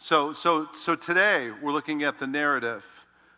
So, 0.00 0.32
so, 0.32 0.68
so 0.72 0.94
today 0.94 1.50
we're 1.60 1.72
looking 1.72 2.04
at 2.04 2.18
the 2.18 2.26
narrative 2.28 2.84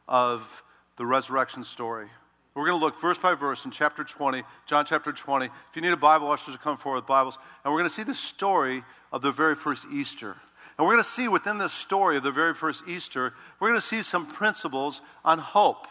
of 0.07 0.63
the 0.99 1.07
resurrection 1.07 1.65
story. 1.65 2.07
We're 2.55 2.67
going 2.67 2.79
to 2.79 2.85
look 2.85 3.01
verse 3.01 3.17
by 3.17 3.35
verse 3.35 3.65
in 3.65 3.71
chapter 3.71 4.05
20, 4.05 4.43
John 4.67 4.85
chapter 4.85 5.11
20. 5.11 5.47
If 5.47 5.53
you 5.75 5.81
need 5.81 5.93
a 5.93 5.97
Bible, 5.97 6.31
ushers 6.31 6.49
will 6.53 6.59
come 6.59 6.77
forward 6.77 6.97
with 6.97 7.07
Bibles. 7.07 7.39
And 7.65 7.73
we're 7.73 7.79
going 7.79 7.89
to 7.89 7.95
see 7.95 8.03
the 8.03 8.13
story 8.13 8.85
of 9.11 9.23
the 9.23 9.33
very 9.33 9.55
first 9.55 9.87
Easter. 9.91 10.37
And 10.77 10.87
we're 10.87 10.93
going 10.93 11.03
to 11.03 11.09
see 11.09 11.29
within 11.29 11.57
this 11.57 11.73
story 11.73 12.19
of 12.19 12.23
the 12.23 12.31
very 12.31 12.53
first 12.53 12.85
Easter, 12.87 13.33
we're 13.59 13.69
going 13.69 13.81
to 13.81 13.87
see 13.87 14.03
some 14.03 14.27
principles 14.27 15.01
on 15.25 15.39
hope. 15.39 15.87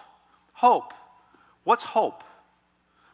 Hope. 0.54 0.94
What's 1.64 1.84
hope? 1.84 2.24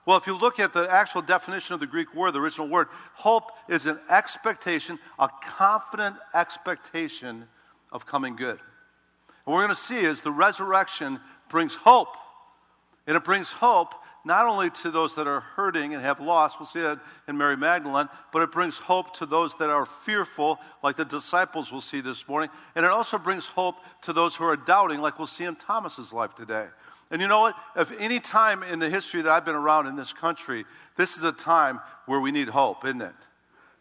Well, 0.06 0.18
if 0.18 0.28
you 0.28 0.38
look 0.38 0.60
at 0.60 0.72
the 0.72 0.88
actual 0.92 1.22
definition 1.22 1.74
of 1.74 1.80
the 1.80 1.88
Greek 1.88 2.14
word, 2.14 2.32
the 2.32 2.40
original 2.40 2.68
word, 2.68 2.88
hope 3.14 3.52
is 3.68 3.88
an 3.88 4.00
expectation, 4.10 5.00
a 5.18 5.30
confident 5.42 6.16
expectation 6.34 7.48
of 7.92 8.06
coming 8.06 8.36
good. 8.36 8.60
And 8.60 9.46
what 9.46 9.56
we're 9.56 9.66
going 9.66 9.70
to 9.70 9.76
see 9.76 10.00
is 10.00 10.22
the 10.22 10.32
resurrection 10.32 11.20
brings 11.50 11.76
hope. 11.76 12.16
And 13.08 13.18
it 13.18 13.24
brings 13.24 13.52
hope 13.52 13.96
not 14.26 14.48
only 14.48 14.72
to 14.72 14.90
those 14.90 15.14
that 15.16 15.28
are 15.28 15.42
hurting 15.42 15.94
and 15.94 16.04
have 16.04 16.20
lost, 16.20 16.60
we'll 16.60 16.66
see 16.66 16.82
that 16.82 17.00
in 17.28 17.38
Mary 17.38 17.56
Magdalene, 17.56 18.10
but 18.34 18.42
it 18.42 18.52
brings 18.52 18.78
hope 18.78 19.16
to 19.18 19.28
those 19.28 19.54
that 19.56 19.70
are 19.70 19.86
fearful, 19.86 20.60
like 20.84 20.98
the 20.98 21.06
disciples 21.06 21.72
we'll 21.72 21.80
see 21.80 22.02
this 22.02 22.28
morning. 22.28 22.50
And 22.76 22.84
it 22.84 22.92
also 22.92 23.20
brings 23.20 23.46
hope 23.46 23.76
to 24.02 24.14
those 24.14 24.36
who 24.36 24.44
are 24.44 24.58
doubting, 24.58 25.00
like 25.00 25.20
we'll 25.20 25.28
see 25.28 25.44
in 25.44 25.56
Thomas's 25.56 26.12
life 26.12 26.34
today. 26.34 26.66
And 27.12 27.22
you 27.22 27.28
know 27.28 27.42
what? 27.42 27.56
If 27.76 27.92
any 28.00 28.20
time 28.20 28.64
in 28.64 28.80
the 28.80 28.90
history 28.90 29.22
that 29.22 29.32
I've 29.32 29.46
been 29.46 29.56
around 29.56 29.88
in 29.88 29.96
this 29.96 30.12
country, 30.12 30.66
this 30.98 31.18
is 31.18 31.24
a 31.24 31.32
time 31.32 31.80
where 32.06 32.20
we 32.20 32.32
need 32.32 32.50
hope, 32.50 32.84
isn't 32.86 33.02
it? 33.02 33.14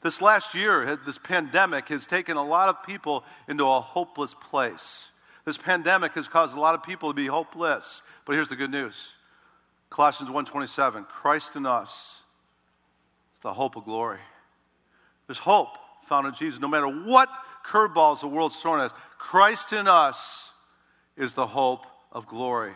This 0.02 0.20
last 0.20 0.54
year, 0.54 0.98
this 1.06 1.16
pandemic 1.16 1.88
has 1.88 2.06
taken 2.06 2.36
a 2.36 2.44
lot 2.44 2.68
of 2.68 2.82
people 2.84 3.24
into 3.48 3.64
a 3.64 3.80
hopeless 3.80 4.34
place. 4.34 5.10
This 5.46 5.56
pandemic 5.56 6.12
has 6.12 6.28
caused 6.28 6.54
a 6.54 6.60
lot 6.60 6.74
of 6.74 6.82
people 6.82 7.08
to 7.08 7.14
be 7.14 7.26
hopeless. 7.26 8.02
But 8.26 8.34
here's 8.34 8.50
the 8.50 8.56
good 8.56 8.70
news. 8.70 9.14
Colossians 9.88 10.30
1:27, 10.30 11.04
Christ 11.08 11.56
in 11.56 11.64
us. 11.64 12.22
It's 13.30 13.40
the 13.40 13.54
hope 13.54 13.76
of 13.76 13.84
glory. 13.84 14.20
There's 15.26 15.38
hope 15.38 15.78
found 16.04 16.26
in 16.26 16.34
Jesus. 16.34 16.60
No 16.60 16.68
matter 16.68 16.88
what 16.88 17.30
curveballs 17.64 18.20
the 18.20 18.28
world's 18.28 18.56
thrown 18.60 18.80
at 18.80 18.92
us, 18.92 18.98
Christ 19.16 19.72
in 19.72 19.88
us 19.88 20.52
is 21.16 21.32
the 21.32 21.46
hope 21.46 21.86
of 22.12 22.26
glory. 22.26 22.74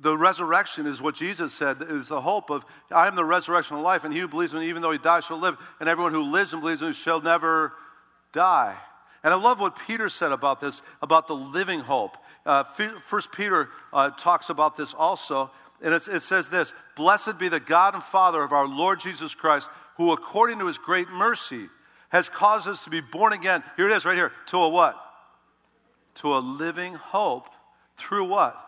The 0.00 0.16
resurrection 0.16 0.86
is 0.86 1.00
what 1.00 1.14
Jesus 1.14 1.52
said 1.52 1.78
is 1.88 2.08
the 2.08 2.20
hope 2.20 2.50
of 2.50 2.64
I 2.90 3.06
am 3.06 3.14
the 3.14 3.24
resurrection 3.24 3.76
of 3.76 3.82
life, 3.82 4.04
and 4.04 4.12
he 4.12 4.20
who 4.20 4.28
believes 4.28 4.52
in 4.52 4.60
me, 4.60 4.68
even 4.68 4.82
though 4.82 4.90
he 4.90 4.98
dies, 4.98 5.24
shall 5.24 5.38
live, 5.38 5.56
and 5.80 5.88
everyone 5.88 6.12
who 6.12 6.22
lives 6.22 6.52
and 6.52 6.60
believes 6.60 6.82
in 6.82 6.88
me 6.88 6.94
shall 6.94 7.20
never 7.20 7.72
die. 8.32 8.76
And 9.22 9.32
I 9.32 9.36
love 9.36 9.60
what 9.60 9.76
Peter 9.86 10.08
said 10.08 10.32
about 10.32 10.60
this, 10.60 10.82
about 11.00 11.26
the 11.26 11.34
living 11.34 11.80
hope. 11.80 12.18
Uh, 12.44 12.64
First 13.06 13.32
Peter 13.32 13.70
uh, 13.92 14.10
talks 14.10 14.50
about 14.50 14.76
this 14.76 14.92
also, 14.92 15.50
and 15.80 15.94
it 15.94 16.22
says 16.22 16.50
this 16.50 16.74
Blessed 16.96 17.38
be 17.38 17.48
the 17.48 17.60
God 17.60 17.94
and 17.94 18.02
Father 18.02 18.42
of 18.42 18.52
our 18.52 18.66
Lord 18.66 19.00
Jesus 19.00 19.34
Christ, 19.34 19.68
who 19.96 20.12
according 20.12 20.58
to 20.58 20.66
his 20.66 20.78
great 20.78 21.08
mercy 21.08 21.68
has 22.10 22.28
caused 22.28 22.68
us 22.68 22.84
to 22.84 22.90
be 22.90 23.00
born 23.00 23.32
again. 23.32 23.62
Here 23.76 23.88
it 23.88 23.96
is, 23.96 24.04
right 24.04 24.14
here, 24.14 24.32
to 24.46 24.58
a 24.58 24.68
what? 24.68 25.00
To 26.16 26.36
a 26.36 26.38
living 26.38 26.94
hope 26.94 27.48
through 27.96 28.24
what? 28.24 28.60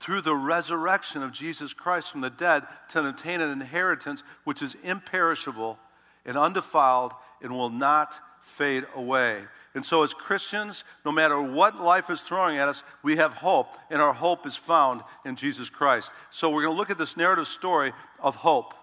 Through 0.00 0.20
the 0.22 0.34
resurrection 0.34 1.22
of 1.22 1.32
Jesus 1.32 1.74
Christ 1.74 2.12
from 2.12 2.20
the 2.20 2.30
dead 2.30 2.64
to 2.90 3.08
obtain 3.08 3.40
an 3.40 3.50
inheritance 3.50 4.22
which 4.44 4.62
is 4.62 4.76
imperishable 4.84 5.78
and 6.24 6.36
undefiled 6.36 7.12
and 7.42 7.52
will 7.52 7.70
not 7.70 8.18
fade 8.40 8.86
away. 8.94 9.42
And 9.74 9.84
so, 9.84 10.02
as 10.02 10.14
Christians, 10.14 10.84
no 11.04 11.12
matter 11.12 11.40
what 11.40 11.80
life 11.80 12.10
is 12.10 12.20
throwing 12.20 12.58
at 12.58 12.68
us, 12.68 12.82
we 13.02 13.16
have 13.16 13.32
hope, 13.32 13.76
and 13.90 14.00
our 14.00 14.12
hope 14.12 14.46
is 14.46 14.56
found 14.56 15.02
in 15.24 15.36
Jesus 15.36 15.68
Christ. 15.68 16.10
So, 16.30 16.50
we're 16.50 16.62
going 16.62 16.74
to 16.74 16.78
look 16.78 16.90
at 16.90 16.98
this 16.98 17.16
narrative 17.16 17.46
story 17.46 17.92
of 18.18 18.34
hope 18.34 18.74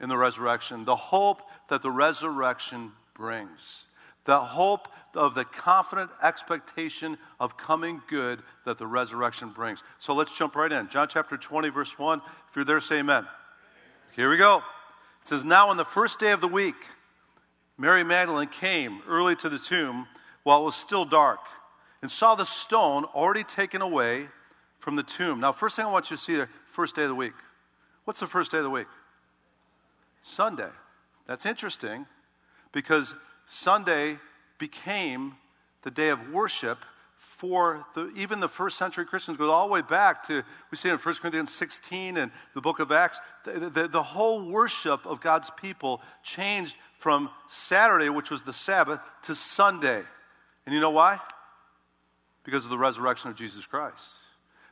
in 0.00 0.08
the 0.08 0.18
resurrection, 0.18 0.84
the 0.84 0.96
hope 0.96 1.42
that 1.68 1.80
the 1.80 1.90
resurrection 1.90 2.92
brings, 3.14 3.86
the 4.24 4.40
hope 4.40 4.88
of 5.14 5.34
the 5.34 5.44
confident 5.44 6.10
expectation 6.22 7.18
of 7.38 7.56
coming 7.56 8.00
good 8.08 8.42
that 8.64 8.78
the 8.78 8.86
resurrection 8.86 9.50
brings. 9.50 9.82
So, 9.98 10.14
let's 10.14 10.36
jump 10.36 10.56
right 10.56 10.72
in. 10.72 10.88
John 10.88 11.08
chapter 11.08 11.36
20, 11.36 11.68
verse 11.68 11.98
1. 11.98 12.20
If 12.48 12.56
you're 12.56 12.64
there, 12.64 12.80
say 12.80 12.98
amen. 12.98 13.26
Here 14.14 14.30
we 14.30 14.36
go. 14.36 14.58
It 15.22 15.28
says, 15.28 15.44
Now, 15.44 15.68
on 15.70 15.76
the 15.76 15.84
first 15.84 16.18
day 16.18 16.32
of 16.32 16.40
the 16.40 16.48
week, 16.48 16.74
Mary 17.78 18.04
Magdalene 18.04 18.48
came 18.48 19.02
early 19.08 19.34
to 19.36 19.48
the 19.48 19.58
tomb 19.58 20.06
while 20.42 20.62
it 20.62 20.64
was 20.64 20.76
still 20.76 21.04
dark 21.04 21.40
and 22.02 22.10
saw 22.10 22.34
the 22.34 22.44
stone 22.44 23.04
already 23.04 23.44
taken 23.44 23.80
away 23.80 24.28
from 24.80 24.96
the 24.96 25.02
tomb. 25.02 25.40
Now, 25.40 25.52
first 25.52 25.76
thing 25.76 25.84
I 25.86 25.90
want 25.90 26.10
you 26.10 26.16
to 26.16 26.22
see 26.22 26.34
there, 26.34 26.50
first 26.66 26.96
day 26.96 27.02
of 27.02 27.08
the 27.08 27.14
week. 27.14 27.32
What's 28.04 28.20
the 28.20 28.26
first 28.26 28.50
day 28.50 28.58
of 28.58 28.64
the 28.64 28.70
week? 28.70 28.88
Sunday. 30.20 30.68
That's 31.26 31.46
interesting 31.46 32.06
because 32.72 33.14
Sunday 33.46 34.18
became 34.62 35.34
the 35.82 35.90
day 35.90 36.10
of 36.10 36.30
worship 36.30 36.78
for 37.16 37.84
the, 37.96 38.12
even 38.14 38.38
the 38.38 38.46
first 38.46 38.78
century 38.78 39.04
Christians, 39.04 39.36
goes 39.36 39.50
all 39.50 39.66
the 39.66 39.72
way 39.72 39.82
back 39.82 40.22
to, 40.28 40.44
we 40.70 40.76
see 40.76 40.88
in 40.88 40.96
1 40.98 41.14
Corinthians 41.16 41.52
16 41.52 42.16
and 42.16 42.30
the 42.54 42.60
book 42.60 42.78
of 42.78 42.92
Acts, 42.92 43.18
the, 43.44 43.68
the, 43.68 43.88
the 43.88 44.02
whole 44.02 44.48
worship 44.48 45.04
of 45.04 45.20
God's 45.20 45.50
people 45.60 46.00
changed 46.22 46.76
from 47.00 47.28
Saturday, 47.48 48.08
which 48.08 48.30
was 48.30 48.42
the 48.42 48.52
Sabbath, 48.52 49.00
to 49.22 49.34
Sunday. 49.34 50.00
And 50.64 50.72
you 50.72 50.80
know 50.80 50.90
why? 50.90 51.18
Because 52.44 52.64
of 52.64 52.70
the 52.70 52.78
resurrection 52.78 53.30
of 53.30 53.36
Jesus 53.36 53.66
Christ. 53.66 54.14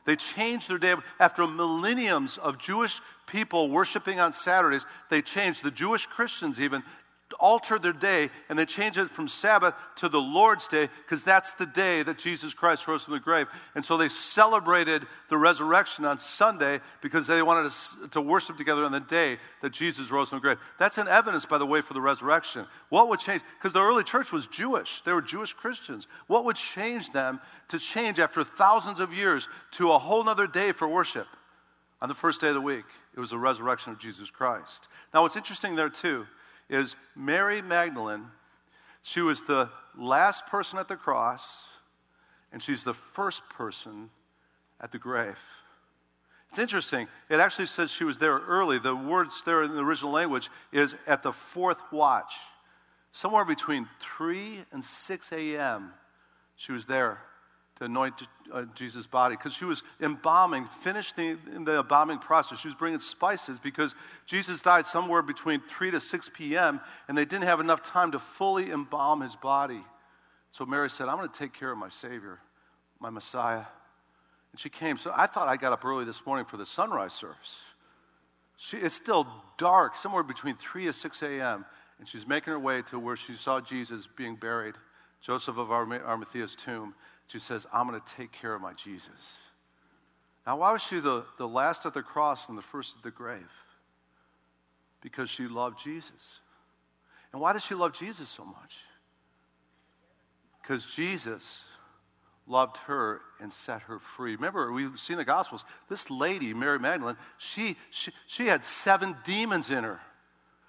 They 0.05 0.15
changed 0.15 0.69
their 0.69 0.77
day. 0.77 0.95
After 1.19 1.45
millenniums 1.45 2.37
of 2.37 2.57
Jewish 2.57 3.01
people 3.27 3.69
worshiping 3.69 4.21
on 4.21 4.31
Saturdays, 4.31 4.85
they 5.09 5.21
changed, 5.21 5.61
the 5.61 5.71
Jewish 5.71 6.05
Christians 6.05 6.61
even 6.61 6.83
altered 7.39 7.83
their 7.83 7.93
day 7.93 8.29
and 8.49 8.57
they 8.57 8.65
changed 8.65 8.97
it 8.97 9.09
from 9.09 9.27
Sabbath 9.27 9.73
to 9.97 10.09
the 10.09 10.21
Lord's 10.21 10.67
day 10.67 10.89
because 11.05 11.23
that's 11.23 11.51
the 11.53 11.65
day 11.65 12.03
that 12.03 12.17
Jesus 12.17 12.53
Christ 12.53 12.87
rose 12.87 13.03
from 13.03 13.13
the 13.13 13.19
grave. 13.19 13.47
And 13.75 13.83
so 13.83 13.97
they 13.97 14.09
celebrated 14.09 15.05
the 15.29 15.37
resurrection 15.37 16.05
on 16.05 16.17
Sunday 16.17 16.79
because 17.01 17.27
they 17.27 17.41
wanted 17.41 17.71
to, 17.71 18.07
to 18.09 18.21
worship 18.21 18.57
together 18.57 18.83
on 18.83 18.91
the 18.91 18.99
day 18.99 19.37
that 19.61 19.71
Jesus 19.71 20.11
rose 20.11 20.29
from 20.29 20.37
the 20.37 20.41
grave. 20.41 20.57
That's 20.79 20.97
an 20.97 21.07
evidence, 21.07 21.45
by 21.45 21.57
the 21.57 21.65
way, 21.65 21.81
for 21.81 21.93
the 21.93 22.01
resurrection. 22.01 22.65
What 22.89 23.09
would 23.09 23.19
change? 23.19 23.41
Because 23.59 23.73
the 23.73 23.81
early 23.81 24.03
church 24.03 24.31
was 24.31 24.47
Jewish, 24.47 25.01
they 25.01 25.13
were 25.13 25.21
Jewish 25.21 25.53
Christians. 25.53 26.07
What 26.27 26.45
would 26.45 26.55
change 26.55 27.11
them 27.11 27.39
to 27.69 27.79
change 27.79 28.19
after 28.19 28.43
thousands 28.43 28.99
of 28.99 29.13
years 29.13 29.47
to 29.71 29.91
a 29.91 29.99
whole 29.99 30.27
other 30.27 30.47
day 30.47 30.71
for 30.71 30.87
worship? 30.87 31.27
On 32.01 32.09
the 32.09 32.15
first 32.15 32.41
day 32.41 32.47
of 32.47 32.55
the 32.55 32.61
week, 32.61 32.85
it 33.15 33.19
was 33.19 33.29
the 33.29 33.37
resurrection 33.37 33.93
of 33.93 33.99
Jesus 33.99 34.31
Christ. 34.31 34.87
Now, 35.13 35.21
what's 35.21 35.35
interesting 35.35 35.75
there, 35.75 35.89
too, 35.89 36.25
is 36.71 36.95
Mary 37.15 37.61
Magdalene. 37.61 38.25
She 39.03 39.21
was 39.21 39.43
the 39.43 39.69
last 39.97 40.47
person 40.47 40.79
at 40.79 40.87
the 40.87 40.95
cross, 40.95 41.67
and 42.51 42.63
she's 42.63 42.83
the 42.83 42.93
first 42.93 43.47
person 43.49 44.09
at 44.79 44.91
the 44.91 44.97
grave. 44.97 45.37
It's 46.49 46.59
interesting. 46.59 47.07
It 47.29 47.39
actually 47.39 47.67
says 47.67 47.91
she 47.91 48.03
was 48.03 48.17
there 48.17 48.39
early. 48.39 48.79
The 48.79 48.95
words 48.95 49.43
there 49.45 49.63
in 49.63 49.75
the 49.75 49.83
original 49.83 50.11
language 50.11 50.49
is 50.71 50.95
at 51.07 51.23
the 51.23 51.31
fourth 51.31 51.79
watch. 51.91 52.35
Somewhere 53.11 53.45
between 53.45 53.87
3 53.99 54.63
and 54.71 54.83
6 54.83 55.31
a.m., 55.33 55.93
she 56.55 56.71
was 56.71 56.85
there 56.85 57.19
to 57.81 57.85
anoint 57.85 58.13
uh, 58.53 58.65
Jesus' 58.75 59.07
body 59.07 59.35
because 59.35 59.55
she 59.55 59.65
was 59.65 59.81
embalming, 60.01 60.65
finished 60.65 61.15
the, 61.15 61.35
the 61.65 61.79
embalming 61.79 62.19
process. 62.19 62.59
She 62.59 62.67
was 62.67 62.75
bringing 62.75 62.99
spices 62.99 63.57
because 63.57 63.95
Jesus 64.27 64.61
died 64.61 64.85
somewhere 64.85 65.23
between 65.23 65.61
3 65.61 65.89
to 65.89 65.99
6 65.99 66.29
p.m., 66.31 66.79
and 67.07 67.17
they 67.17 67.25
didn't 67.25 67.45
have 67.45 67.59
enough 67.59 67.81
time 67.81 68.11
to 68.11 68.19
fully 68.19 68.69
embalm 68.69 69.21
his 69.21 69.35
body. 69.35 69.81
So 70.51 70.63
Mary 70.63 70.91
said, 70.91 71.07
I'm 71.07 71.17
going 71.17 71.27
to 71.27 71.39
take 71.39 71.53
care 71.53 71.71
of 71.71 71.77
my 71.79 71.89
Savior, 71.89 72.37
my 72.99 73.09
Messiah. 73.09 73.63
And 74.51 74.59
she 74.59 74.69
came. 74.69 74.97
So 74.97 75.11
I 75.15 75.25
thought 75.25 75.47
I 75.47 75.57
got 75.57 75.73
up 75.73 75.83
early 75.83 76.05
this 76.05 76.23
morning 76.23 76.45
for 76.45 76.57
the 76.57 76.67
sunrise 76.67 77.13
service. 77.13 77.61
She, 78.57 78.77
it's 78.77 78.93
still 78.93 79.25
dark, 79.57 79.95
somewhere 79.95 80.21
between 80.21 80.55
3 80.55 80.85
to 80.85 80.93
6 80.93 81.23
a.m., 81.23 81.65
and 81.97 82.07
she's 82.07 82.27
making 82.27 82.51
her 82.51 82.59
way 82.59 82.83
to 82.83 82.99
where 82.99 83.15
she 83.15 83.33
saw 83.33 83.59
Jesus 83.59 84.07
being 84.15 84.35
buried, 84.35 84.75
Joseph 85.19 85.57
of 85.57 85.69
Arimathea's 85.69 86.55
tomb. 86.55 86.93
She 87.31 87.39
says, 87.39 87.65
I'm 87.71 87.87
going 87.87 87.99
to 87.99 88.13
take 88.13 88.31
care 88.31 88.53
of 88.53 88.61
my 88.61 88.73
Jesus. 88.73 89.39
Now, 90.45 90.57
why 90.57 90.71
was 90.71 90.81
she 90.81 90.99
the, 90.99 91.23
the 91.37 91.47
last 91.47 91.85
at 91.85 91.93
the 91.93 92.01
cross 92.01 92.49
and 92.49 92.57
the 92.57 92.61
first 92.61 92.97
at 92.97 93.03
the 93.03 93.11
grave? 93.11 93.49
Because 95.01 95.29
she 95.29 95.47
loved 95.47 95.79
Jesus. 95.79 96.39
And 97.31 97.41
why 97.41 97.53
does 97.53 97.63
she 97.63 97.73
love 97.73 97.93
Jesus 97.93 98.27
so 98.27 98.43
much? 98.43 98.75
Because 100.61 100.85
Jesus 100.85 101.63
loved 102.47 102.75
her 102.77 103.21
and 103.39 103.53
set 103.53 103.83
her 103.83 103.99
free. 103.99 104.35
Remember, 104.35 104.71
we've 104.71 104.99
seen 104.99 105.15
the 105.15 105.23
Gospels. 105.23 105.63
This 105.87 106.09
lady, 106.11 106.53
Mary 106.53 106.79
Magdalene, 106.79 107.17
she, 107.37 107.77
she, 107.91 108.11
she 108.27 108.47
had 108.47 108.65
seven 108.65 109.15
demons 109.23 109.71
in 109.71 109.83
her. 109.83 110.01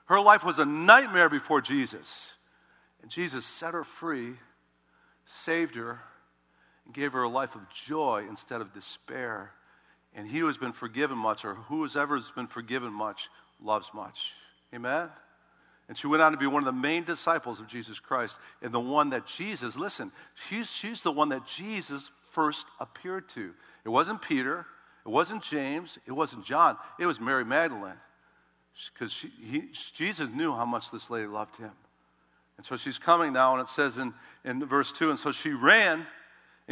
Her 0.07 0.21
life 0.21 0.45
was 0.45 0.61
a 0.61 0.65
nightmare 0.65 1.29
before 1.29 1.61
Jesus. 1.61 2.37
And 3.01 3.11
Jesus 3.11 3.45
set 3.45 3.75
her 3.75 3.85
free 3.85 4.35
saved 5.25 5.75
her 5.75 6.01
and 6.85 6.95
gave 6.95 7.13
her 7.13 7.23
a 7.23 7.29
life 7.29 7.55
of 7.55 7.69
joy 7.71 8.25
instead 8.29 8.61
of 8.61 8.73
despair. 8.73 9.51
And 10.15 10.27
he 10.27 10.39
who 10.39 10.47
has 10.47 10.57
been 10.57 10.73
forgiven 10.73 11.17
much, 11.17 11.45
or 11.45 11.55
who 11.55 11.83
has 11.83 11.97
ever 11.97 12.21
been 12.35 12.47
forgiven 12.47 12.93
much, 12.93 13.31
loves 13.61 13.91
much. 13.95 14.35
Amen? 14.75 15.09
And 15.89 15.97
she 15.97 16.07
went 16.07 16.23
on 16.23 16.33
to 16.33 16.39
be 16.39 16.47
one 16.47 16.63
of 16.63 16.67
the 16.67 16.81
main 16.81 17.05
disciples 17.05 17.61
of 17.61 17.67
Jesus 17.67 18.01
Christ 18.01 18.39
and 18.63 18.73
the 18.73 18.81
one 18.81 19.11
that 19.11 19.27
Jesus, 19.27 19.77
listen, 19.77 20.13
she's, 20.49 20.71
she's 20.71 21.03
the 21.03 21.13
one 21.13 21.31
that 21.31 21.45
Jesus 21.47 22.11
first 22.31 22.67
appeared 22.81 23.29
to. 23.31 23.53
It 23.85 23.89
wasn't 23.89 24.23
Peter, 24.23 24.65
it 25.05 25.09
wasn't 25.09 25.43
James, 25.43 25.99
it 26.07 26.13
wasn't 26.13 26.45
John, 26.45 26.77
it 26.99 27.07
was 27.07 27.21
Mary 27.21 27.45
Magdalene. 27.45 27.99
Because 28.95 29.27
Jesus 29.95 30.31
knew 30.31 30.55
how 30.55 30.65
much 30.65 30.91
this 30.91 31.11
lady 31.11 31.27
loved 31.27 31.57
him. 31.57 31.73
And 32.57 32.65
so 32.65 32.77
she's 32.77 32.99
coming 32.99 33.33
now, 33.33 33.53
and 33.53 33.61
it 33.61 33.69
says 33.69 33.99
in, 33.99 34.15
in 34.45 34.65
verse 34.65 34.93
2 34.93 35.11
and 35.11 35.19
so 35.19 35.33
she 35.33 35.51
ran 35.51 36.07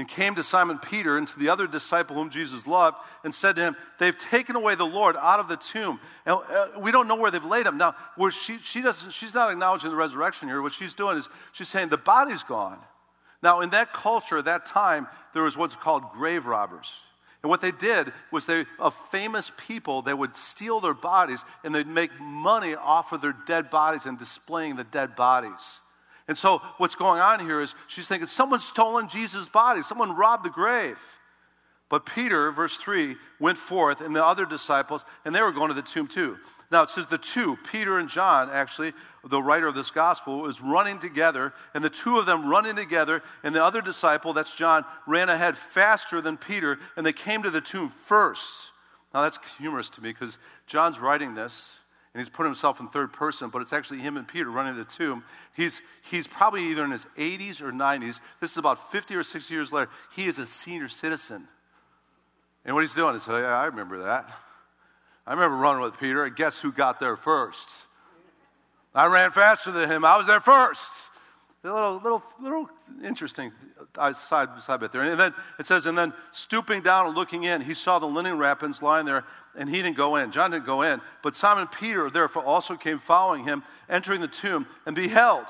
and 0.01 0.09
came 0.09 0.35
to 0.35 0.43
Simon 0.43 0.79
Peter 0.79 1.19
and 1.19 1.29
to 1.29 1.39
the 1.39 1.51
other 1.51 1.67
disciple 1.67 2.17
whom 2.17 2.31
Jesus 2.31 2.67
loved 2.67 2.97
and 3.23 3.35
said 3.35 3.57
to 3.57 3.63
him, 3.63 3.77
They've 3.99 4.17
taken 4.17 4.57
away 4.57 4.75
the 4.75 4.87
Lord 4.87 5.15
out 5.15 5.41
of 5.41 5.49
the 5.49 5.59
tomb. 5.59 6.01
And 6.25 6.37
uh, 6.37 6.69
we 6.79 6.91
don't 6.91 7.07
know 7.07 7.17
where 7.17 7.31
they've 7.31 7.45
laid 7.45 7.67
him. 7.67 7.77
Now, 7.77 7.95
where 8.17 8.31
she, 8.31 8.57
she 8.63 8.81
doesn't, 8.81 9.11
she's 9.11 9.35
not 9.35 9.53
acknowledging 9.53 9.91
the 9.91 9.97
resurrection 9.97 10.49
here. 10.49 10.63
What 10.63 10.73
she's 10.73 10.95
doing 10.95 11.19
is 11.19 11.29
she's 11.53 11.69
saying 11.69 11.91
the 11.91 11.99
body's 11.99 12.43
gone. 12.43 12.79
Now, 13.43 13.61
in 13.61 13.69
that 13.71 13.93
culture, 13.93 14.39
at 14.39 14.47
that 14.47 14.65
time, 14.65 15.07
there 15.35 15.43
was 15.43 15.55
what's 15.59 15.77
called 15.77 16.11
grave 16.15 16.47
robbers. 16.47 16.91
And 17.43 17.51
what 17.51 17.61
they 17.61 17.73
did 17.73 18.11
was 18.31 18.47
they, 18.47 18.65
of 18.79 18.97
famous 19.11 19.53
people, 19.67 20.01
they 20.01 20.15
would 20.15 20.35
steal 20.35 20.81
their 20.81 20.95
bodies 20.95 21.45
and 21.63 21.75
they'd 21.75 21.87
make 21.87 22.11
money 22.19 22.75
off 22.75 23.13
of 23.13 23.21
their 23.21 23.37
dead 23.47 23.69
bodies 23.69 24.07
and 24.07 24.19
displaying 24.19 24.77
the 24.77 24.85
dead 24.85 25.15
bodies. 25.15 25.81
And 26.31 26.39
so 26.39 26.63
what's 26.77 26.95
going 26.95 27.21
on 27.21 27.41
here 27.41 27.61
is 27.61 27.75
she's 27.89 28.07
thinking, 28.07 28.29
someone's 28.29 28.63
stolen 28.63 29.09
Jesus' 29.09 29.49
body, 29.49 29.83
someone 29.83 30.15
robbed 30.15 30.45
the 30.45 30.51
grave. 30.51 30.97
But 31.89 32.07
Peter, 32.07 32.53
verse 32.53 32.77
3, 32.77 33.17
went 33.41 33.59
forth 33.59 34.01
and 34.01 34.15
the 34.15 34.25
other 34.25 34.47
disciples, 34.47 35.05
and 35.25 35.35
they 35.35 35.43
were 35.43 35.51
going 35.51 35.71
to 35.71 35.75
the 35.75 35.83
tomb 35.83 36.07
too. 36.07 36.39
Now 36.71 36.85
it 36.85 36.89
says 36.89 37.07
the 37.07 37.19
two, 37.19 37.59
Peter 37.73 37.99
and 37.99 38.09
John, 38.09 38.49
actually, 38.49 38.93
the 39.25 39.43
writer 39.43 39.67
of 39.67 39.75
this 39.75 39.91
gospel, 39.91 40.43
was 40.43 40.61
running 40.61 41.01
together, 41.01 41.53
and 41.75 41.83
the 41.83 41.91
two 41.91 42.17
of 42.21 42.27
them 42.27 42.49
running 42.49 42.77
together, 42.77 43.25
and 43.43 43.53
the 43.53 43.65
other 43.65 43.83
disciple, 43.83 44.33
that's 44.33 44.55
John, 44.55 44.85
ran 45.09 45.31
ahead 45.31 45.59
faster 45.59 46.21
than 46.21 46.37
Peter, 46.37 46.79
and 46.97 47.05
they 47.05 47.13
came 47.13 47.43
to 47.43 47.51
the 47.51 47.61
tomb 47.61 47.89
first. 47.89 48.71
Now 49.13 49.23
that's 49.23 49.41
humorous 49.59 49.91
to 49.91 50.01
me 50.01 50.13
because 50.13 50.39
John's 50.69 51.01
writing 51.01 51.35
this, 51.35 51.77
and 52.13 52.21
he's 52.21 52.29
put 52.29 52.45
himself 52.45 52.81
in 52.81 52.89
third 52.89 53.13
person, 53.13 53.51
but 53.51 53.63
it's 53.63 53.73
actually 53.73 54.01
him 54.01 54.17
and 54.17 54.27
Peter 54.27 54.51
running 54.51 54.77
the 54.77 54.85
tomb. 54.85 55.23
He's, 55.55 55.81
he's 56.11 56.27
probably 56.27 56.65
either 56.65 56.85
in 56.85 56.91
his 56.91 57.07
80s 57.17 57.63
or 57.63 57.71
90s. 57.71 58.21
This 58.41 58.51
is 58.53 58.57
about 58.57 58.91
50 58.91 59.15
or 59.15 59.23
60 59.23 59.55
years 59.55 59.73
later. 59.73 59.91
He 60.17 60.27
is 60.27 60.39
a 60.41 60.47
senior 60.47 60.89
citizen. 60.89 61.47
And 62.65 62.75
what 62.75 62.83
he's 62.83 62.95
doing 62.95 63.15
is, 63.15 63.27
yeah, 63.29 63.57
I 63.57 63.67
remember 63.67 64.03
that. 64.03 64.29
I 65.25 65.33
remember 65.33 65.57
running 65.57 65.83
with 65.83 65.99
Peter, 66.01 66.25
and 66.25 66.35
guess 66.35 66.61
who 66.61 66.73
got 66.73 66.99
there 66.99 67.17
first? 67.17 67.71
I 68.93 69.07
ran 69.07 69.31
faster 69.31 69.71
than 69.71 69.89
him. 69.89 70.05
I 70.05 70.17
was 70.17 70.27
there 70.27 70.41
first. 70.41 71.11
A 71.63 71.69
little, 71.69 72.01
little, 72.03 72.23
little 72.41 72.71
interesting 73.05 73.53
side 74.13 74.49
side 74.61 74.81
bit 74.81 74.93
there. 74.93 75.03
And 75.03 75.21
then 75.21 75.35
it 75.59 75.67
says, 75.67 75.87
and 75.87 75.97
then 75.97 76.13
stooping 76.33 76.81
down 76.81 77.07
and 77.07 77.15
looking 77.15 77.45
in, 77.45 77.61
he 77.61 77.75
saw 77.75 77.99
the 77.99 78.07
linen 78.07 78.39
wrappings 78.39 78.83
lying 78.83 79.07
there, 79.07 79.25
and 79.57 79.69
he 79.69 79.83
didn't 79.83 79.97
go 79.97 80.17
in. 80.17 80.31
John 80.31 80.51
didn't 80.51 80.67
go 80.67 80.83
in. 80.83 81.01
But 81.23 81.35
Simon 81.35 81.67
Peter, 81.67 82.11
therefore, 82.11 82.45
also 82.45 82.77
came 82.77 82.99
following 82.99 83.45
him, 83.45 83.63
entering 83.89 84.21
the 84.21 84.29
tomb, 84.29 84.67
and 84.87 84.95
beheld 84.95 85.47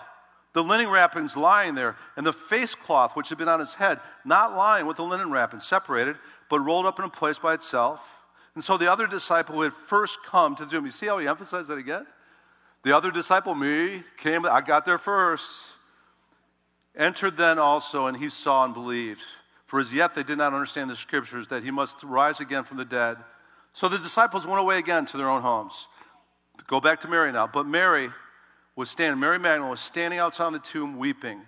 the 0.52 0.62
linen 0.62 0.90
wrappings 0.90 1.36
lying 1.36 1.74
there, 1.74 1.96
and 2.16 2.26
the 2.26 2.32
face 2.32 2.74
cloth 2.74 3.14
which 3.14 3.28
had 3.28 3.38
been 3.38 3.48
on 3.48 3.60
his 3.60 3.74
head, 3.74 4.00
not 4.24 4.56
lying 4.56 4.86
with 4.86 4.96
the 4.96 5.04
linen 5.04 5.30
wrappings, 5.30 5.64
separated, 5.64 6.16
but 6.48 6.60
rolled 6.60 6.86
up 6.86 6.98
in 6.98 7.04
a 7.04 7.10
place 7.10 7.38
by 7.38 7.54
itself. 7.54 8.00
And 8.54 8.64
so 8.64 8.76
the 8.76 8.90
other 8.90 9.06
disciple 9.06 9.54
who 9.54 9.62
had 9.62 9.72
first 9.86 10.18
come 10.24 10.56
to 10.56 10.64
the 10.64 10.70
tomb, 10.70 10.84
you 10.84 10.90
see 10.90 11.06
how 11.06 11.18
he 11.18 11.28
emphasized 11.28 11.68
that 11.68 11.78
again? 11.78 12.04
The 12.82 12.96
other 12.96 13.12
disciple, 13.12 13.54
me, 13.54 14.02
came, 14.16 14.44
I 14.44 14.60
got 14.60 14.84
there 14.84 14.98
first. 14.98 15.72
Entered 16.96 17.36
then 17.36 17.58
also, 17.58 18.06
and 18.06 18.16
he 18.16 18.28
saw 18.28 18.64
and 18.64 18.74
believed. 18.74 19.22
For 19.66 19.78
as 19.78 19.94
yet 19.94 20.16
they 20.16 20.24
did 20.24 20.38
not 20.38 20.52
understand 20.52 20.90
the 20.90 20.96
scriptures 20.96 21.46
that 21.48 21.62
he 21.62 21.70
must 21.70 22.02
rise 22.02 22.40
again 22.40 22.64
from 22.64 22.78
the 22.78 22.84
dead. 22.84 23.18
So 23.72 23.88
the 23.88 23.98
disciples 23.98 24.46
went 24.46 24.60
away 24.60 24.78
again 24.78 25.06
to 25.06 25.16
their 25.16 25.28
own 25.28 25.42
homes. 25.42 25.86
Go 26.66 26.80
back 26.80 27.00
to 27.00 27.08
Mary 27.08 27.32
now. 27.32 27.46
But 27.46 27.66
Mary 27.66 28.10
was 28.76 28.90
standing, 28.90 29.18
Mary 29.18 29.38
Magdalene 29.38 29.70
was 29.70 29.80
standing 29.80 30.18
outside 30.18 30.52
the 30.52 30.58
tomb 30.58 30.98
weeping, 30.98 31.40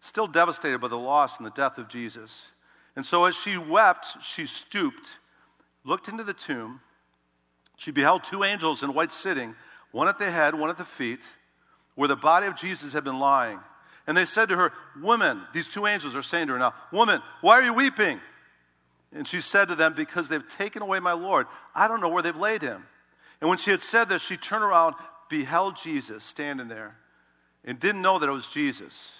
still 0.00 0.26
devastated 0.26 0.78
by 0.78 0.88
the 0.88 0.98
loss 0.98 1.38
and 1.38 1.46
the 1.46 1.50
death 1.50 1.78
of 1.78 1.88
Jesus. 1.88 2.50
And 2.96 3.04
so 3.04 3.24
as 3.24 3.34
she 3.34 3.56
wept, 3.56 4.22
she 4.22 4.46
stooped, 4.46 5.16
looked 5.84 6.08
into 6.08 6.24
the 6.24 6.34
tomb. 6.34 6.80
She 7.76 7.90
beheld 7.90 8.24
two 8.24 8.44
angels 8.44 8.82
in 8.82 8.92
white 8.92 9.12
sitting, 9.12 9.54
one 9.92 10.08
at 10.08 10.18
the 10.18 10.30
head, 10.30 10.54
one 10.54 10.70
at 10.70 10.78
the 10.78 10.84
feet, 10.84 11.26
where 11.94 12.08
the 12.08 12.16
body 12.16 12.46
of 12.46 12.56
Jesus 12.56 12.92
had 12.92 13.04
been 13.04 13.18
lying. 13.18 13.58
And 14.06 14.16
they 14.16 14.24
said 14.24 14.48
to 14.48 14.56
her, 14.56 14.72
Woman, 15.00 15.40
these 15.52 15.68
two 15.68 15.86
angels 15.86 16.16
are 16.16 16.22
saying 16.22 16.48
to 16.48 16.54
her 16.54 16.58
now, 16.58 16.74
Woman, 16.92 17.22
why 17.40 17.54
are 17.54 17.62
you 17.62 17.74
weeping? 17.74 18.20
And 19.12 19.26
she 19.26 19.40
said 19.40 19.68
to 19.68 19.74
them, 19.74 19.94
Because 19.94 20.28
they've 20.28 20.46
taken 20.48 20.82
away 20.82 21.00
my 21.00 21.12
Lord. 21.12 21.46
I 21.74 21.88
don't 21.88 22.00
know 22.00 22.08
where 22.08 22.22
they've 22.22 22.36
laid 22.36 22.62
him. 22.62 22.84
And 23.40 23.48
when 23.48 23.58
she 23.58 23.70
had 23.70 23.80
said 23.80 24.08
this, 24.08 24.22
she 24.22 24.36
turned 24.36 24.64
around, 24.64 24.94
beheld 25.28 25.76
Jesus 25.76 26.24
standing 26.24 26.68
there, 26.68 26.96
and 27.64 27.78
didn't 27.80 28.02
know 28.02 28.18
that 28.18 28.28
it 28.28 28.32
was 28.32 28.46
Jesus. 28.46 29.16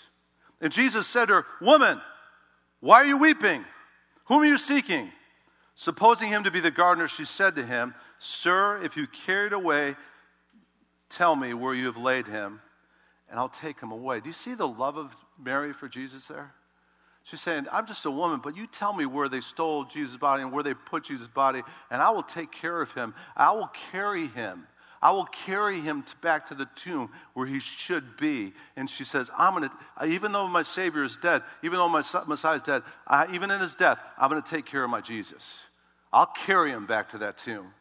And 0.60 0.72
Jesus 0.72 1.06
said 1.06 1.26
to 1.26 1.34
her, 1.34 1.46
Woman, 1.60 2.00
why 2.80 2.96
are 3.02 3.06
you 3.06 3.18
weeping? 3.18 3.64
Whom 4.26 4.42
are 4.42 4.46
you 4.46 4.58
seeking? 4.58 5.10
Supposing 5.74 6.28
him 6.28 6.44
to 6.44 6.50
be 6.50 6.60
the 6.60 6.70
gardener, 6.70 7.08
she 7.08 7.24
said 7.24 7.56
to 7.56 7.64
him, 7.64 7.94
Sir, 8.18 8.80
if 8.82 8.96
you 8.96 9.06
carried 9.06 9.52
away, 9.52 9.96
tell 11.08 11.34
me 11.34 11.54
where 11.54 11.74
you 11.74 11.86
have 11.86 11.96
laid 11.96 12.26
him 12.26 12.60
and 13.30 13.38
I'll 13.38 13.48
take 13.48 13.80
him 13.80 13.92
away. 13.92 14.20
Do 14.20 14.28
you 14.28 14.34
see 14.34 14.54
the 14.54 14.68
love 14.68 14.96
of 14.96 15.14
Mary 15.42 15.72
for 15.72 15.88
Jesus 15.88 16.26
there? 16.26 16.52
She's 17.30 17.40
saying, 17.40 17.68
I'm 17.70 17.86
just 17.86 18.06
a 18.06 18.10
woman, 18.10 18.40
but 18.42 18.56
you 18.56 18.66
tell 18.66 18.92
me 18.92 19.06
where 19.06 19.28
they 19.28 19.40
stole 19.40 19.84
Jesus' 19.84 20.16
body 20.16 20.42
and 20.42 20.50
where 20.50 20.64
they 20.64 20.74
put 20.74 21.04
Jesus' 21.04 21.28
body, 21.28 21.62
and 21.88 22.02
I 22.02 22.10
will 22.10 22.24
take 22.24 22.50
care 22.50 22.80
of 22.80 22.90
him. 22.90 23.14
I 23.36 23.52
will 23.52 23.70
carry 23.92 24.26
him. 24.26 24.66
I 25.00 25.12
will 25.12 25.26
carry 25.26 25.80
him 25.80 26.02
to 26.02 26.16
back 26.16 26.48
to 26.48 26.56
the 26.56 26.66
tomb 26.74 27.08
where 27.34 27.46
he 27.46 27.60
should 27.60 28.16
be. 28.16 28.52
And 28.74 28.90
she 28.90 29.04
says, 29.04 29.30
I'm 29.38 29.54
going 29.54 29.70
to, 29.70 30.06
even 30.08 30.32
though 30.32 30.48
my 30.48 30.62
Savior 30.62 31.04
is 31.04 31.18
dead, 31.18 31.42
even 31.62 31.78
though 31.78 31.88
my 31.88 32.02
Messiah 32.26 32.56
is 32.56 32.62
dead, 32.62 32.82
I, 33.06 33.32
even 33.32 33.52
in 33.52 33.60
his 33.60 33.76
death, 33.76 34.00
I'm 34.18 34.28
going 34.28 34.42
to 34.42 34.50
take 34.50 34.66
care 34.66 34.82
of 34.82 34.90
my 34.90 35.00
Jesus. 35.00 35.62
I'll 36.12 36.26
carry 36.26 36.72
him 36.72 36.84
back 36.84 37.10
to 37.10 37.18
that 37.18 37.38
tomb. 37.38 37.72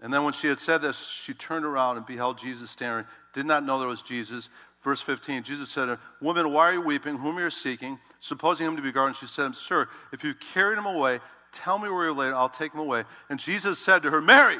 And 0.00 0.12
then 0.14 0.22
when 0.22 0.32
she 0.32 0.46
had 0.46 0.60
said 0.60 0.80
this, 0.80 0.96
she 0.96 1.34
turned 1.34 1.64
around 1.64 1.96
and 1.96 2.06
beheld 2.06 2.38
Jesus 2.38 2.70
standing, 2.70 3.04
did 3.32 3.46
not 3.46 3.64
know 3.64 3.80
there 3.80 3.88
was 3.88 4.02
Jesus. 4.02 4.48
Verse 4.84 5.00
15, 5.00 5.42
Jesus 5.42 5.70
said 5.70 5.86
to 5.86 5.96
her, 5.96 6.00
Woman, 6.20 6.52
why 6.52 6.68
are 6.68 6.74
you 6.74 6.80
weeping? 6.82 7.16
Whom 7.16 7.38
are 7.38 7.44
you 7.44 7.50
seeking? 7.50 7.98
Supposing 8.20 8.66
him 8.66 8.76
to 8.76 8.82
be 8.82 8.92
guarded, 8.92 9.16
she 9.16 9.26
said, 9.26 9.56
Sir, 9.56 9.88
if 10.12 10.22
you 10.22 10.34
carried 10.34 10.76
him 10.76 10.84
away, 10.84 11.20
tell 11.52 11.78
me 11.78 11.88
where 11.88 12.04
you're 12.04 12.12
laid, 12.12 12.34
I'll 12.34 12.50
take 12.50 12.74
him 12.74 12.80
away. 12.80 13.04
And 13.30 13.40
Jesus 13.40 13.78
said 13.78 14.02
to 14.02 14.10
her, 14.10 14.20
Mary! 14.20 14.58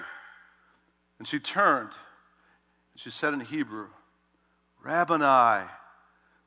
And 1.19 1.29
she 1.29 1.39
turned, 1.39 1.91
and 1.91 2.97
she 2.97 3.11
said 3.11 3.35
in 3.35 3.41
Hebrew, 3.41 3.89
Rabboni, 4.83 5.69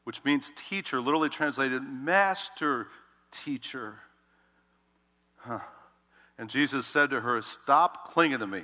which 0.05 0.25
means 0.25 0.51
teacher, 0.55 1.00
literally 1.00 1.29
translated, 1.29 1.84
master 1.84 2.88
teacher. 3.31 3.96
Huh. 5.38 5.60
And 6.39 6.50
Jesus 6.50 6.88
said 6.88 7.12
to 7.12 7.22
her, 7.22 7.41
Stop 7.43 8.10
clinging 8.10 8.39
to 8.39 8.48
me. 8.48 8.63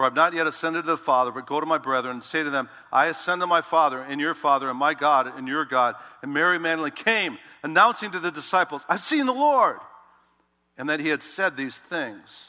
For 0.00 0.06
I've 0.06 0.14
not 0.14 0.32
yet 0.32 0.46
ascended 0.46 0.86
to 0.86 0.92
the 0.92 0.96
Father, 0.96 1.30
but 1.30 1.44
go 1.44 1.60
to 1.60 1.66
my 1.66 1.76
brethren 1.76 2.14
and 2.14 2.22
say 2.22 2.42
to 2.42 2.48
them, 2.48 2.70
I 2.90 3.08
ascend 3.08 3.42
to 3.42 3.46
my 3.46 3.60
Father 3.60 4.00
and 4.00 4.18
your 4.18 4.32
Father, 4.32 4.70
and 4.70 4.78
my 4.78 4.94
God 4.94 5.30
and 5.36 5.46
your 5.46 5.66
God. 5.66 5.94
And 6.22 6.32
Mary 6.32 6.58
Magdalene 6.58 6.92
came, 6.92 7.36
announcing 7.62 8.10
to 8.12 8.18
the 8.18 8.30
disciples, 8.30 8.86
I've 8.88 9.02
seen 9.02 9.26
the 9.26 9.34
Lord. 9.34 9.76
And 10.78 10.88
that 10.88 11.00
he 11.00 11.08
had 11.08 11.20
said 11.20 11.54
these 11.54 11.78
things 11.78 12.48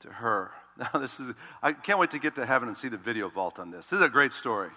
to 0.00 0.08
her. 0.08 0.50
Now, 0.76 0.98
this 0.98 1.20
is, 1.20 1.32
I 1.62 1.74
can't 1.74 2.00
wait 2.00 2.10
to 2.10 2.18
get 2.18 2.34
to 2.34 2.44
heaven 2.44 2.66
and 2.66 2.76
see 2.76 2.88
the 2.88 2.96
video 2.96 3.28
vault 3.28 3.60
on 3.60 3.70
this. 3.70 3.90
This 3.90 4.00
is 4.00 4.04
a 4.04 4.08
great 4.08 4.32
story. 4.32 4.70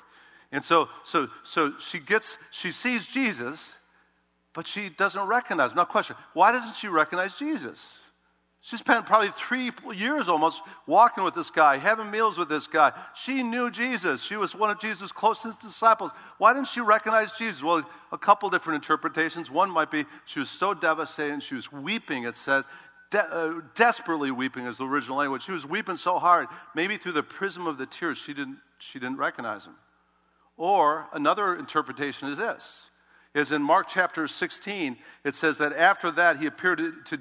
And 0.52 0.64
so, 0.64 0.90
so, 1.04 1.28
so 1.42 1.74
she 1.80 1.98
gets, 1.98 2.38
she 2.52 2.72
sees 2.72 3.08
Jesus, 3.08 3.76
but 4.54 4.68
she 4.68 4.90
doesn't 4.90 5.26
recognize 5.26 5.72
him. 5.72 5.78
Now, 5.78 5.86
question 5.86 6.16
why 6.34 6.52
doesn't 6.52 6.76
she 6.76 6.90
recognize 6.90 7.34
Jesus? 7.40 7.98
She 8.62 8.76
spent 8.76 9.06
probably 9.06 9.30
three 9.30 9.72
years 9.96 10.28
almost 10.28 10.62
walking 10.88 11.24
with 11.24 11.36
this 11.36 11.50
guy, 11.50 11.78
having 11.78 12.12
meals 12.12 12.38
with 12.38 12.50
this 12.50 12.68
guy. 12.68 12.92
She 13.16 13.44
knew 13.44 13.72
Jesus. 13.72 14.24
She 14.24 14.36
was 14.36 14.56
one 14.56 14.70
of 14.70 14.80
Jesus' 14.80 15.12
closest 15.12 15.62
disciples. 15.62 16.12
Why 16.38 16.54
didn't 16.54 16.68
she 16.68 16.82
recognize 16.82 17.38
Jesus? 17.38 17.64
Well, 17.64 17.88
a 18.12 18.18
couple 18.18 18.50
different 18.50 18.84
interpretations. 18.84 19.50
One 19.50 19.70
might 19.70 19.92
be 19.92 20.06
she 20.26 20.40
was 20.40 20.50
so 20.50 20.74
devastated 20.74 21.42
she 21.42 21.56
was 21.56 21.72
weeping, 21.72 22.24
it 22.24 22.36
says, 22.36 22.66
de- 23.10 23.20
uh, 23.20 23.62
desperately 23.76 24.32
weeping 24.32 24.66
is 24.66 24.78
the 24.78 24.88
original 24.88 25.18
language. 25.18 25.44
She 25.44 25.52
was 25.52 25.66
weeping 25.66 25.96
so 25.96 26.20
hard, 26.20 26.48
maybe 26.76 26.98
through 26.98 27.14
the 27.14 27.24
prism 27.24 27.68
of 27.68 27.78
the 27.78 27.86
tears, 27.86 28.18
she 28.18 28.34
didn't, 28.34 28.58
she 28.80 29.00
didn't 29.00 29.18
recognize 29.18 29.66
him. 29.66 29.76
Or 30.58 31.08
another 31.14 31.56
interpretation 31.56 32.30
is 32.30 32.38
this 32.38 32.90
is 33.34 33.52
in 33.52 33.62
Mark 33.62 33.88
chapter 33.88 34.28
16, 34.28 34.98
it 35.24 35.36
says 35.36 35.60
that 35.60 35.74
after 35.74 36.10
that 36.10 36.38
he 36.38 36.48
appeared 36.48 36.80
to, 36.80 36.92
to 37.06 37.20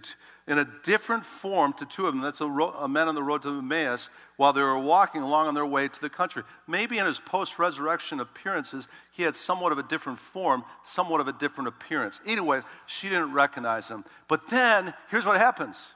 in 0.48 0.58
a 0.58 0.68
different 0.84 1.24
form 1.24 1.72
to 1.74 1.86
two 1.86 2.06
of 2.06 2.14
them. 2.14 2.22
That's 2.22 2.40
a, 2.40 2.46
ro- 2.46 2.74
a 2.78 2.86
men 2.86 3.08
on 3.08 3.14
the 3.14 3.22
road 3.22 3.42
to 3.42 3.48
Emmaus 3.48 4.08
while 4.36 4.52
they 4.52 4.62
were 4.62 4.78
walking 4.78 5.22
along 5.22 5.48
on 5.48 5.54
their 5.54 5.66
way 5.66 5.88
to 5.88 6.00
the 6.00 6.08
country. 6.08 6.44
Maybe 6.68 6.98
in 6.98 7.06
his 7.06 7.18
post 7.18 7.58
resurrection 7.58 8.20
appearances, 8.20 8.86
he 9.12 9.24
had 9.24 9.34
somewhat 9.34 9.72
of 9.72 9.78
a 9.78 9.82
different 9.82 10.18
form, 10.18 10.64
somewhat 10.84 11.20
of 11.20 11.26
a 11.26 11.32
different 11.32 11.68
appearance. 11.68 12.20
Anyway, 12.26 12.60
she 12.86 13.08
didn't 13.08 13.32
recognize 13.32 13.88
him. 13.88 14.04
But 14.28 14.48
then, 14.48 14.94
here's 15.10 15.26
what 15.26 15.38
happens 15.38 15.94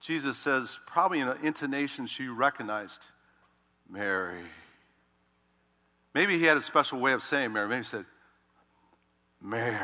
Jesus 0.00 0.36
says, 0.36 0.78
probably 0.86 1.20
in 1.20 1.28
an 1.28 1.38
intonation 1.42 2.06
she 2.06 2.26
recognized 2.28 3.06
Mary. 3.88 4.42
Maybe 6.12 6.38
he 6.38 6.44
had 6.44 6.56
a 6.56 6.62
special 6.62 6.98
way 7.00 7.12
of 7.12 7.22
saying 7.22 7.52
Mary. 7.52 7.68
Maybe 7.68 7.78
he 7.78 7.84
said, 7.84 8.04
Mary. 9.40 9.78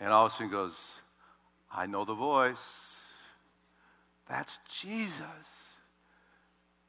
And 0.00 0.12
all 0.12 0.26
of 0.26 0.32
a 0.32 0.34
sudden 0.34 0.50
goes, 0.50 1.00
I 1.70 1.86
know 1.86 2.04
the 2.04 2.14
voice. 2.14 2.96
That's 4.28 4.58
Jesus. 4.80 5.20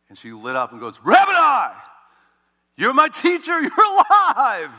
And 0.10 0.18
she 0.18 0.32
lit 0.32 0.56
up 0.56 0.72
and 0.72 0.80
goes, 0.80 1.00
Rabbi, 1.04 1.74
you're 2.78 2.94
my 2.94 3.10
teacher, 3.10 3.62
you're 3.62 3.72
alive. 3.72 4.72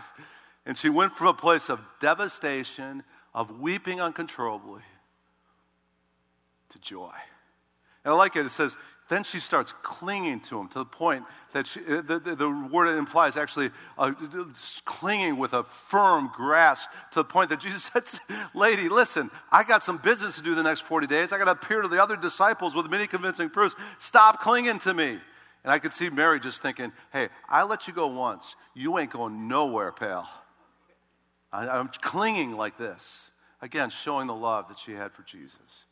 And 0.65 0.77
she 0.77 0.89
went 0.89 1.17
from 1.17 1.27
a 1.29 1.35
place 1.35 1.69
of 1.69 1.81
devastation, 2.01 3.03
of 3.35 3.61
weeping 3.61 4.01
uncontrollably, 4.01 4.83
to 6.71 6.79
joy. 6.79 7.13
And 8.05 8.15
I 8.15 8.17
like 8.17 8.37
it. 8.37 8.47
It 8.47 8.51
says, 8.51 8.77
then 9.13 9.25
she 9.25 9.41
starts 9.41 9.75
clinging 9.83 10.41
to 10.41 10.59
him 10.59 10.69
to 10.69 10.79
the 10.79 10.85
point 10.85 11.25
that 11.53 11.67
she, 11.67 11.81
uh, 11.81 12.01
the, 12.01 12.19
the, 12.19 12.35
the, 12.35 12.51
word 12.71 12.97
implies 12.97 13.37
actually 13.37 13.71
uh, 13.99 14.13
clinging 14.87 15.37
with 15.37 15.53
a 15.53 15.65
firm 15.65 16.31
grasp 16.35 16.89
to 17.11 17.21
the 17.21 17.25
point 17.25 17.51
that 17.51 17.61
Jesus 17.67 17.91
says, 17.93 18.21
Lady, 18.55 18.89
listen, 18.89 19.31
I 19.51 19.65
got 19.65 19.83
some 19.83 19.99
business 19.99 20.37
to 20.37 20.43
do 20.43 20.55
the 20.55 20.63
next 20.63 20.81
40 20.81 21.07
days. 21.07 21.33
I 21.33 21.39
got 21.39 21.45
to 21.45 21.51
appear 21.51 21.83
to 21.83 21.89
the 21.89 22.03
other 22.03 22.17
disciples 22.17 22.75
with 22.75 22.91
many 22.91 23.07
convincing 23.07 23.51
proofs. 23.51 23.77
Stop 23.99 24.41
clinging 24.41 24.79
to 24.81 24.95
me. 24.95 25.19
And 25.65 25.71
I 25.71 25.79
could 25.79 25.93
see 25.93 26.09
Mary 26.09 26.41
just 26.41 26.63
thinking, 26.63 26.91
Hey, 27.13 27.29
I 27.49 27.65
let 27.65 27.87
you 27.87 27.93
go 27.93 28.07
once. 28.07 28.57
You 28.75 28.99
ain't 28.99 29.11
going 29.11 29.47
nowhere, 29.47 29.93
pal. 29.93 30.29
I, 31.53 31.69
I'm 31.69 31.89
clinging 31.89 32.53
like 32.53 32.79
this. 32.79 33.31
Again, 33.61 33.91
showing 33.91 34.27
the 34.27 34.35
love 34.35 34.69
that 34.69 34.79
she 34.79 34.93
had 34.93 35.13
for 35.13 35.23
Jesus. 35.23 35.85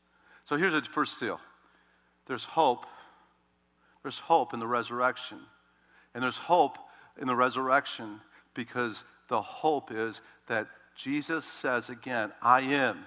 So 0.45 0.57
here's 0.57 0.73
the 0.73 0.81
first 0.83 1.19
seal 1.19 1.39
there's 2.27 2.45
hope 2.45 2.87
there's 4.03 4.19
hope 4.19 4.55
in 4.55 4.61
the 4.61 4.67
resurrection. 4.67 5.39
And 6.15 6.23
there's 6.23 6.37
hope 6.37 6.79
in 7.21 7.27
the 7.27 7.37
resurrection 7.37 8.21
because 8.55 9.05
the 9.29 9.41
hope 9.41 9.91
is 9.93 10.21
that 10.49 10.67
Jesus 10.95 11.45
says 11.45 11.91
again, 11.91 12.33
I 12.43 12.63
am 12.63 13.05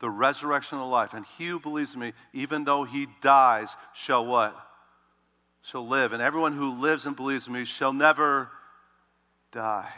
the 0.00 0.10
resurrection 0.10 0.78
of 0.78 0.88
life. 0.88 1.14
And 1.14 1.24
he 1.38 1.46
who 1.46 1.60
believes 1.60 1.94
in 1.94 2.00
me, 2.00 2.12
even 2.32 2.64
though 2.64 2.84
he 2.84 3.06
dies, 3.20 3.74
shall 3.94 4.26
what? 4.26 4.54
Shall 5.62 5.86
live. 5.86 6.12
And 6.12 6.22
everyone 6.22 6.52
who 6.52 6.80
lives 6.80 7.06
and 7.06 7.16
believes 7.16 7.46
in 7.46 7.54
me 7.54 7.64
shall 7.64 7.92
never 7.92 8.50
die. 9.52 9.92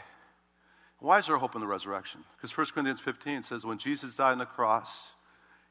Why 0.99 1.17
is 1.17 1.27
there 1.27 1.37
hope 1.37 1.55
in 1.55 1.61
the 1.61 1.67
resurrection? 1.67 2.23
Because 2.35 2.55
1 2.55 2.67
Corinthians 2.73 2.99
15 2.99 3.43
says, 3.43 3.65
when 3.65 3.77
Jesus 3.77 4.15
died 4.15 4.33
on 4.33 4.37
the 4.37 4.45
cross, 4.45 5.09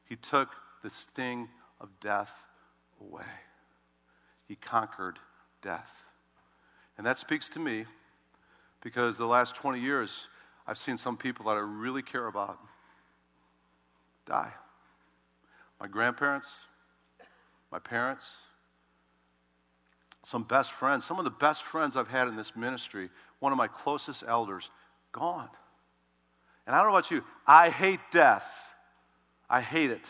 he 0.05 0.15
took 0.15 0.49
the 0.83 0.89
sting 0.89 1.47
of 1.79 1.89
death 1.99 2.31
away. 3.01 3.23
He 4.49 4.55
conquered 4.55 5.19
death. 5.61 6.03
And 6.97 7.05
that 7.05 7.19
speaks 7.19 7.47
to 7.49 7.59
me 7.59 7.85
because 8.81 9.17
the 9.17 9.27
last 9.27 9.55
20 9.55 9.79
years, 9.79 10.27
I've 10.67 10.79
seen 10.79 10.97
some 10.97 11.15
people 11.15 11.45
that 11.45 11.51
I 11.51 11.59
really 11.59 12.01
care 12.01 12.27
about 12.27 12.59
die. 14.25 14.51
My 15.79 15.87
grandparents, 15.87 16.47
my 17.71 17.79
parents, 17.79 18.35
some 20.23 20.43
best 20.43 20.73
friends, 20.73 21.05
some 21.05 21.19
of 21.19 21.25
the 21.25 21.31
best 21.31 21.63
friends 21.63 21.95
I've 21.95 22.07
had 22.07 22.27
in 22.27 22.35
this 22.35 22.55
ministry, 22.55 23.09
one 23.39 23.51
of 23.51 23.57
my 23.57 23.67
closest 23.67 24.23
elders, 24.27 24.71
gone. 25.11 25.49
And 26.65 26.75
I 26.75 26.81
don't 26.81 26.91
know 26.91 26.97
about 26.97 27.11
you, 27.11 27.23
I 27.45 27.69
hate 27.69 27.99
death. 28.11 28.45
I 29.47 29.61
hate 29.61 29.91
it. 29.91 30.09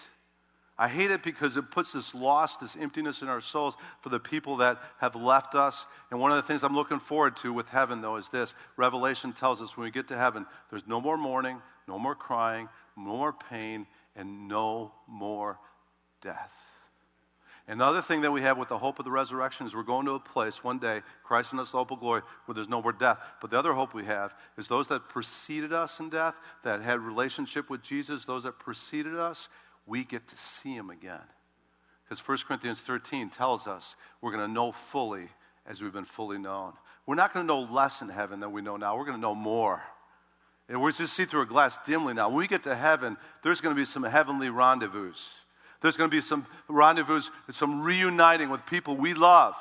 I 0.80 0.88
hate 0.88 1.12
it 1.12 1.24
because 1.24 1.58
it 1.58 1.70
puts 1.72 1.92
this 1.92 2.16
loss, 2.16 2.56
this 2.56 2.78
emptiness 2.78 3.22
in 3.22 3.28
our 3.28 3.42
souls 3.42 3.76
for 4.00 4.08
the 4.08 4.20
people 4.20 4.56
that 4.58 4.82
have 5.00 5.14
left 5.14 5.54
us. 5.54 5.86
And 6.10 6.22
one 6.22 6.32
of 6.32 6.38
the 6.38 6.42
things 6.42 6.64
I'm 6.64 6.74
looking 6.74 7.02
forward 7.02 7.36
to 7.38 7.52
with 7.52 7.68
heaven, 7.68 8.02
though, 8.02 8.16
is 8.16 8.30
this 8.30 8.56
Revelation 8.78 9.34
tells 9.34 9.62
us 9.62 9.76
when 9.76 9.84
we 9.84 9.92
get 9.92 10.08
to 10.08 10.18
heaven, 10.18 10.46
there's 10.70 10.88
no 10.88 11.02
more 11.02 11.18
mourning, 11.18 11.62
no 11.86 12.00
more 12.00 12.16
crying, 12.16 12.70
no 12.96 13.18
more 13.18 13.34
pain, 13.34 13.88
and 14.16 14.48
no 14.48 14.94
more 15.06 15.60
death. 16.22 16.54
And 17.68 17.82
the 17.82 17.86
other 17.86 18.02
thing 18.02 18.22
that 18.22 18.32
we 18.32 18.42
have 18.42 18.58
with 18.58 18.70
the 18.70 18.78
hope 18.78 19.00
of 19.00 19.06
the 19.06 19.12
resurrection 19.12 19.68
is 19.68 19.76
we're 19.76 19.84
going 19.84 20.06
to 20.06 20.14
a 20.14 20.20
place 20.20 20.64
one 20.64 20.80
day, 20.80 21.02
Christ 21.24 21.52
in 21.54 21.60
us, 21.60 21.74
hope 21.74 21.92
of 21.92 22.00
glory, 22.00 22.22
where 22.46 22.56
there's 22.56 22.70
no 22.70 22.82
more 22.82 22.94
death. 22.94 23.20
But 23.42 23.52
the 23.52 23.60
other 23.60 23.74
hope 23.74 23.94
we 23.94 24.06
have 24.06 24.34
is 24.58 24.68
those 24.68 24.88
that 24.88 25.08
preceded 25.10 25.72
us 25.72 26.00
in 26.00 26.10
death, 26.10 26.36
that 26.64 26.82
had 26.82 27.00
relationship 27.02 27.70
with 27.70 27.84
Jesus, 27.84 28.24
those 28.26 28.44
that 28.44 28.58
preceded 28.58 29.16
us, 29.16 29.50
we 29.90 30.04
get 30.04 30.28
to 30.28 30.38
see 30.38 30.74
him 30.74 30.90
again. 30.90 31.20
Because 32.06 32.26
1 32.26 32.38
Corinthians 32.48 32.80
13 32.82 33.30
tells 33.30 33.68
us 33.68 33.96
we're 34.22 34.32
going 34.32 34.48
to 34.48 34.54
know 34.54 34.72
fully 34.72 35.28
as 35.66 35.82
we've 35.82 35.94
been 35.94 36.06
fully 36.06 36.38
known. 36.38 36.74
We're 37.06 37.16
not 37.16 37.34
going 37.34 37.46
to 37.46 37.48
know 37.48 37.62
less 37.62 38.02
in 38.02 38.10
heaven 38.10 38.40
than 38.40 38.52
we 38.52 38.62
know 38.62 38.78
now. 38.78 38.96
We're 38.98 39.06
going 39.06 39.18
to 39.18 39.22
know 39.22 39.36
more. 39.36 39.82
And 40.70 40.82
we're 40.82 40.92
just 40.92 41.14
see 41.14 41.26
through 41.26 41.42
a 41.42 41.48
glass 41.48 41.80
dimly 41.86 42.14
now. 42.14 42.30
When 42.30 42.38
we 42.38 42.48
get 42.48 42.64
to 42.64 42.76
heaven, 42.76 43.18
there's 43.44 43.62
going 43.62 43.76
to 43.76 43.80
be 43.80 43.86
some 43.86 44.04
heavenly 44.04 44.50
rendezvous. 44.50 45.14
There's 45.82 45.98
going 45.98 46.10
to 46.10 46.16
be 46.16 46.22
some 46.22 46.46
rendezvous, 46.68 47.22
some 47.50 47.84
reuniting 47.84 48.50
with 48.50 48.66
people 48.68 48.96
we 48.96 49.14
love 49.14 49.56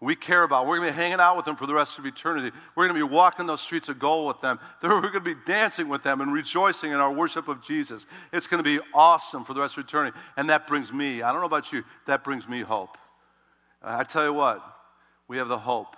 we 0.00 0.14
care 0.14 0.44
about. 0.44 0.66
We're 0.66 0.78
going 0.78 0.88
to 0.88 0.94
be 0.94 1.02
hanging 1.02 1.18
out 1.18 1.36
with 1.36 1.44
them 1.44 1.56
for 1.56 1.66
the 1.66 1.74
rest 1.74 1.98
of 1.98 2.06
eternity. 2.06 2.56
We're 2.76 2.88
going 2.88 3.00
to 3.00 3.06
be 3.06 3.12
walking 3.12 3.46
those 3.46 3.60
streets 3.60 3.88
of 3.88 3.98
gold 3.98 4.28
with 4.28 4.40
them. 4.40 4.60
We're 4.82 5.00
going 5.00 5.12
to 5.14 5.20
be 5.20 5.34
dancing 5.44 5.88
with 5.88 6.04
them 6.04 6.20
and 6.20 6.32
rejoicing 6.32 6.92
in 6.92 6.98
our 6.98 7.12
worship 7.12 7.48
of 7.48 7.62
Jesus. 7.62 8.06
It's 8.32 8.46
going 8.46 8.62
to 8.62 8.78
be 8.78 8.80
awesome 8.94 9.44
for 9.44 9.54
the 9.54 9.60
rest 9.60 9.76
of 9.76 9.84
eternity. 9.84 10.16
And 10.36 10.48
that 10.50 10.68
brings 10.68 10.92
me, 10.92 11.22
I 11.22 11.32
don't 11.32 11.40
know 11.40 11.46
about 11.46 11.72
you, 11.72 11.82
that 12.06 12.22
brings 12.22 12.48
me 12.48 12.60
hope. 12.60 12.96
I 13.82 14.04
tell 14.04 14.24
you 14.24 14.32
what, 14.32 14.62
we 15.26 15.36
have 15.36 15.48
the 15.48 15.58
hope 15.58 15.96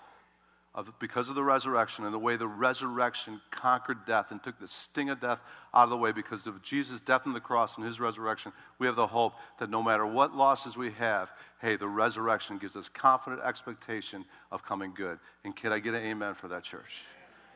of, 0.89 0.99
because 0.99 1.29
of 1.29 1.35
the 1.35 1.43
resurrection 1.43 2.05
and 2.05 2.15
the 2.15 2.19
way 2.19 2.37
the 2.37 2.47
resurrection 2.47 3.41
conquered 3.51 4.05
death 4.07 4.31
and 4.31 4.43
took 4.43 4.59
the 4.59 4.69
sting 4.69 5.11
of 5.11 5.21
death 5.21 5.41
out 5.75 5.85
of 5.85 5.91
the 5.91 5.97
way 5.97 6.13
because 6.13 6.47
of 6.47 6.63
Jesus' 6.63 7.01
death 7.01 7.27
on 7.27 7.33
the 7.33 7.41
cross 7.41 7.77
and 7.77 7.87
his 7.87 8.01
resurrection, 8.01 8.53
we 8.79 8.87
have 8.87 8.97
the 8.97 9.07
hope 9.07 9.35
that 9.59 9.71
no 9.71 9.83
matter 9.83 10.07
what 10.07 10.35
losses 10.35 10.77
we 10.77 10.91
have, 10.93 11.31
hey, 11.61 11.77
the 11.77 11.89
resurrection 11.89 12.59
gives 12.59 12.77
us 12.77 12.89
confident 12.89 13.43
expectation 13.45 14.25
of 14.51 14.65
coming 14.65 14.93
good. 14.95 15.19
And 15.45 15.55
can 15.55 15.73
I 15.73 15.79
get 15.79 15.95
an 15.95 16.03
amen 16.03 16.35
for 16.35 16.49
that, 16.49 16.63
church? 16.63 17.05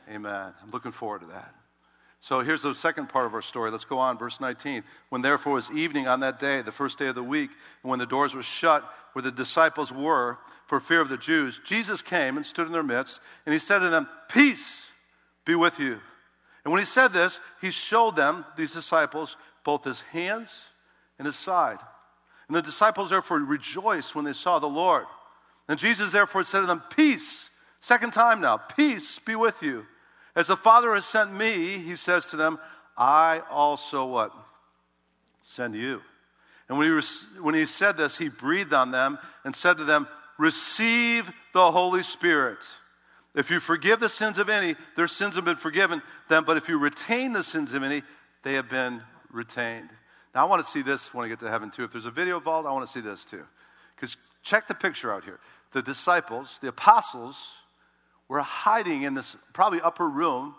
Amen. 0.08 0.52
I'm 0.62 0.70
looking 0.70 0.92
forward 0.92 1.22
to 1.22 1.26
that. 1.28 1.54
So 2.24 2.40
here's 2.40 2.62
the 2.62 2.74
second 2.74 3.10
part 3.10 3.26
of 3.26 3.34
our 3.34 3.42
story. 3.42 3.70
Let's 3.70 3.84
go 3.84 3.98
on, 3.98 4.16
verse 4.16 4.40
19. 4.40 4.82
When 5.10 5.20
therefore 5.20 5.52
it 5.52 5.56
was 5.56 5.70
evening 5.72 6.08
on 6.08 6.20
that 6.20 6.38
day, 6.38 6.62
the 6.62 6.72
first 6.72 6.98
day 6.98 7.08
of 7.08 7.14
the 7.14 7.22
week, 7.22 7.50
and 7.82 7.90
when 7.90 7.98
the 7.98 8.06
doors 8.06 8.34
were 8.34 8.42
shut 8.42 8.82
where 9.12 9.22
the 9.22 9.30
disciples 9.30 9.92
were 9.92 10.38
for 10.66 10.80
fear 10.80 11.02
of 11.02 11.10
the 11.10 11.18
Jews, 11.18 11.60
Jesus 11.66 12.00
came 12.00 12.38
and 12.38 12.46
stood 12.46 12.66
in 12.66 12.72
their 12.72 12.82
midst, 12.82 13.20
and 13.44 13.52
he 13.52 13.58
said 13.58 13.80
to 13.80 13.90
them, 13.90 14.08
Peace 14.30 14.86
be 15.44 15.54
with 15.54 15.78
you. 15.78 16.00
And 16.64 16.72
when 16.72 16.80
he 16.80 16.86
said 16.86 17.08
this, 17.08 17.40
he 17.60 17.70
showed 17.70 18.16
them, 18.16 18.46
these 18.56 18.72
disciples, 18.72 19.36
both 19.62 19.84
his 19.84 20.00
hands 20.00 20.58
and 21.18 21.26
his 21.26 21.36
side. 21.36 21.78
And 22.48 22.56
the 22.56 22.62
disciples 22.62 23.10
therefore 23.10 23.40
rejoiced 23.40 24.14
when 24.14 24.24
they 24.24 24.32
saw 24.32 24.58
the 24.58 24.66
Lord. 24.66 25.04
And 25.68 25.78
Jesus 25.78 26.12
therefore 26.12 26.44
said 26.44 26.60
to 26.60 26.66
them, 26.66 26.82
Peace, 26.96 27.50
second 27.80 28.14
time 28.14 28.40
now, 28.40 28.56
peace 28.56 29.18
be 29.18 29.36
with 29.36 29.62
you. 29.62 29.84
As 30.36 30.48
the 30.48 30.56
Father 30.56 30.94
has 30.94 31.04
sent 31.04 31.32
me, 31.32 31.78
he 31.78 31.96
says 31.96 32.26
to 32.26 32.36
them, 32.36 32.58
I 32.96 33.42
also 33.50 34.06
what? 34.06 34.32
Send 35.40 35.74
you. 35.74 36.00
And 36.68 36.78
when 36.78 36.90
he, 36.90 37.40
when 37.40 37.54
he 37.54 37.66
said 37.66 37.96
this, 37.96 38.16
he 38.16 38.28
breathed 38.28 38.72
on 38.72 38.90
them 38.90 39.18
and 39.44 39.54
said 39.54 39.76
to 39.76 39.84
them, 39.84 40.08
Receive 40.38 41.30
the 41.52 41.70
Holy 41.70 42.02
Spirit. 42.02 42.58
If 43.34 43.50
you 43.50 43.60
forgive 43.60 44.00
the 44.00 44.08
sins 44.08 44.38
of 44.38 44.48
any, 44.48 44.76
their 44.96 45.08
sins 45.08 45.34
have 45.36 45.44
been 45.44 45.56
forgiven 45.56 46.02
them. 46.28 46.44
But 46.44 46.56
if 46.56 46.68
you 46.68 46.78
retain 46.78 47.32
the 47.32 47.42
sins 47.42 47.74
of 47.74 47.82
any, 47.82 48.02
they 48.42 48.54
have 48.54 48.68
been 48.68 49.02
retained. 49.30 49.90
Now, 50.34 50.46
I 50.46 50.48
want 50.48 50.64
to 50.64 50.68
see 50.68 50.82
this 50.82 51.12
when 51.12 51.24
I 51.24 51.28
get 51.28 51.40
to 51.40 51.50
heaven, 51.50 51.70
too. 51.70 51.84
If 51.84 51.92
there's 51.92 52.06
a 52.06 52.10
video 52.10 52.40
vault, 52.40 52.66
I 52.66 52.72
want 52.72 52.86
to 52.86 52.90
see 52.90 53.00
this, 53.00 53.24
too. 53.24 53.44
Because 53.94 54.16
check 54.42 54.66
the 54.66 54.74
picture 54.74 55.12
out 55.12 55.24
here. 55.24 55.38
The 55.72 55.82
disciples, 55.82 56.58
the 56.60 56.68
apostles, 56.68 57.52
were 58.34 58.42
hiding 58.42 59.02
in 59.02 59.14
this 59.14 59.36
probably 59.52 59.80
upper 59.80 60.08
room. 60.08 60.56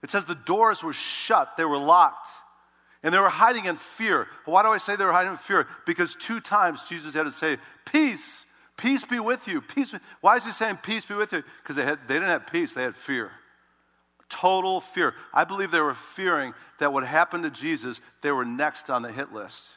It 0.00 0.10
says 0.10 0.24
the 0.24 0.36
doors 0.36 0.84
were 0.84 0.92
shut, 0.92 1.56
they 1.56 1.64
were 1.64 1.76
locked. 1.76 2.28
And 3.02 3.12
they 3.12 3.18
were 3.18 3.28
hiding 3.28 3.64
in 3.64 3.76
fear. 3.76 4.28
Why 4.44 4.62
do 4.62 4.68
I 4.68 4.78
say 4.78 4.94
they 4.94 5.04
were 5.04 5.12
hiding 5.12 5.32
in 5.32 5.38
fear? 5.38 5.66
Because 5.86 6.14
two 6.14 6.38
times 6.38 6.88
Jesus 6.88 7.14
had 7.14 7.24
to 7.24 7.32
say, 7.32 7.58
Peace, 7.84 8.44
peace 8.76 9.04
be 9.04 9.18
with 9.18 9.48
you. 9.48 9.60
Peace. 9.60 9.92
Why 10.20 10.36
is 10.36 10.44
he 10.44 10.52
saying 10.52 10.76
peace 10.82 11.04
be 11.04 11.14
with 11.14 11.32
you? 11.32 11.42
Because 11.62 11.74
they, 11.74 11.84
had, 11.84 11.98
they 12.06 12.14
didn't 12.14 12.28
have 12.28 12.46
peace, 12.46 12.74
they 12.74 12.82
had 12.82 12.94
fear. 12.94 13.32
Total 14.28 14.80
fear. 14.80 15.14
I 15.34 15.44
believe 15.44 15.72
they 15.72 15.80
were 15.80 15.94
fearing 15.94 16.54
that 16.78 16.92
what 16.92 17.04
happened 17.04 17.42
to 17.42 17.50
Jesus, 17.50 18.00
they 18.22 18.30
were 18.30 18.44
next 18.44 18.88
on 18.88 19.02
the 19.02 19.10
hit 19.10 19.32
list 19.32 19.72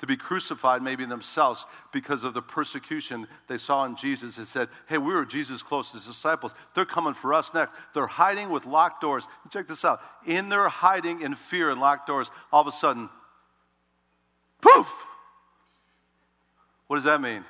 to 0.00 0.06
be 0.06 0.16
crucified, 0.16 0.82
maybe 0.82 1.04
themselves, 1.04 1.66
because 1.92 2.24
of 2.24 2.32
the 2.32 2.40
persecution 2.40 3.28
they 3.48 3.58
saw 3.58 3.84
in 3.84 3.94
Jesus. 3.96 4.38
and 4.38 4.46
said, 4.46 4.68
Hey, 4.86 4.96
we 4.96 5.12
were 5.12 5.26
Jesus' 5.26 5.62
closest 5.62 6.06
disciples. 6.06 6.54
They're 6.74 6.86
coming 6.86 7.12
for 7.12 7.34
us 7.34 7.52
next. 7.52 7.76
They're 7.92 8.06
hiding 8.06 8.48
with 8.48 8.64
locked 8.64 9.02
doors. 9.02 9.28
check 9.50 9.66
this 9.66 9.84
out. 9.84 10.00
In 10.26 10.48
their 10.48 10.68
hiding 10.68 11.20
in 11.20 11.34
fear 11.34 11.70
and 11.70 11.80
locked 11.80 12.06
doors, 12.06 12.30
all 12.50 12.62
of 12.62 12.66
a 12.66 12.72
sudden, 12.72 13.10
poof! 14.62 14.90
What 16.86 16.96
does 16.96 17.04
that 17.04 17.20
mean? 17.20 17.44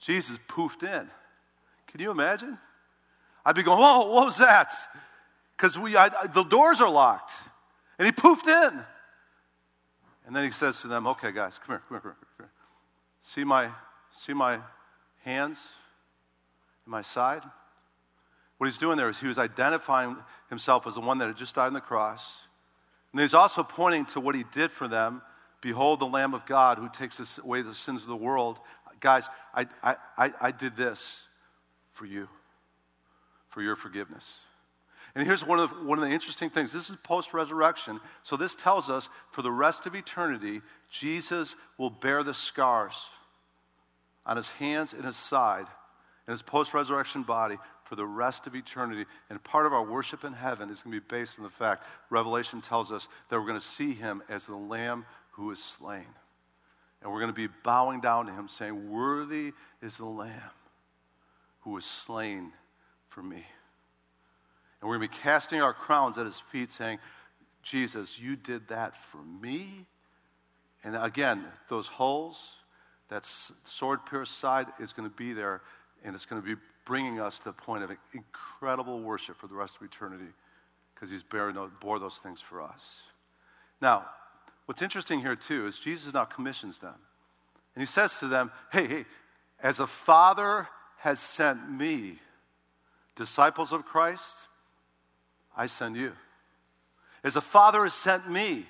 Jesus 0.00 0.38
poofed 0.48 0.82
in. 0.82 1.08
Can 1.86 2.00
you 2.00 2.10
imagine? 2.10 2.58
I'd 3.46 3.54
be 3.54 3.62
going, 3.62 3.78
Whoa, 3.78 4.10
what 4.10 4.26
was 4.26 4.38
that? 4.38 4.72
Because 5.56 5.78
we, 5.78 5.92
the 5.92 6.46
doors 6.48 6.80
are 6.80 6.90
locked. 6.90 7.32
And 7.96 8.06
he 8.06 8.12
poofed 8.12 8.48
in. 8.48 8.80
And 10.28 10.36
then 10.36 10.44
he 10.44 10.50
says 10.50 10.82
to 10.82 10.88
them, 10.88 11.06
Okay, 11.06 11.32
guys, 11.32 11.58
come 11.58 11.76
here, 11.76 11.82
come 11.88 11.94
here, 11.94 12.00
come 12.00 12.10
here. 12.10 12.16
Come 12.36 12.46
here. 12.46 12.50
See, 13.20 13.44
my, 13.44 13.70
see 14.10 14.34
my 14.34 14.58
hands 15.24 15.70
and 16.84 16.92
my 16.92 17.00
side? 17.00 17.42
What 18.58 18.66
he's 18.66 18.76
doing 18.76 18.98
there 18.98 19.08
is 19.08 19.18
he 19.18 19.26
was 19.26 19.38
identifying 19.38 20.18
himself 20.50 20.86
as 20.86 20.94
the 20.94 21.00
one 21.00 21.16
that 21.16 21.28
had 21.28 21.36
just 21.38 21.54
died 21.54 21.68
on 21.68 21.72
the 21.72 21.80
cross. 21.80 22.46
And 23.12 23.22
he's 23.22 23.32
also 23.32 23.62
pointing 23.62 24.04
to 24.06 24.20
what 24.20 24.34
he 24.34 24.44
did 24.52 24.70
for 24.70 24.86
them. 24.86 25.22
Behold, 25.62 25.98
the 25.98 26.06
Lamb 26.06 26.34
of 26.34 26.44
God 26.44 26.76
who 26.76 26.90
takes 26.90 27.38
away 27.38 27.62
the 27.62 27.72
sins 27.72 28.02
of 28.02 28.08
the 28.08 28.16
world. 28.16 28.58
Guys, 29.00 29.30
I, 29.54 29.66
I, 29.82 29.96
I, 30.18 30.32
I 30.42 30.50
did 30.50 30.76
this 30.76 31.26
for 31.94 32.04
you, 32.04 32.28
for 33.48 33.62
your 33.62 33.76
forgiveness. 33.76 34.40
And 35.18 35.26
here's 35.26 35.44
one 35.44 35.58
of, 35.58 35.70
the, 35.70 35.76
one 35.84 35.98
of 35.98 36.04
the 36.04 36.14
interesting 36.14 36.48
things 36.48 36.72
this 36.72 36.90
is 36.90 36.96
post 37.02 37.34
resurrection. 37.34 37.98
So 38.22 38.36
this 38.36 38.54
tells 38.54 38.88
us 38.88 39.08
for 39.32 39.42
the 39.42 39.50
rest 39.50 39.84
of 39.86 39.96
eternity, 39.96 40.60
Jesus 40.88 41.56
will 41.76 41.90
bear 41.90 42.22
the 42.22 42.32
scars 42.32 42.94
on 44.24 44.36
his 44.36 44.48
hands 44.48 44.92
and 44.92 45.04
his 45.04 45.16
side 45.16 45.66
and 46.28 46.32
his 46.32 46.40
post 46.40 46.72
resurrection 46.72 47.24
body 47.24 47.56
for 47.82 47.96
the 47.96 48.06
rest 48.06 48.46
of 48.46 48.54
eternity. 48.54 49.06
And 49.28 49.42
part 49.42 49.66
of 49.66 49.72
our 49.72 49.82
worship 49.82 50.22
in 50.22 50.32
heaven 50.32 50.70
is 50.70 50.82
going 50.82 50.94
to 50.94 51.00
be 51.00 51.06
based 51.08 51.40
on 51.40 51.42
the 51.42 51.50
fact 51.50 51.82
Revelation 52.10 52.60
tells 52.60 52.92
us 52.92 53.08
that 53.28 53.40
we're 53.40 53.48
going 53.48 53.58
to 53.58 53.66
see 53.66 53.94
him 53.94 54.22
as 54.28 54.46
the 54.46 54.54
Lamb 54.54 55.04
who 55.32 55.50
is 55.50 55.60
slain. 55.60 56.06
And 57.02 57.10
we're 57.10 57.18
going 57.18 57.34
to 57.34 57.48
be 57.48 57.52
bowing 57.64 58.00
down 58.00 58.26
to 58.26 58.32
him, 58.32 58.46
saying, 58.46 58.88
Worthy 58.88 59.52
is 59.82 59.96
the 59.96 60.06
Lamb 60.06 60.30
who 61.62 61.72
was 61.72 61.84
slain 61.84 62.52
for 63.08 63.20
me. 63.20 63.44
And 64.80 64.88
we're 64.88 64.98
going 64.98 65.08
to 65.08 65.14
be 65.14 65.20
casting 65.22 65.60
our 65.60 65.74
crowns 65.74 66.18
at 66.18 66.26
his 66.26 66.38
feet, 66.38 66.70
saying, 66.70 66.98
Jesus, 67.62 68.18
you 68.18 68.36
did 68.36 68.68
that 68.68 68.94
for 68.96 69.18
me. 69.18 69.86
And 70.84 70.96
again, 70.96 71.44
those 71.68 71.88
holes, 71.88 72.54
that 73.08 73.24
sword 73.24 74.06
pierced 74.06 74.38
side 74.38 74.66
is 74.78 74.92
going 74.92 75.08
to 75.08 75.14
be 75.14 75.32
there, 75.32 75.62
and 76.04 76.14
it's 76.14 76.26
going 76.26 76.40
to 76.40 76.46
be 76.46 76.60
bringing 76.84 77.20
us 77.20 77.38
to 77.38 77.44
the 77.44 77.52
point 77.52 77.84
of 77.84 77.90
incredible 78.14 79.00
worship 79.00 79.36
for 79.36 79.46
the 79.46 79.54
rest 79.54 79.76
of 79.76 79.82
eternity 79.82 80.32
because 80.94 81.10
he's 81.10 81.22
bearing, 81.22 81.56
bore 81.80 81.98
those 81.98 82.18
things 82.18 82.40
for 82.40 82.62
us. 82.62 83.02
Now, 83.80 84.06
what's 84.66 84.82
interesting 84.82 85.20
here, 85.20 85.36
too, 85.36 85.66
is 85.66 85.78
Jesus 85.78 86.12
now 86.14 86.24
commissions 86.24 86.78
them. 86.78 86.94
And 87.74 87.82
he 87.82 87.86
says 87.86 88.18
to 88.18 88.26
them, 88.26 88.50
Hey, 88.72 88.86
hey, 88.86 89.04
as 89.62 89.78
a 89.78 89.86
father 89.86 90.68
has 90.98 91.20
sent 91.20 91.70
me, 91.70 92.18
disciples 93.14 93.72
of 93.72 93.84
Christ, 93.84 94.47
I 95.58 95.66
send 95.66 95.96
you. 95.96 96.12
As 97.24 97.34
the 97.34 97.40
father 97.40 97.82
has 97.82 97.92
sent 97.92 98.30
me 98.30 98.64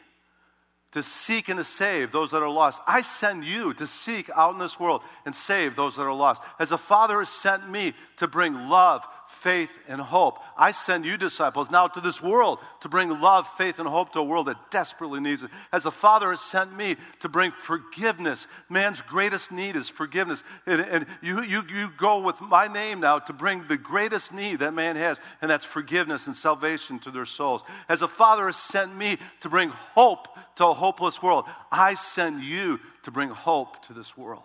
to 0.93 1.03
seek 1.03 1.51
and 1.51 1.59
to 1.59 1.65
save 1.65 2.11
those 2.11 2.31
that 2.31 2.43
are 2.43 2.49
lost, 2.49 2.81
I 2.87 3.03
send 3.03 3.45
you 3.45 3.75
to 3.75 3.87
seek 3.87 4.31
out 4.35 4.55
in 4.55 4.59
this 4.59 4.81
world 4.81 5.03
and 5.27 5.35
save 5.35 5.77
those 5.77 5.97
that 5.97 6.05
are 6.05 6.15
lost. 6.15 6.43
As 6.59 6.71
the 6.71 6.79
father 6.79 7.19
has 7.19 7.29
sent 7.29 7.69
me 7.69 7.93
to 8.17 8.27
bring 8.27 8.55
love, 8.55 9.07
faith, 9.29 9.71
and 9.87 10.01
hope. 10.01 10.39
I 10.57 10.71
send 10.71 11.05
you, 11.05 11.17
disciples, 11.17 11.71
now 11.71 11.87
to 11.89 12.01
this 12.01 12.23
world 12.23 12.59
to 12.81 12.89
bring 12.89 13.09
love, 13.21 13.47
faith, 13.57 13.79
and 13.79 13.89
hope 13.89 14.13
to 14.13 14.21
a 14.21 14.25
world 14.25 14.47
that 14.47 14.71
desperately 14.71 15.21
needs 15.21 15.43
it. 15.43 15.51
As 15.73 15.83
the 15.83 15.91
Father 15.91 16.31
has 16.31 16.41
sent 16.41 16.77
me 16.77 16.97
to 17.21 17.29
bring 17.29 17.53
forgiveness. 17.53 18.47
Man's 18.69 19.01
greatest 19.03 19.53
need 19.53 19.77
is 19.77 19.89
forgiveness. 19.89 20.43
And, 20.67 20.81
and 20.81 21.07
you, 21.23 21.43
you, 21.43 21.63
you 21.75 21.91
go 21.99 22.21
with 22.21 22.41
my 22.41 22.67
name 22.67 23.01
now 23.01 23.19
to 23.21 23.33
bring 23.33 23.67
the 23.69 23.79
greatest 23.79 24.33
need 24.33 24.61
that 24.61 24.75
man 24.75 24.97
has, 24.97 25.21
and 25.41 25.51
that's 25.51 25.65
forgiveness 25.65 26.27
and 26.27 26.35
salvation 26.35 26.99
to 27.01 27.11
their 27.11 27.27
souls. 27.27 27.63
As 27.89 28.01
the 28.01 28.09
Father 28.09 28.47
has 28.47 28.57
sent 28.57 28.97
me 28.97 29.19
to 29.41 29.49
bring 29.49 29.69
hope 29.69 30.29
to 30.57 30.67
a 30.67 30.75
hopeless 30.75 31.23
world, 31.23 31.45
I 31.71 31.95
send 31.95 32.43
you 32.43 32.81
to 33.03 33.11
bring 33.11 33.29
hope 33.29 33.83
to 33.85 33.93
this 33.93 34.17
world. 34.17 34.43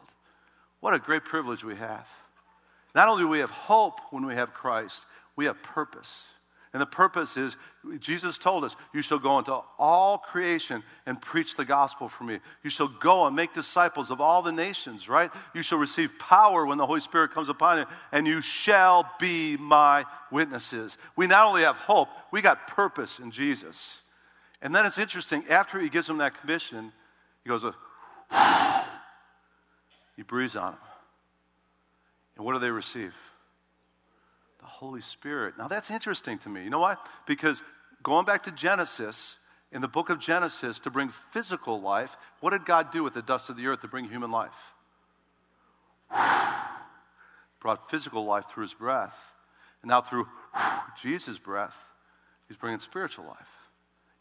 What 0.79 0.93
a 0.93 0.99
great 0.99 1.23
privilege 1.23 1.63
we 1.63 1.75
have. 1.75 2.07
Not 2.95 3.07
only 3.07 3.23
do 3.23 3.27
we 3.27 3.39
have 3.39 3.49
hope 3.49 3.99
when 4.11 4.25
we 4.25 4.35
have 4.35 4.53
Christ, 4.53 5.05
we 5.35 5.45
have 5.45 5.61
purpose. 5.63 6.27
And 6.73 6.81
the 6.81 6.87
purpose 6.87 7.37
is, 7.37 7.55
Jesus 7.99 8.39
told 8.39 8.63
us, 8.63 8.75
you 8.95 9.03
shall 9.03 9.19
go 9.19 9.37
into 9.37 9.55
all 9.77 10.17
creation 10.17 10.81
and 11.05 11.21
preach 11.21 11.55
the 11.55 11.65
gospel 11.65 12.09
for 12.09 12.23
me. 12.23 12.39
You 12.63 12.71
shall 12.71 12.87
go 12.87 13.27
and 13.27 13.35
make 13.35 13.53
disciples 13.53 14.09
of 14.09 14.19
all 14.19 14.41
the 14.41 14.51
nations, 14.51 15.07
right? 15.07 15.29
You 15.53 15.61
shall 15.61 15.77
receive 15.77 16.17
power 16.17 16.65
when 16.65 16.79
the 16.79 16.85
Holy 16.85 16.99
Spirit 16.99 17.31
comes 17.31 17.47
upon 17.47 17.77
you, 17.77 17.85
and 18.11 18.25
you 18.25 18.41
shall 18.41 19.07
be 19.19 19.55
my 19.57 20.03
witnesses. 20.31 20.97
We 21.15 21.27
not 21.27 21.45
only 21.45 21.61
have 21.61 21.75
hope, 21.75 22.09
we 22.31 22.41
got 22.41 22.67
purpose 22.67 23.19
in 23.19 23.29
Jesus. 23.29 24.01
And 24.63 24.73
then 24.73 24.87
it's 24.87 24.97
interesting, 24.97 25.43
after 25.49 25.79
he 25.79 25.89
gives 25.89 26.07
them 26.07 26.17
that 26.17 26.39
commission, 26.41 26.91
he 27.43 27.49
goes, 27.49 27.63
he 30.15 30.23
breathes 30.23 30.55
on 30.55 30.71
them. 30.71 30.81
And 32.35 32.45
what 32.45 32.53
do 32.53 32.59
they 32.59 32.71
receive? 32.71 33.13
The 34.59 34.65
Holy 34.65 35.01
Spirit. 35.01 35.55
Now 35.57 35.67
that's 35.67 35.91
interesting 35.91 36.37
to 36.39 36.49
me. 36.49 36.63
You 36.63 36.69
know 36.69 36.79
why? 36.79 36.95
Because 37.27 37.63
going 38.01 38.25
back 38.25 38.43
to 38.43 38.51
Genesis, 38.51 39.37
in 39.73 39.81
the 39.81 39.87
book 39.87 40.09
of 40.09 40.19
Genesis, 40.19 40.79
to 40.81 40.91
bring 40.91 41.09
physical 41.31 41.81
life, 41.81 42.15
what 42.39 42.51
did 42.51 42.65
God 42.65 42.91
do 42.91 43.03
with 43.03 43.13
the 43.13 43.21
dust 43.21 43.49
of 43.49 43.57
the 43.57 43.67
earth 43.67 43.81
to 43.81 43.87
bring 43.87 44.05
human 44.05 44.31
life? 44.31 44.51
Brought 47.59 47.89
physical 47.89 48.23
life 48.23 48.45
through 48.49 48.63
his 48.63 48.73
breath. 48.73 49.17
And 49.81 49.89
now 49.89 50.01
through 50.01 50.27
Jesus' 51.01 51.39
breath, 51.39 51.75
he's 52.47 52.57
bringing 52.57 52.79
spiritual 52.79 53.25
life. 53.25 53.47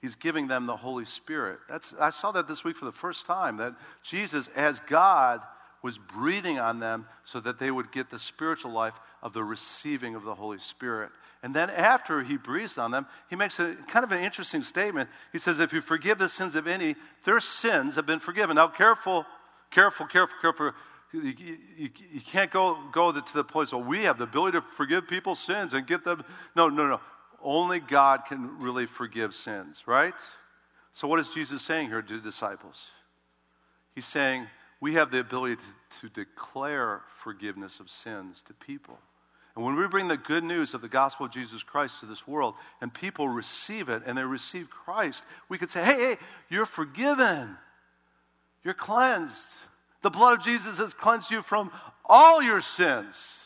He's 0.01 0.17
giving 0.17 0.49
them 0.49 0.67
the 0.67 0.77
Holy 0.77 1.05
Spirit. 1.05 1.61
That's, 1.69 1.95
I 2.01 2.11
saw 2.11 2.33
that 2.33 2.49
this 2.49 2.65
week 2.65 2.77
for 2.77 2.87
the 2.87 2.93
first 2.93 3.27
time 3.27 3.59
that 3.59 3.75
Jesus, 4.03 4.49
as 4.57 4.81
God, 4.81 5.43
was 5.83 5.99
breathing 5.99 6.59
on 6.59 6.79
them 6.79 7.07
so 7.25 7.41
that 7.41 7.59
they 7.59 7.71
would 7.71 7.91
get 7.91 8.09
the 8.09 8.19
spiritual 8.19 8.71
life 8.71 8.95
of 9.23 9.33
the 9.33 9.43
receiving 9.43 10.15
of 10.15 10.23
the 10.23 10.35
Holy 10.35 10.59
Spirit. 10.59 11.11
And 11.43 11.53
then 11.53 11.71
after 11.71 12.23
he 12.23 12.37
breathes 12.37 12.79
on 12.79 12.93
them, 12.93 13.07
he 13.29 13.35
makes 13.35 13.59
a 13.59 13.75
kind 13.89 14.05
of 14.05 14.13
an 14.13 14.21
interesting 14.21 14.63
statement. 14.63 15.11
He 15.33 15.39
says, 15.39 15.59
If 15.59 15.73
you 15.73 15.81
forgive 15.81 16.19
the 16.19 16.29
sins 16.29 16.55
of 16.55 16.69
any, 16.69 16.95
their 17.25 17.41
sins 17.41 17.97
have 17.97 18.07
been 18.07 18.21
forgiven. 18.21 18.57
Now, 18.57 18.69
careful, 18.69 19.27
careful, 19.73 20.07
careful, 20.07 20.37
careful. 20.41 20.73
You, 21.13 21.21
you, 21.77 21.91
you 22.13 22.21
can't 22.21 22.51
go, 22.51 22.79
go 22.93 23.13
to 23.13 23.35
the 23.35 23.45
place 23.45 23.73
where 23.73 23.83
we 23.83 24.05
have 24.05 24.19
the 24.19 24.25
ability 24.25 24.59
to 24.59 24.63
forgive 24.63 25.09
people's 25.09 25.41
sins 25.41 25.75
and 25.75 25.87
get 25.87 26.05
them. 26.05 26.25
No, 26.55 26.69
no, 26.69 26.87
no. 26.87 27.01
Only 27.43 27.81
God 27.81 28.23
can 28.27 28.61
really 28.61 28.87
forgive 28.87 29.35
sins, 29.35 29.83
right? 29.87 30.15
So, 30.93 31.09
what 31.09 31.19
is 31.19 31.29
Jesus 31.31 31.61
saying 31.61 31.89
here 31.89 32.01
to 32.01 32.17
the 32.17 32.23
disciples? 32.23 32.87
He's 33.95 34.07
saying, 34.07 34.47
we 34.83 34.95
have 34.95 35.13
the 35.13 35.21
ability 35.21 35.55
to, 35.55 36.01
to 36.01 36.09
declare 36.09 37.03
forgiveness 37.23 37.79
of 37.79 37.89
sins 37.89 38.43
to 38.43 38.53
people. 38.53 38.99
And 39.55 39.65
when 39.65 39.77
we 39.77 39.87
bring 39.87 40.09
the 40.09 40.17
good 40.17 40.43
news 40.43 40.75
of 40.75 40.81
the 40.81 40.89
gospel 40.89 41.25
of 41.25 41.31
Jesus 41.31 41.63
Christ 41.63 42.01
to 42.01 42.07
this 42.07 42.27
world 42.27 42.55
and 42.81 42.93
people 42.93 43.29
receive 43.29 43.89
it 43.89 44.03
and 44.07 44.19
they 44.19 44.25
receive 44.25 44.69
Christ, 44.71 45.25
we 45.49 45.57
could 45.57 45.71
say, 45.71 45.85
hey, 45.85 45.95
hey, 45.95 46.17
you're 46.51 46.67
forgiven. 46.67 47.57
You're 48.65 48.75
cleansed. 48.75 49.51
The 50.03 50.11
blood 50.11 50.41
of 50.41 50.45
Jesus 50.45 50.79
has 50.79 50.95
cleansed 50.95 51.31
you 51.31 51.43
from 51.43 51.71
all 52.05 52.43
your 52.43 52.61
sins. 52.61 53.39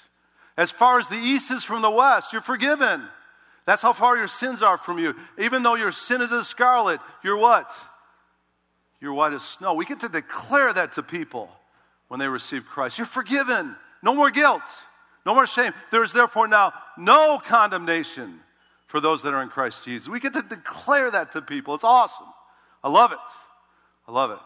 As 0.57 0.71
far 0.71 0.99
as 1.01 1.09
the 1.09 1.19
east 1.19 1.51
is 1.51 1.65
from 1.65 1.83
the 1.83 1.91
west, 1.91 2.33
you're 2.33 2.41
forgiven. 2.41 3.07
That's 3.67 3.83
how 3.83 3.93
far 3.93 4.17
your 4.17 4.29
sins 4.29 4.63
are 4.63 4.79
from 4.79 4.99
you. 4.99 5.15
Even 5.39 5.63
though 5.63 5.75
your 5.75 5.93
sin 5.93 6.23
is 6.23 6.33
as 6.33 6.47
scarlet, 6.47 6.99
you're 7.23 7.37
what? 7.37 7.75
You're 9.01 9.13
white 9.13 9.33
as 9.33 9.43
snow. 9.43 9.75
We 9.75 9.85
get 9.85 10.01
to 10.01 10.09
declare 10.09 10.73
that 10.73 10.93
to 10.93 11.03
people 11.03 11.51
when 12.09 12.21
they 12.21 12.29
receive 12.29 12.65
Christ. 12.67 12.99
You're 12.99 13.07
forgiven. 13.07 13.77
No 14.03 14.15
more 14.15 14.31
guilt. 14.31 14.63
No 15.25 15.35
more 15.35 15.47
shame. 15.47 15.73
There 15.91 16.05
is 16.05 16.13
therefore 16.13 16.49
now 16.49 16.73
no 16.97 17.39
condemnation 17.39 18.41
for 18.87 19.01
those 19.01 19.23
that 19.23 19.35
are 19.35 19.43
in 19.43 19.49
Christ 19.49 19.85
Jesus. 19.85 20.09
We 20.09 20.21
get 20.21 20.33
to 20.35 20.43
declare 20.43 21.11
that 21.11 21.33
to 21.33 21.43
people. 21.43 21.75
It's 21.75 21.85
awesome. 21.85 22.27
I 22.83 22.89
love 22.89 23.13
it. 23.13 23.19
I 24.07 24.13
love 24.13 24.31
it. 24.31 24.39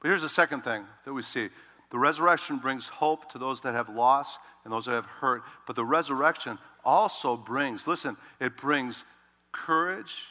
But 0.00 0.08
here's 0.08 0.22
the 0.22 0.28
second 0.28 0.62
thing 0.62 0.84
that 1.04 1.12
we 1.12 1.22
see 1.22 1.50
the 1.90 1.98
resurrection 1.98 2.56
brings 2.56 2.86
hope 2.86 3.30
to 3.32 3.38
those 3.38 3.60
that 3.62 3.74
have 3.74 3.88
lost 3.88 4.40
and 4.64 4.72
those 4.72 4.86
that 4.86 4.92
have 4.92 5.06
hurt. 5.06 5.42
But 5.66 5.76
the 5.76 5.84
resurrection 5.84 6.58
also 6.84 7.36
brings, 7.36 7.86
listen, 7.86 8.16
it 8.40 8.56
brings 8.56 9.04
courage 9.52 10.24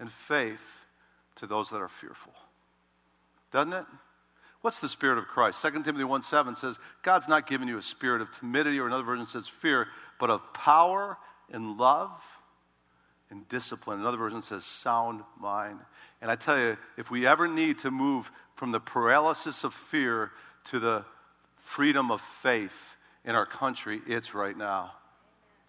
and 0.00 0.10
faith 0.10 0.60
to 1.36 1.46
those 1.46 1.70
that 1.70 1.80
are 1.80 1.88
fearful. 1.88 2.32
Doesn't 3.56 3.72
it? 3.72 3.86
What's 4.60 4.80
the 4.80 4.88
spirit 4.88 5.16
of 5.16 5.28
Christ? 5.28 5.62
2 5.62 5.82
Timothy 5.82 6.04
1 6.04 6.20
7 6.20 6.56
says, 6.56 6.78
God's 7.00 7.26
not 7.26 7.46
giving 7.46 7.68
you 7.68 7.78
a 7.78 7.82
spirit 7.82 8.20
of 8.20 8.30
timidity, 8.30 8.78
or 8.78 8.86
another 8.86 9.02
version 9.02 9.24
says 9.24 9.48
fear, 9.48 9.88
but 10.20 10.28
of 10.28 10.42
power 10.52 11.16
and 11.50 11.78
love 11.78 12.22
and 13.30 13.48
discipline. 13.48 13.98
Another 14.00 14.18
version 14.18 14.42
says 14.42 14.62
sound 14.62 15.22
mind. 15.40 15.78
And 16.20 16.30
I 16.30 16.36
tell 16.36 16.58
you, 16.58 16.76
if 16.98 17.10
we 17.10 17.26
ever 17.26 17.48
need 17.48 17.78
to 17.78 17.90
move 17.90 18.30
from 18.56 18.72
the 18.72 18.80
paralysis 18.80 19.64
of 19.64 19.72
fear 19.72 20.32
to 20.64 20.78
the 20.78 21.02
freedom 21.56 22.10
of 22.10 22.20
faith 22.20 22.96
in 23.24 23.34
our 23.34 23.46
country, 23.46 24.02
it's 24.06 24.34
right 24.34 24.58
now. 24.58 24.92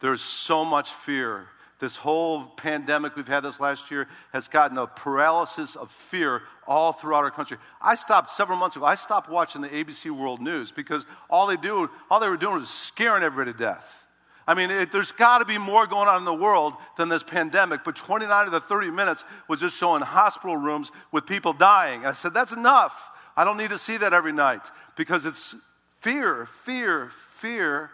There's 0.02 0.20
so 0.20 0.66
much 0.66 0.92
fear. 0.92 1.48
This 1.80 1.96
whole 1.96 2.44
pandemic 2.44 3.16
we've 3.16 3.28
had 3.28 3.42
this 3.42 3.60
last 3.60 3.92
year 3.92 4.08
has 4.34 4.48
gotten 4.48 4.78
a 4.80 4.88
paralysis 4.88 5.76
of 5.76 5.92
fear 5.92 6.42
all 6.66 6.92
throughout 6.92 7.24
our 7.24 7.30
country. 7.30 7.58
I 7.80 7.94
stopped 7.94 8.32
several 8.32 8.58
months 8.58 8.76
ago. 8.76 8.86
I 8.86 8.96
stopped 8.96 9.30
watching 9.30 9.62
the 9.62 9.70
ABC 9.70 10.10
World 10.10 10.42
News 10.42 10.72
because 10.72 11.06
all 11.30 11.46
they 11.46 11.56
do, 11.56 11.88
all 12.10 12.20
they 12.20 12.30
were 12.30 12.38
doing 12.38 12.56
was 12.56 12.70
scaring 12.70 13.22
everybody 13.22 13.54
to 13.54 13.58
death. 13.58 14.04
I 14.48 14.56
mean, 14.56 14.72
it, 14.72 14.92
there's 14.92 15.12
got 15.12 15.40
to 15.40 15.46
be 15.46 15.58
more 15.58 15.86
going 15.86 16.08
on 16.08 16.18
in 16.18 16.26
the 16.26 16.34
world 16.34 16.74
than 16.98 17.10
this 17.10 17.22
pandemic. 17.22 17.84
But 17.84 17.96
29 17.96 18.48
of 18.48 18.52
the 18.52 18.62
30 18.62 18.90
minutes 18.90 19.26
was 19.48 19.60
just 19.60 19.78
showing 19.78 20.02
hospital 20.02 20.58
rooms 20.58 20.92
with 21.12 21.26
people 21.28 21.54
dying. 21.54 22.06
I 22.06 22.14
said, 22.14 22.34
that's 22.34 22.54
enough. 22.54 23.12
I 23.36 23.44
don't 23.44 23.58
need 23.58 23.70
to 23.70 23.78
see 23.78 23.98
that 23.98 24.14
every 24.14 24.32
night 24.32 24.72
because 24.96 25.26
it's 25.26 25.54
fear, 26.00 26.48
fear, 26.64 27.12
fear, 27.36 27.92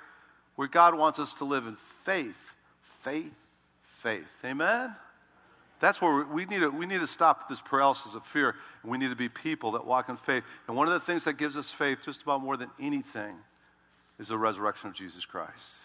where 0.56 0.68
God 0.68 0.96
wants 0.96 1.20
us 1.20 1.34
to 1.36 1.46
live 1.46 1.66
in 1.66 1.76
faith, 2.04 2.54
faith, 3.02 3.34
faith. 4.04 4.28
Amen? 4.46 4.94
That's 5.80 6.02
where 6.02 6.24
we 6.26 6.46
need, 6.46 6.60
to, 6.60 6.70
we 6.70 6.86
need 6.86 7.00
to 7.00 7.08
stop 7.08 7.50
this 7.50 7.60
paralysis 7.60 8.16
of 8.16 8.26
fear, 8.26 8.56
and 8.84 8.92
we 8.92 8.98
need 8.98 9.10
to 9.10 9.16
be 9.16 9.30
people 9.30 9.72
that 9.72 9.86
walk 9.86 10.10
in 10.10 10.18
faith. 10.18 10.44
And 10.68 10.78
one 10.78 10.88
of 10.88 10.94
the 10.94 11.00
things 11.00 11.24
that 11.24 11.38
gives 11.38 11.58
us 11.58 11.72
faith, 11.72 12.00
just 12.04 12.22
about 12.22 12.42
more 12.42 12.56
than 12.56 12.70
anything, 12.80 13.36
is 14.20 14.28
the 14.28 14.38
resurrection 14.38 14.90
of 14.90 14.96
Jesus 14.96 15.26
Christ. 15.26 15.80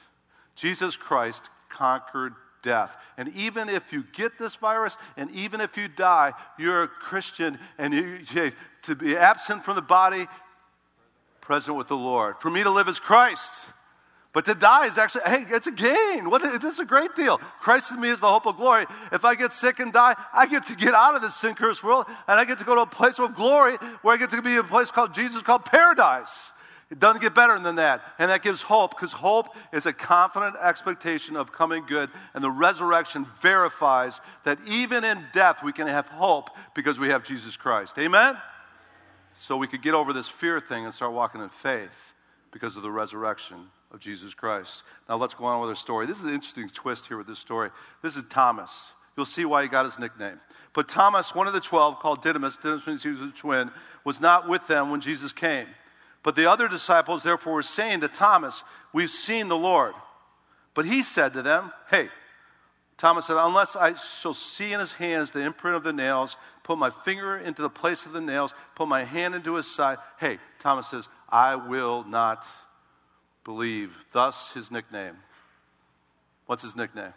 Jesus 0.54 0.96
Christ 0.96 1.48
conquered 1.68 2.34
death. 2.62 2.94
And 3.16 3.34
even 3.34 3.68
if 3.68 3.92
you 3.92 4.04
get 4.12 4.38
this 4.38 4.56
virus 4.56 4.98
and 5.16 5.30
even 5.30 5.60
if 5.60 5.76
you 5.76 5.88
die, 5.88 6.32
you're 6.58 6.82
a 6.84 6.88
Christian 6.88 7.58
and 7.78 7.94
you, 7.94 8.18
to 8.82 8.94
be 8.94 9.16
absent 9.16 9.64
from 9.64 9.76
the 9.76 9.82
body, 9.82 10.26
present 11.40 11.76
with 11.76 11.88
the 11.88 11.96
Lord. 11.96 12.36
For 12.40 12.50
me 12.50 12.62
to 12.62 12.70
live 12.70 12.88
is 12.88 13.00
Christ. 13.00 13.72
But 14.38 14.44
to 14.44 14.54
die 14.54 14.86
is 14.86 14.98
actually, 14.98 15.22
hey, 15.26 15.46
it's 15.48 15.66
a 15.66 15.72
gain. 15.72 16.30
What, 16.30 16.42
this 16.62 16.74
is 16.74 16.78
a 16.78 16.84
great 16.84 17.16
deal. 17.16 17.38
Christ 17.58 17.90
in 17.90 18.00
me 18.00 18.08
is 18.08 18.20
the 18.20 18.28
hope 18.28 18.46
of 18.46 18.56
glory. 18.56 18.86
If 19.10 19.24
I 19.24 19.34
get 19.34 19.52
sick 19.52 19.80
and 19.80 19.92
die, 19.92 20.14
I 20.32 20.46
get 20.46 20.66
to 20.66 20.76
get 20.76 20.94
out 20.94 21.16
of 21.16 21.22
this 21.22 21.34
sin 21.34 21.56
cursed 21.56 21.82
world 21.82 22.06
and 22.06 22.38
I 22.38 22.44
get 22.44 22.58
to 22.58 22.64
go 22.64 22.76
to 22.76 22.82
a 22.82 22.86
place 22.86 23.18
of 23.18 23.34
glory 23.34 23.74
where 24.02 24.14
I 24.14 24.16
get 24.16 24.30
to 24.30 24.40
be 24.40 24.52
in 24.52 24.58
a 24.58 24.62
place 24.62 24.92
called 24.92 25.12
Jesus, 25.12 25.42
called 25.42 25.64
paradise. 25.64 26.52
It 26.88 27.00
doesn't 27.00 27.20
get 27.20 27.34
better 27.34 27.58
than 27.58 27.74
that. 27.74 28.00
And 28.20 28.30
that 28.30 28.44
gives 28.44 28.62
hope 28.62 28.92
because 28.92 29.10
hope 29.10 29.56
is 29.72 29.86
a 29.86 29.92
confident 29.92 30.54
expectation 30.62 31.34
of 31.34 31.50
coming 31.50 31.84
good. 31.88 32.08
And 32.32 32.44
the 32.44 32.52
resurrection 32.52 33.26
verifies 33.42 34.20
that 34.44 34.60
even 34.68 35.02
in 35.02 35.20
death, 35.32 35.64
we 35.64 35.72
can 35.72 35.88
have 35.88 36.06
hope 36.06 36.50
because 36.76 37.00
we 37.00 37.08
have 37.08 37.24
Jesus 37.24 37.56
Christ. 37.56 37.98
Amen? 37.98 38.36
So 39.34 39.56
we 39.56 39.66
could 39.66 39.82
get 39.82 39.94
over 39.94 40.12
this 40.12 40.28
fear 40.28 40.60
thing 40.60 40.84
and 40.84 40.94
start 40.94 41.12
walking 41.12 41.40
in 41.40 41.48
faith 41.48 42.14
because 42.52 42.76
of 42.76 42.84
the 42.84 42.90
resurrection 42.92 43.66
of 43.92 44.00
Jesus 44.00 44.34
Christ. 44.34 44.82
Now 45.08 45.16
let's 45.16 45.34
go 45.34 45.44
on 45.44 45.60
with 45.60 45.70
our 45.70 45.76
story. 45.76 46.06
This 46.06 46.18
is 46.18 46.24
an 46.24 46.34
interesting 46.34 46.68
twist 46.68 47.06
here 47.06 47.16
with 47.16 47.26
this 47.26 47.38
story. 47.38 47.70
This 48.02 48.16
is 48.16 48.24
Thomas. 48.28 48.92
You'll 49.16 49.26
see 49.26 49.44
why 49.44 49.62
he 49.62 49.68
got 49.68 49.84
his 49.84 49.98
nickname. 49.98 50.40
But 50.74 50.88
Thomas, 50.88 51.34
one 51.34 51.46
of 51.46 51.52
the 51.52 51.60
twelve, 51.60 51.98
called 51.98 52.22
Didymus, 52.22 52.56
Didymus 52.56 52.86
means 52.86 53.02
he 53.02 53.08
was 53.08 53.22
a 53.22 53.30
twin, 53.30 53.70
was 54.04 54.20
not 54.20 54.48
with 54.48 54.66
them 54.68 54.90
when 54.90 55.00
Jesus 55.00 55.32
came. 55.32 55.66
But 56.22 56.36
the 56.36 56.48
other 56.48 56.68
disciples, 56.68 57.22
therefore, 57.22 57.54
were 57.54 57.62
saying 57.62 58.00
to 58.02 58.08
Thomas, 58.08 58.62
We've 58.92 59.10
seen 59.10 59.48
the 59.48 59.56
Lord. 59.56 59.94
But 60.74 60.84
he 60.84 61.02
said 61.02 61.32
to 61.32 61.42
them, 61.42 61.72
Hey, 61.90 62.08
Thomas 62.96 63.26
said, 63.26 63.36
Unless 63.38 63.74
I 63.74 63.94
shall 63.94 64.34
see 64.34 64.72
in 64.72 64.80
his 64.80 64.92
hands 64.92 65.30
the 65.30 65.40
imprint 65.40 65.76
of 65.76 65.84
the 65.84 65.92
nails, 65.92 66.36
put 66.62 66.78
my 66.78 66.90
finger 66.90 67.38
into 67.38 67.62
the 67.62 67.70
place 67.70 68.06
of 68.06 68.12
the 68.12 68.20
nails, 68.20 68.52
put 68.74 68.86
my 68.86 69.04
hand 69.04 69.34
into 69.34 69.54
his 69.54 69.66
side. 69.66 69.98
Hey, 70.20 70.38
Thomas 70.58 70.88
says, 70.88 71.08
I 71.28 71.56
will 71.56 72.04
not 72.04 72.46
believe. 73.48 73.92
Thus 74.12 74.52
his 74.52 74.70
nickname. 74.70 75.16
What's 76.46 76.62
his 76.62 76.76
nickname? 76.76 77.14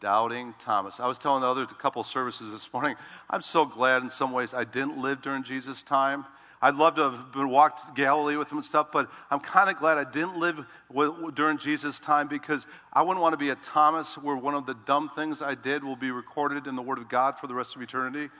Doubting 0.00 0.54
Thomas. 0.58 1.00
I 1.00 1.08
was 1.08 1.18
telling 1.18 1.40
the 1.40 1.48
other 1.48 1.66
couple 1.66 2.04
services 2.04 2.52
this 2.52 2.72
morning, 2.72 2.96
I'm 3.28 3.42
so 3.42 3.64
glad 3.64 4.02
in 4.02 4.08
some 4.10 4.30
ways 4.30 4.54
I 4.54 4.64
didn't 4.64 5.02
live 5.02 5.22
during 5.22 5.42
Jesus' 5.42 5.82
time 5.82 6.24
I'd 6.62 6.74
love 6.74 6.94
to 6.94 7.10
have 7.10 7.32
been 7.32 7.50
walked 7.50 7.94
Galilee 7.94 8.36
with 8.36 8.50
him 8.50 8.58
and 8.58 8.64
stuff, 8.64 8.88
but 8.90 9.10
I'm 9.30 9.40
kind 9.40 9.68
of 9.68 9.76
glad 9.76 9.98
I 9.98 10.10
didn't 10.10 10.38
live 10.38 10.64
with, 10.90 11.34
during 11.34 11.58
Jesus' 11.58 12.00
time 12.00 12.28
because 12.28 12.66
I 12.92 13.02
wouldn't 13.02 13.20
want 13.20 13.34
to 13.34 13.36
be 13.36 13.50
a 13.50 13.56
Thomas 13.56 14.16
where 14.16 14.36
one 14.36 14.54
of 14.54 14.64
the 14.64 14.74
dumb 14.86 15.10
things 15.14 15.42
I 15.42 15.54
did 15.54 15.84
will 15.84 15.96
be 15.96 16.10
recorded 16.10 16.66
in 16.66 16.74
the 16.74 16.82
Word 16.82 16.98
of 16.98 17.08
God 17.08 17.38
for 17.38 17.46
the 17.46 17.54
rest 17.54 17.76
of 17.76 17.82
eternity. 17.82 18.30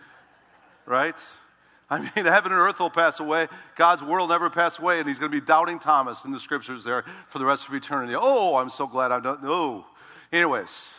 Right? 0.86 1.20
I 1.88 2.00
mean, 2.00 2.10
heaven 2.14 2.52
and 2.52 2.60
earth 2.60 2.80
will 2.80 2.90
pass 2.90 3.20
away. 3.20 3.48
God's 3.76 4.02
word 4.02 4.18
will 4.18 4.28
never 4.28 4.50
pass 4.50 4.78
away, 4.78 4.98
and 4.98 5.08
he's 5.08 5.18
going 5.18 5.30
to 5.30 5.40
be 5.40 5.44
doubting 5.44 5.78
Thomas 5.78 6.24
in 6.24 6.32
the 6.32 6.40
scriptures 6.40 6.84
there 6.84 7.04
for 7.28 7.38
the 7.38 7.44
rest 7.44 7.68
of 7.68 7.74
eternity. 7.74 8.14
Oh, 8.18 8.56
I'm 8.56 8.68
so 8.68 8.86
glad 8.86 9.12
I'm 9.12 9.22
not. 9.22 9.42
No. 9.42 9.84
Anyways, 10.32 10.92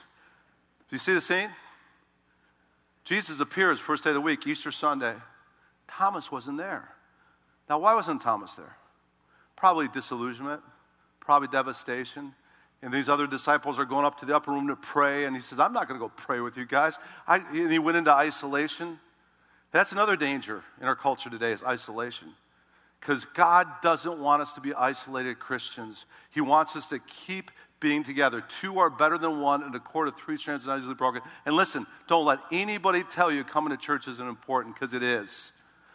do 0.90 0.96
you 0.96 1.00
see 1.00 1.14
the 1.14 1.22
scene? 1.22 1.50
Jesus 3.04 3.40
appears 3.40 3.80
first 3.80 4.04
day 4.04 4.10
of 4.10 4.16
the 4.16 4.22
week, 4.22 4.46
Easter 4.48 4.72
Sunday. 4.72 5.16
Thomas 5.88 6.32
wasn't 6.32 6.58
there. 6.58 6.90
Now, 7.70 7.80
why 7.80 7.94
wasn't 7.94 8.22
Thomas 8.22 8.56
there? 8.56 8.78
Probably 9.56 9.88
disillusionment, 9.88 10.62
probably 11.20 11.48
devastation. 11.48 12.34
And 12.82 12.94
these 12.94 13.10
other 13.10 13.26
disciples 13.26 13.80
are 13.80 13.86
going 13.86 14.06
up 14.06 14.20
to 14.20 14.26
the 14.26 14.36
upper 14.36 14.52
room 14.52 14.68
to 14.68 14.76
pray, 14.76 15.26
and 15.26 15.36
he 15.36 15.42
says, 15.42 15.60
I'm 15.60 15.74
not 15.74 15.88
going 15.88 16.00
to 16.00 16.06
go 16.06 16.12
pray 16.16 16.42
with 16.42 16.58
you 16.58 16.66
guys. 16.66 17.00
I, 17.28 17.38
and 17.38 17.72
he 17.72 17.80
went 17.80 17.98
into 17.98 18.12
isolation. 18.12 19.00
That's 19.72 19.92
another 19.92 20.16
danger 20.16 20.64
in 20.82 20.88
our 20.88 20.96
culture 20.96 21.30
today 21.30 21.52
is 21.52 21.64
isolation. 21.64 22.30
Because 23.00 23.26
God 23.26 23.68
doesn't 23.82 24.20
want 24.20 24.42
us 24.42 24.54
to 24.54 24.62
be 24.62 24.74
isolated 24.74 25.40
Christians. 25.40 26.06
He 26.32 26.42
wants 26.42 26.76
us 26.76 26.88
to 26.88 27.00
keep 27.00 27.52
being 27.80 28.02
together. 28.02 28.42
Two 28.42 28.80
are 28.80 28.90
better 28.90 29.18
than 29.20 29.40
one, 29.40 29.62
and 29.62 29.76
a 29.76 29.80
cord 29.80 30.08
of 30.08 30.16
three 30.16 30.36
strands 30.36 30.64
is 30.64 30.68
not 30.68 30.80
easily 30.80 30.96
broken. 30.96 31.22
And 31.46 31.56
listen, 31.56 31.86
don't 32.08 32.26
let 32.26 32.40
anybody 32.52 33.04
tell 33.04 33.32
you 33.32 33.44
coming 33.44 33.70
to 33.70 33.78
church 33.78 34.08
isn't 34.08 34.28
important, 34.28 34.74
because 34.74 34.94
it 34.94 35.04
is. 35.04 35.52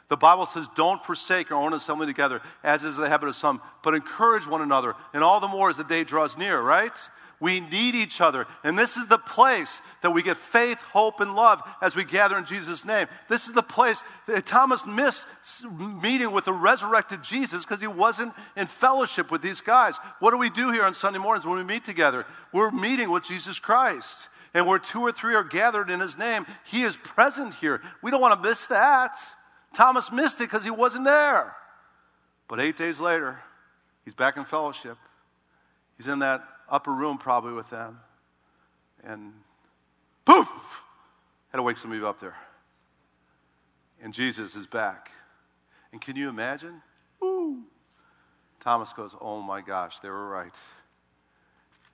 The 0.09 0.17
Bible 0.17 0.47
says, 0.47 0.69
don't 0.77 1.05
forsake 1.05 1.51
our 1.51 1.61
own 1.61 1.73
assembly 1.73 2.07
together, 2.07 2.41
as 2.63 2.85
is 2.85 2.97
the 2.97 3.09
habit 3.09 3.29
of 3.29 3.35
some, 3.35 3.61
but 3.83 3.95
encourage 3.95 4.47
one 4.47 4.63
another, 4.63 4.95
and 5.13 5.25
all 5.25 5.41
the 5.41 5.49
more 5.49 5.71
as 5.71 5.77
the 5.77 5.85
day 5.85 6.05
draws 6.05 6.37
near, 6.37 6.61
right? 6.61 6.97
We 7.42 7.59
need 7.59 7.96
each 7.96 8.20
other. 8.20 8.46
And 8.62 8.78
this 8.78 8.96
is 8.96 9.09
the 9.09 9.18
place 9.18 9.83
that 10.02 10.12
we 10.12 10.22
get 10.22 10.37
faith, 10.37 10.78
hope, 10.78 11.18
and 11.18 11.35
love 11.35 11.61
as 11.83 11.96
we 11.96 12.05
gather 12.05 12.38
in 12.38 12.44
Jesus' 12.44 12.85
name. 12.85 13.09
This 13.28 13.48
is 13.48 13.52
the 13.52 13.64
place 13.64 14.05
that 14.28 14.46
Thomas 14.46 14.87
missed 14.87 15.26
meeting 16.00 16.31
with 16.31 16.44
the 16.44 16.52
resurrected 16.52 17.20
Jesus 17.24 17.64
because 17.64 17.81
he 17.81 17.88
wasn't 17.88 18.33
in 18.57 18.68
fellowship 18.68 19.33
with 19.33 19.42
these 19.42 19.61
guys. 19.61 19.98
What 20.20 20.31
do 20.31 20.38
we 20.38 20.50
do 20.50 20.70
here 20.70 20.85
on 20.85 20.94
Sunday 20.94 21.18
mornings 21.18 21.44
when 21.44 21.59
we 21.59 21.64
meet 21.64 21.85
together? 21.85 22.26
We're 22.52 22.70
meeting 22.70 23.11
with 23.11 23.24
Jesus 23.24 23.59
Christ. 23.59 24.28
And 24.55 24.64
where 24.64 24.78
two 24.78 25.00
or 25.00 25.11
three 25.11 25.35
are 25.35 25.42
gathered 25.42 25.90
in 25.90 25.98
his 25.98 26.16
name, 26.16 26.46
he 26.66 26.85
is 26.85 26.96
present 26.96 27.57
here. 27.57 27.83
We 28.02 28.12
don't 28.12 28.20
want 28.20 28.40
to 28.40 28.48
miss 28.48 28.68
that. 28.68 29.16
Thomas 29.74 30.12
missed 30.12 30.40
it 30.40 30.44
because 30.44 30.62
he 30.62 30.70
wasn't 30.70 31.07
there. 31.07 31.57
But 32.46 32.61
eight 32.61 32.76
days 32.76 33.00
later, 33.00 33.40
he's 34.05 34.14
back 34.14 34.37
in 34.37 34.44
fellowship. 34.44 34.96
He's 35.96 36.07
in 36.07 36.20
that 36.20 36.44
upper 36.73 36.91
room 36.91 37.19
probably 37.19 37.53
with 37.53 37.71
them. 37.71 38.01
And 39.05 39.33
poof! 40.25 40.49
Had 41.51 41.59
to 41.59 41.63
wake 41.63 41.79
some 41.79 41.93
of 41.93 41.99
you 41.99 42.09
up 42.09 42.19
there. 42.19 42.37
And 44.03 44.13
Jesus 44.13 44.57
is 44.57 44.67
back. 44.67 45.11
And 45.93 46.01
can 46.01 46.17
you 46.17 46.29
imagine? 46.29 46.83
Ooh. 47.23 47.63
Thomas 48.61 48.93
goes, 48.93 49.15
Oh 49.21 49.43
my 49.43 49.61
gosh, 49.61 50.01
they 50.01 50.09
were 50.09 50.29
right. 50.29 50.59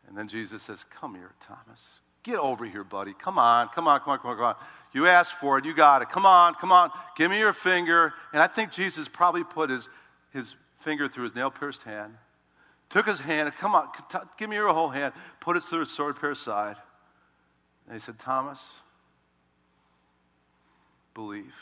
And 0.06 0.16
then 0.16 0.28
Jesus 0.28 0.62
says, 0.62 0.84
Come 0.88 1.14
here, 1.14 1.32
Thomas. 1.40 1.98
Get 2.22 2.38
over 2.38 2.64
here, 2.64 2.84
buddy. 2.84 3.14
Come 3.14 3.38
on, 3.38 3.68
come 3.68 3.88
on, 3.88 4.00
come 4.00 4.10
on, 4.10 4.18
come 4.18 4.30
on, 4.30 4.36
come 4.36 4.44
on. 4.44 4.56
You 4.92 5.06
asked 5.06 5.34
for 5.34 5.58
it. 5.58 5.64
You 5.64 5.74
got 5.74 6.02
it. 6.02 6.08
Come 6.08 6.26
on, 6.26 6.54
come 6.54 6.72
on. 6.72 6.90
Give 7.16 7.30
me 7.30 7.38
your 7.38 7.52
finger. 7.52 8.14
And 8.32 8.40
I 8.40 8.46
think 8.46 8.70
Jesus 8.70 9.08
probably 9.08 9.44
put 9.44 9.70
his, 9.70 9.88
his 10.32 10.54
finger 10.80 11.08
through 11.08 11.24
his 11.24 11.34
nail 11.34 11.50
pierced 11.50 11.82
hand, 11.82 12.14
took 12.90 13.06
his 13.06 13.20
hand, 13.20 13.52
come 13.58 13.74
on, 13.74 13.88
give 14.36 14.48
me 14.48 14.56
your 14.56 14.72
whole 14.72 14.88
hand, 14.88 15.12
put 15.40 15.56
it 15.56 15.62
through 15.62 15.80
his 15.80 15.90
sword 15.90 16.18
pierced 16.18 16.42
side. 16.42 16.76
And 17.86 17.94
he 17.94 18.00
said, 18.00 18.18
Thomas, 18.18 18.80
believe. 21.14 21.54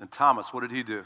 And 0.00 0.10
Thomas, 0.10 0.52
what 0.52 0.62
did 0.62 0.70
he 0.70 0.82
do? 0.82 1.04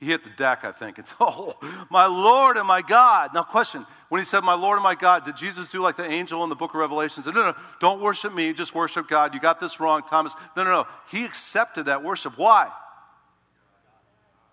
He 0.00 0.06
hit 0.06 0.24
the 0.24 0.30
deck, 0.30 0.64
I 0.64 0.72
think. 0.72 0.98
It's, 0.98 1.12
oh, 1.20 1.56
my 1.90 2.06
Lord 2.06 2.56
and 2.56 2.66
my 2.66 2.82
God. 2.82 3.34
Now, 3.34 3.42
question 3.42 3.84
when 4.08 4.20
he 4.20 4.24
said, 4.24 4.44
My 4.44 4.54
Lord 4.54 4.76
and 4.76 4.82
my 4.82 4.94
God, 4.94 5.24
did 5.24 5.36
Jesus 5.36 5.68
do 5.68 5.82
like 5.82 5.96
the 5.96 6.08
angel 6.08 6.42
in 6.44 6.50
the 6.50 6.56
book 6.56 6.70
of 6.70 6.76
Revelation? 6.76 7.22
He 7.22 7.26
said, 7.26 7.34
No, 7.34 7.50
no, 7.50 7.56
don't 7.80 8.00
worship 8.00 8.34
me, 8.34 8.52
just 8.52 8.74
worship 8.74 9.08
God. 9.08 9.34
You 9.34 9.40
got 9.40 9.60
this 9.60 9.80
wrong, 9.80 10.02
Thomas. 10.08 10.34
No, 10.56 10.64
no, 10.64 10.70
no. 10.70 10.86
He 11.10 11.24
accepted 11.24 11.86
that 11.86 12.02
worship. 12.02 12.38
Why? 12.38 12.70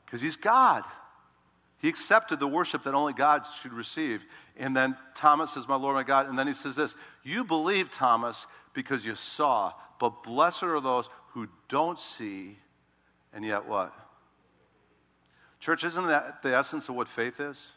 Because 0.05 0.21
he's 0.21 0.35
God. 0.35 0.83
He 1.85 1.89
accepted 1.89 2.39
the 2.39 2.47
worship 2.47 2.81
that 2.85 2.95
only 2.95 3.13
God 3.13 3.45
should 3.61 3.71
receive. 3.71 4.25
And 4.57 4.75
then 4.75 4.97
Thomas 5.13 5.51
says, 5.51 5.67
My 5.67 5.75
Lord, 5.75 5.93
my 5.93 6.01
God. 6.01 6.27
And 6.27 6.35
then 6.35 6.47
he 6.47 6.53
says 6.53 6.75
this 6.75 6.95
You 7.21 7.43
believe, 7.43 7.91
Thomas, 7.91 8.47
because 8.73 9.05
you 9.05 9.13
saw, 9.13 9.71
but 9.99 10.23
blessed 10.23 10.63
are 10.63 10.79
those 10.79 11.09
who 11.33 11.47
don't 11.69 11.99
see 11.99 12.57
and 13.33 13.45
yet 13.45 13.67
what? 13.67 13.93
Church, 15.59 15.83
isn't 15.83 16.07
that 16.07 16.41
the 16.41 16.55
essence 16.55 16.89
of 16.89 16.95
what 16.95 17.07
faith 17.07 17.39
is? 17.39 17.73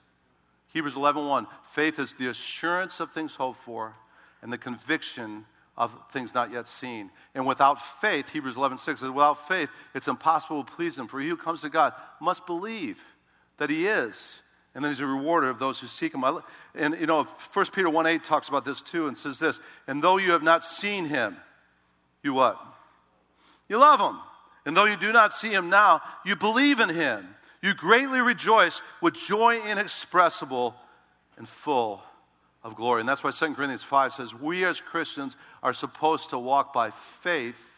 Hebrews 0.73 0.95
11:1. 0.95 1.47
Faith 1.73 1.99
is 1.99 2.15
the 2.15 2.29
assurance 2.29 3.01
of 3.01 3.13
things 3.13 3.35
hoped 3.35 3.61
for 3.63 3.95
and 4.41 4.51
the 4.51 4.57
conviction 4.57 5.45
of 5.77 5.95
things 6.13 6.33
not 6.33 6.51
yet 6.51 6.67
seen. 6.67 7.11
And 7.35 7.47
without 7.47 7.79
faith, 8.01 8.31
Hebrews 8.31 8.57
11:6 8.57 9.01
says, 9.01 9.11
without 9.11 9.47
faith, 9.47 9.69
it's 9.95 10.09
impossible 10.09 10.65
to 10.65 10.73
please 10.73 10.99
him. 10.99 11.09
For 11.09 11.21
he 11.21 11.29
who 11.29 11.37
comes 11.37 11.61
to 11.61 11.69
God 11.69 11.93
must 12.23 12.47
believe 12.47 13.05
that 13.59 13.71
he 13.71 13.87
is, 13.87 14.41
and 14.75 14.83
then 14.83 14.91
he's 14.91 15.01
a 15.01 15.07
rewarder 15.07 15.51
of 15.51 15.59
those 15.59 15.79
who 15.79 15.87
seek 15.87 16.15
him. 16.15 16.25
And 16.75 16.99
you 16.99 17.07
know, 17.07 17.25
1 17.25 17.67
Peter 17.73 17.91
1 17.91 18.07
8 18.07 18.25
talks 18.25 18.49
about 18.49 18.65
this 18.65 18.83
too 18.83 19.09
and 19.09 19.17
says 19.17 19.39
this, 19.39 19.61
and 19.87 20.03
though 20.03 20.17
you 20.17 20.33
have 20.33 20.43
not 20.43 20.65
seen 20.65 21.05
him, 21.05 21.37
you 22.23 22.33
what? 22.33 22.59
You 23.69 23.79
love 23.79 24.01
him. 24.01 24.19
And 24.65 24.77
though 24.77 24.85
you 24.85 24.97
do 24.97 25.13
not 25.13 25.33
see 25.33 25.49
him 25.49 25.71
now, 25.71 26.03
you 26.25 26.37
believe 26.37 26.81
in 26.81 26.89
him 26.89 27.27
you 27.63 27.75
greatly 27.75 28.21
rejoice 28.21 28.81
with 29.01 29.15
joy 29.15 29.61
inexpressible 29.61 30.75
and 31.37 31.49
full 31.49 32.03
of 32.63 32.77
glory. 32.77 33.01
And 33.01 33.09
that's 33.09 33.25
why 33.25 33.31
2 33.31 33.55
Corinthians 33.55 33.83
5 33.83 34.13
says, 34.13 34.35
We 34.35 34.65
as 34.65 34.81
Christians 34.81 35.37
are 35.63 35.73
supposed 35.73 36.31
to 36.31 36.39
walk 36.39 36.73
by 36.73 36.91
faith, 36.91 37.78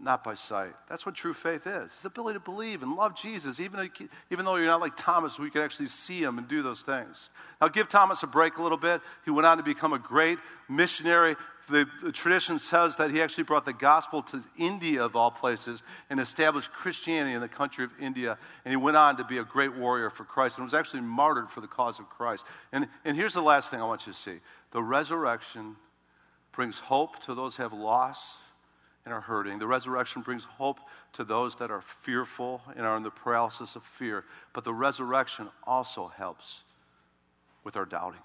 not 0.00 0.24
by 0.24 0.34
sight. 0.34 0.72
That's 0.88 1.06
what 1.06 1.14
true 1.14 1.34
faith 1.34 1.66
is. 1.66 1.84
It's 1.84 2.02
the 2.02 2.08
ability 2.08 2.38
to 2.38 2.44
believe 2.44 2.82
and 2.82 2.94
love 2.94 3.14
Jesus, 3.14 3.60
even, 3.60 3.90
even 4.30 4.44
though 4.44 4.56
you're 4.56 4.66
not 4.66 4.80
like 4.80 4.96
Thomas, 4.96 5.38
we 5.38 5.50
can 5.50 5.62
actually 5.62 5.86
see 5.86 6.22
him 6.22 6.38
and 6.38 6.48
do 6.48 6.62
those 6.62 6.82
things. 6.82 7.30
Now, 7.60 7.68
give 7.68 7.88
Thomas 7.88 8.22
a 8.22 8.26
break 8.26 8.58
a 8.58 8.62
little 8.62 8.78
bit. 8.78 9.00
He 9.24 9.30
went 9.30 9.46
on 9.46 9.56
to 9.58 9.62
become 9.62 9.92
a 9.92 9.98
great 9.98 10.38
missionary 10.68 11.36
the, 11.68 11.86
the, 12.02 12.12
tradition 12.12 12.58
says 12.58 12.96
that 12.96 13.10
he 13.10 13.22
actually 13.22 13.44
brought 13.44 13.64
the 13.64 13.72
gospel 13.72 14.22
to 14.22 14.42
India, 14.58 15.02
of 15.02 15.16
all 15.16 15.30
places, 15.30 15.82
and 16.10 16.20
established 16.20 16.72
Christianity 16.72 17.34
in 17.34 17.40
the 17.40 17.48
country 17.48 17.84
of 17.84 17.90
India. 18.00 18.36
And 18.64 18.72
he 18.72 18.76
went 18.76 18.96
on 18.96 19.16
to 19.16 19.24
be 19.24 19.38
a 19.38 19.44
great 19.44 19.74
warrior 19.74 20.10
for 20.10 20.24
Christ 20.24 20.58
and 20.58 20.64
was 20.64 20.74
actually 20.74 21.00
martyred 21.02 21.48
for 21.50 21.60
the 21.60 21.66
cause 21.66 21.98
of 21.98 22.08
Christ. 22.08 22.44
And, 22.72 22.88
and 23.04 23.16
here's 23.16 23.34
the 23.34 23.42
last 23.42 23.70
thing 23.70 23.80
I 23.80 23.86
want 23.86 24.06
you 24.06 24.12
to 24.12 24.18
see 24.18 24.40
the 24.72 24.82
resurrection 24.82 25.76
brings 26.52 26.78
hope 26.78 27.20
to 27.22 27.34
those 27.34 27.56
who 27.56 27.62
have 27.62 27.72
loss 27.72 28.36
and 29.04 29.12
are 29.12 29.20
hurting. 29.20 29.58
The 29.58 29.66
resurrection 29.66 30.22
brings 30.22 30.44
hope 30.44 30.80
to 31.14 31.24
those 31.24 31.56
that 31.56 31.70
are 31.70 31.82
fearful 32.02 32.62
and 32.76 32.86
are 32.86 32.96
in 32.96 33.02
the 33.02 33.10
paralysis 33.10 33.76
of 33.76 33.84
fear. 33.84 34.24
But 34.52 34.64
the 34.64 34.72
resurrection 34.72 35.48
also 35.64 36.08
helps 36.16 36.64
with 37.64 37.76
our 37.76 37.84
doubting. 37.84 38.20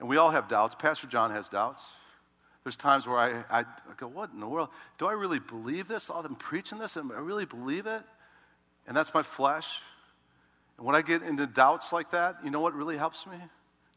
And 0.00 0.08
we 0.08 0.16
all 0.16 0.30
have 0.30 0.48
doubts. 0.48 0.74
Pastor 0.74 1.06
John 1.06 1.30
has 1.30 1.48
doubts. 1.48 1.94
There's 2.64 2.76
times 2.76 3.06
where 3.06 3.18
I, 3.18 3.60
I 3.60 3.64
go, 3.96 4.08
What 4.08 4.30
in 4.32 4.40
the 4.40 4.48
world? 4.48 4.68
Do 4.98 5.06
I 5.06 5.12
really 5.12 5.38
believe 5.38 5.88
this? 5.88 6.10
All 6.10 6.22
them 6.22 6.36
preaching 6.36 6.78
this? 6.78 6.96
I 6.96 7.00
really 7.00 7.44
believe 7.44 7.86
it? 7.86 8.02
And 8.86 8.96
that's 8.96 9.14
my 9.14 9.22
flesh. 9.22 9.80
And 10.76 10.86
when 10.86 10.96
I 10.96 11.02
get 11.02 11.22
into 11.22 11.46
doubts 11.46 11.92
like 11.92 12.10
that, 12.12 12.36
you 12.44 12.50
know 12.50 12.60
what 12.60 12.74
really 12.74 12.96
helps 12.96 13.26
me? 13.26 13.36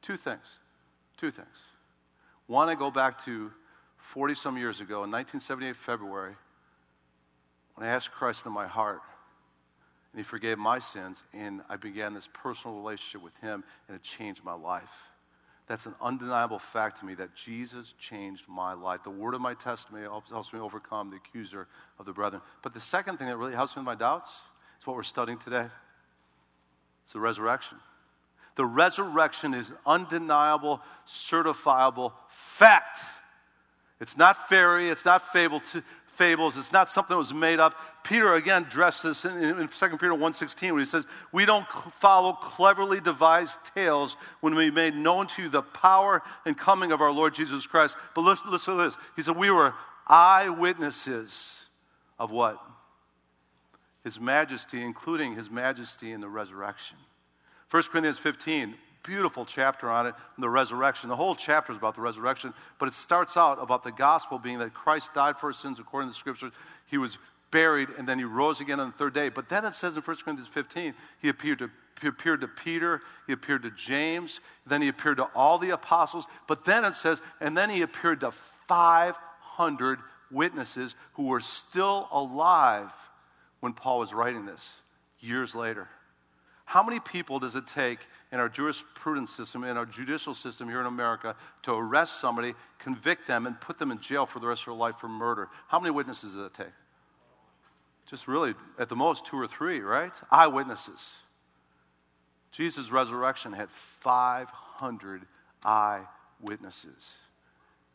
Two 0.02 0.18
things. 0.18 0.60
Two 1.18 1.32
things. 1.32 1.64
One, 2.48 2.70
I 2.70 2.76
go 2.76 2.92
back 2.92 3.24
to 3.26 3.52
40 4.14 4.36
some 4.36 4.58
years 4.58 4.82
ago 4.82 5.04
in 5.04 5.12
1978, 5.12 5.76
February, 5.76 6.36
when 7.76 7.88
I 7.88 7.92
asked 7.92 8.12
Christ 8.12 8.42
into 8.42 8.52
my 8.52 8.68
heart. 8.68 9.02
And 10.12 10.20
He 10.20 10.24
forgave 10.24 10.58
my 10.58 10.80
sins, 10.80 11.24
and 11.34 11.62
I 11.70 11.76
began 11.76 12.14
this 12.14 12.30
personal 12.34 12.78
relationship 12.78 13.22
with 13.22 13.36
Him, 13.38 13.64
and 13.88 13.96
it 13.96 14.04
changed 14.04 14.44
my 14.44 14.54
life. 14.54 14.90
That's 15.68 15.88
an 15.88 15.96
undeniable 16.00 16.60
fact 16.60 17.00
to 17.00 17.06
me 17.06 17.16
that 17.16 17.36
Jesus 17.36 17.96
changed 17.98 18.48
my 18.48 18.74
life. 18.74 19.02
The 19.04 19.10
word 19.10 19.34
of 19.34 19.42
my 19.42 19.56
testimony 19.56 20.06
helps 20.06 20.54
me 20.54 20.60
overcome 20.60 21.10
the 21.10 21.16
accuser 21.16 21.68
of 22.00 22.06
the 22.06 22.14
brethren. 22.14 22.42
But 22.62 22.74
the 22.74 22.80
second 22.80 23.18
thing 23.18 23.28
that 23.28 23.38
really 23.38 23.56
helps 23.56 23.76
me 23.76 23.80
with 23.80 23.88
my 23.88 23.96
doubts 23.96 24.42
is 24.80 24.86
what 24.86 24.96
we're 24.96 25.04
studying 25.04 25.40
today 25.40 25.68
it's 27.04 27.14
the 27.14 27.20
resurrection. 27.20 27.78
The 28.56 28.66
resurrection 28.66 29.54
is 29.54 29.70
an 29.70 29.78
undeniable, 29.86 30.82
certifiable 31.08 32.14
fact. 32.30 33.02
It's 34.02 34.18
not 34.18 34.50
fairy, 34.50 34.90
it's 34.90 35.06
not 35.06 35.32
fable 35.32 35.62
to, 35.62 35.84
fables. 36.16 36.58
It's 36.58 36.72
not 36.72 36.90
something 36.90 37.14
that 37.14 37.18
was 37.18 37.34
made 37.34 37.60
up. 37.60 37.76
Peter 38.04 38.34
again 38.34 38.64
addressed 38.64 39.04
this 39.04 39.26
in, 39.26 39.38
in 39.60 39.68
2 39.68 39.90
Peter 39.92 40.14
1.16 40.14 40.72
when 40.72 40.80
he 40.80 40.86
says, 40.86 41.06
We 41.32 41.46
don't 41.46 41.68
follow 42.00 42.34
cleverly 42.34 43.00
devised 43.00 43.60
tales 43.76 44.16
when 44.42 44.56
we 44.56 44.72
made 44.72 44.96
known 44.96 45.28
to 45.28 45.44
you 45.44 45.50
the 45.50 45.62
power 45.62 46.22
and 46.46 46.58
coming 46.58 46.92
of 46.92 47.02
our 47.02 47.12
Lord 47.12 47.34
Jesus 47.34 47.66
Christ. 47.68 47.98
But 48.14 48.22
listen, 48.22 48.52
listen 48.52 48.78
to 48.78 48.84
this. 48.84 48.98
He 49.16 49.22
said, 49.22 49.36
We 49.36 49.52
were 49.52 49.74
eyewitnesses 50.08 51.66
of 52.18 52.32
what? 52.32 52.60
His 54.04 54.20
majesty, 54.20 54.82
including 54.82 55.36
his 55.36 55.50
majesty 55.50 56.12
in 56.12 56.22
the 56.22 56.30
resurrection. 56.30 56.98
1 57.72 57.84
Corinthians 57.84 58.20
15, 58.20 58.76
beautiful 59.06 59.46
chapter 59.46 59.90
on 59.90 60.08
it, 60.08 60.16
the 60.38 60.50
resurrection. 60.50 61.10
The 61.10 61.16
whole 61.16 61.36
chapter 61.36 61.72
is 61.72 61.78
about 61.78 61.96
the 61.96 62.02
resurrection, 62.02 62.54
but 62.80 62.88
it 62.88 62.94
starts 62.94 63.38
out 63.38 63.62
about 63.62 63.84
the 63.84 63.92
gospel 63.92 64.40
being 64.40 64.60
that 64.60 64.74
Christ 64.74 65.14
died 65.14 65.38
for 65.38 65.48
our 65.48 65.54
sins 65.54 65.80
according 65.80 66.10
to 66.10 66.14
the 66.14 66.18
scriptures. 66.18 66.52
He 66.88 66.98
was 66.98 67.18
buried, 67.52 67.90
and 67.98 68.08
then 68.08 68.18
he 68.18 68.26
rose 68.26 68.62
again 68.62 68.80
on 68.80 68.88
the 68.88 68.98
third 68.98 69.14
day. 69.14 69.30
But 69.30 69.50
then 69.50 69.66
it 69.66 69.74
says 69.74 69.96
in 69.96 70.02
1 70.02 70.18
Corinthians 70.18 70.50
15, 70.50 70.94
he 71.22 71.30
appeared 71.30 71.60
to 71.60 71.70
he 72.02 72.08
appeared 72.08 72.42
to 72.42 72.48
Peter, 72.50 73.02
he 73.26 73.32
appeared 73.32 73.64
to 73.64 73.72
James, 73.72 74.42
then 74.68 74.82
he 74.82 74.90
appeared 74.90 75.16
to 75.18 75.30
all 75.34 75.58
the 75.58 75.70
apostles. 75.70 76.28
But 76.48 76.66
then 76.66 76.84
it 76.84 76.94
says, 76.94 77.22
and 77.40 77.58
then 77.58 77.70
he 77.70 77.84
appeared 77.84 78.20
to 78.20 78.32
500 78.68 80.00
witnesses 80.30 80.96
who 81.14 81.28
were 81.28 81.40
still 81.40 82.10
alive 82.12 82.92
when 83.62 83.74
Paul 83.74 84.00
was 84.00 84.14
writing 84.14 84.46
this 84.46 84.74
years 85.20 85.56
later. 85.56 85.88
How 86.66 86.84
many 86.84 87.00
people 87.00 87.40
does 87.40 87.56
it 87.56 87.68
take 87.68 88.00
in 88.36 88.42
our 88.42 88.50
jurisprudence 88.50 89.32
system, 89.32 89.64
in 89.64 89.78
our 89.78 89.86
judicial 89.86 90.34
system 90.36 90.68
here 90.68 90.82
in 90.82 90.88
America, 90.88 91.38
to 91.62 91.72
arrest 91.72 92.20
somebody, 92.20 92.54
convict 92.80 93.30
them, 93.30 93.48
and 93.48 93.60
put 93.62 93.80
them 93.80 93.92
in 93.92 94.00
jail 94.02 94.26
for 94.26 94.40
the 94.40 94.48
rest 94.48 94.64
of 94.64 94.66
their 94.66 94.74
life 94.74 94.98
for 94.98 95.08
murder? 95.08 95.48
How 95.70 95.80
many 95.80 95.92
witnesses 95.92 96.34
does 96.34 96.46
it 96.48 96.54
take? 96.54 96.74
Just 98.08 98.28
really, 98.28 98.54
at 98.78 98.90
the 98.90 98.96
most, 98.96 99.26
two 99.26 99.40
or 99.40 99.48
three, 99.48 99.80
right? 99.80 100.12
Eyewitnesses. 100.32 101.20
Jesus' 102.52 102.92
resurrection 102.92 103.54
had 103.54 103.70
500 103.70 105.22
eyewitnesses. 105.64 107.18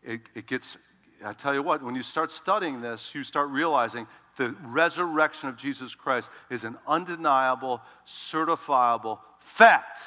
It, 0.03 0.23
it 0.35 0.47
gets, 0.47 0.79
I 1.23 1.35
tell 1.35 1.53
you 1.53 1.63
what, 1.63 1.83
when 1.83 1.95
you 1.95 2.03
start 2.03 2.33
studying 2.33 2.81
this, 2.81 3.15
you 3.15 3.25
start 3.25 3.51
realizing 3.51 4.07
the 4.39 4.57
resurrection 4.65 5.51
of 5.51 5.59
Jesus 5.59 5.95
Christ 5.95 6.31
is 6.49 6.65
an 6.65 6.79
undeniable, 6.87 7.83
certifiable 8.07 9.19
fact. 9.39 10.01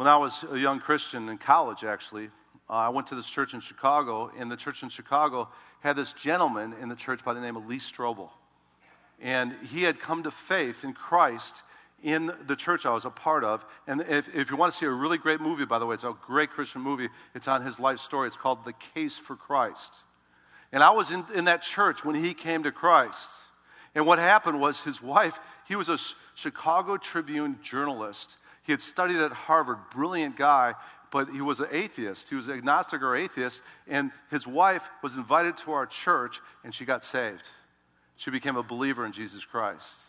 When 0.00 0.08
I 0.08 0.16
was 0.16 0.46
a 0.50 0.58
young 0.58 0.80
Christian 0.80 1.28
in 1.28 1.36
college, 1.36 1.84
actually, 1.84 2.30
uh, 2.70 2.72
I 2.72 2.88
went 2.88 3.08
to 3.08 3.14
this 3.14 3.28
church 3.28 3.52
in 3.52 3.60
Chicago, 3.60 4.32
and 4.38 4.50
the 4.50 4.56
church 4.56 4.82
in 4.82 4.88
Chicago 4.88 5.46
had 5.80 5.94
this 5.94 6.14
gentleman 6.14 6.74
in 6.80 6.88
the 6.88 6.94
church 6.94 7.22
by 7.22 7.34
the 7.34 7.40
name 7.42 7.54
of 7.54 7.66
Lee 7.66 7.76
Strobel. 7.76 8.30
And 9.20 9.54
he 9.70 9.82
had 9.82 10.00
come 10.00 10.22
to 10.22 10.30
faith 10.30 10.84
in 10.84 10.94
Christ 10.94 11.64
in 12.02 12.32
the 12.46 12.56
church 12.56 12.86
I 12.86 12.94
was 12.94 13.04
a 13.04 13.10
part 13.10 13.44
of. 13.44 13.62
And 13.86 14.00
if, 14.08 14.34
if 14.34 14.50
you 14.50 14.56
want 14.56 14.72
to 14.72 14.78
see 14.78 14.86
a 14.86 14.90
really 14.90 15.18
great 15.18 15.42
movie, 15.42 15.66
by 15.66 15.78
the 15.78 15.84
way, 15.84 15.92
it's 15.92 16.04
a 16.04 16.16
great 16.26 16.48
Christian 16.48 16.80
movie, 16.80 17.10
it's 17.34 17.46
on 17.46 17.62
his 17.62 17.78
life 17.78 17.98
story. 17.98 18.26
It's 18.26 18.38
called 18.38 18.64
The 18.64 18.72
Case 18.94 19.18
for 19.18 19.36
Christ. 19.36 19.96
And 20.72 20.82
I 20.82 20.92
was 20.92 21.10
in, 21.10 21.26
in 21.34 21.44
that 21.44 21.60
church 21.60 22.06
when 22.06 22.14
he 22.14 22.32
came 22.32 22.62
to 22.62 22.72
Christ. 22.72 23.28
And 23.94 24.06
what 24.06 24.18
happened 24.18 24.62
was 24.62 24.82
his 24.82 25.02
wife, 25.02 25.38
he 25.68 25.76
was 25.76 25.90
a 25.90 25.98
Chicago 26.34 26.96
Tribune 26.96 27.58
journalist. 27.62 28.38
He 28.62 28.72
had 28.72 28.80
studied 28.80 29.18
at 29.18 29.32
Harvard, 29.32 29.78
brilliant 29.90 30.36
guy, 30.36 30.74
but 31.10 31.28
he 31.30 31.40
was 31.40 31.60
an 31.60 31.68
atheist. 31.72 32.28
He 32.28 32.36
was 32.36 32.48
an 32.48 32.56
agnostic 32.56 33.02
or 33.02 33.16
atheist. 33.16 33.62
And 33.88 34.10
his 34.30 34.46
wife 34.46 34.88
was 35.02 35.14
invited 35.16 35.56
to 35.58 35.72
our 35.72 35.86
church, 35.86 36.40
and 36.64 36.74
she 36.74 36.84
got 36.84 37.02
saved. 37.02 37.48
She 38.16 38.30
became 38.30 38.56
a 38.56 38.62
believer 38.62 39.06
in 39.06 39.12
Jesus 39.12 39.44
Christ. 39.44 40.02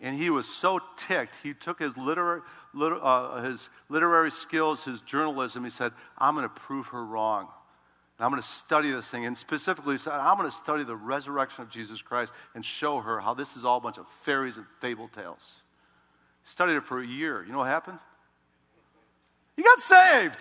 And 0.00 0.18
he 0.18 0.30
was 0.30 0.48
so 0.48 0.80
ticked, 0.96 1.36
he 1.44 1.54
took 1.54 1.78
his 1.78 1.96
literary, 1.96 2.40
uh, 2.76 3.42
his 3.42 3.70
literary 3.88 4.32
skills, 4.32 4.82
his 4.82 5.00
journalism, 5.02 5.62
he 5.62 5.70
said, 5.70 5.92
I'm 6.18 6.34
going 6.34 6.44
to 6.44 6.48
prove 6.48 6.88
her 6.88 7.04
wrong. 7.04 7.46
And 8.18 8.24
I'm 8.24 8.30
going 8.30 8.42
to 8.42 8.48
study 8.48 8.90
this 8.90 9.08
thing. 9.08 9.26
And 9.26 9.38
specifically, 9.38 9.96
said 9.98 10.14
I'm 10.14 10.36
going 10.36 10.50
to 10.50 10.54
study 10.54 10.82
the 10.82 10.96
resurrection 10.96 11.62
of 11.62 11.70
Jesus 11.70 12.02
Christ 12.02 12.32
and 12.56 12.64
show 12.64 13.00
her 13.00 13.20
how 13.20 13.32
this 13.32 13.56
is 13.56 13.64
all 13.64 13.78
a 13.78 13.80
bunch 13.80 13.98
of 13.98 14.08
fairies 14.22 14.56
and 14.56 14.66
fable 14.80 15.06
tales. 15.06 15.62
Studied 16.42 16.76
it 16.76 16.84
for 16.84 17.00
a 17.00 17.06
year. 17.06 17.44
You 17.44 17.52
know 17.52 17.58
what 17.58 17.68
happened? 17.68 17.98
He 19.56 19.62
got 19.62 19.78
saved 19.78 20.40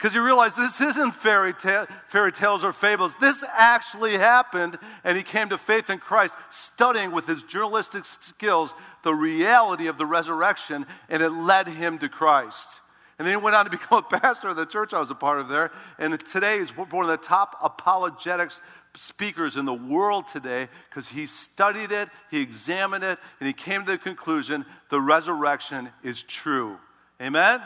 because 0.00 0.14
he 0.14 0.18
realized 0.18 0.56
this 0.56 0.80
isn't 0.80 1.12
fairy, 1.12 1.52
ta- 1.52 1.86
fairy 2.08 2.32
tales 2.32 2.64
or 2.64 2.72
fables. 2.72 3.14
This 3.18 3.44
actually 3.52 4.12
happened, 4.12 4.78
and 5.04 5.16
he 5.16 5.22
came 5.22 5.50
to 5.50 5.58
faith 5.58 5.90
in 5.90 5.98
Christ, 5.98 6.34
studying 6.48 7.10
with 7.10 7.26
his 7.26 7.42
journalistic 7.42 8.06
skills 8.06 8.72
the 9.02 9.14
reality 9.14 9.88
of 9.88 9.98
the 9.98 10.06
resurrection, 10.06 10.86
and 11.10 11.22
it 11.22 11.30
led 11.30 11.68
him 11.68 11.98
to 11.98 12.08
Christ. 12.08 12.80
And 13.18 13.26
then 13.26 13.36
he 13.36 13.44
went 13.44 13.54
on 13.54 13.66
to 13.66 13.70
become 13.78 13.98
a 13.98 14.18
pastor 14.18 14.48
of 14.48 14.56
the 14.56 14.64
church 14.64 14.94
I 14.94 15.00
was 15.00 15.10
a 15.10 15.14
part 15.14 15.38
of 15.38 15.48
there. 15.48 15.70
And 15.98 16.18
today 16.18 16.60
he's 16.60 16.70
one 16.70 17.04
of 17.04 17.08
the 17.08 17.18
top 17.18 17.56
apologetics 17.62 18.62
speakers 18.94 19.56
in 19.56 19.64
the 19.64 19.74
world 19.74 20.28
today 20.28 20.68
because 20.88 21.08
he 21.08 21.26
studied 21.26 21.92
it, 21.92 22.08
he 22.30 22.40
examined 22.40 23.04
it, 23.04 23.18
and 23.38 23.46
he 23.46 23.52
came 23.52 23.84
to 23.84 23.92
the 23.92 23.98
conclusion 23.98 24.64
the 24.88 25.00
resurrection 25.00 25.90
is 26.02 26.22
true. 26.22 26.78
Amen? 27.20 27.60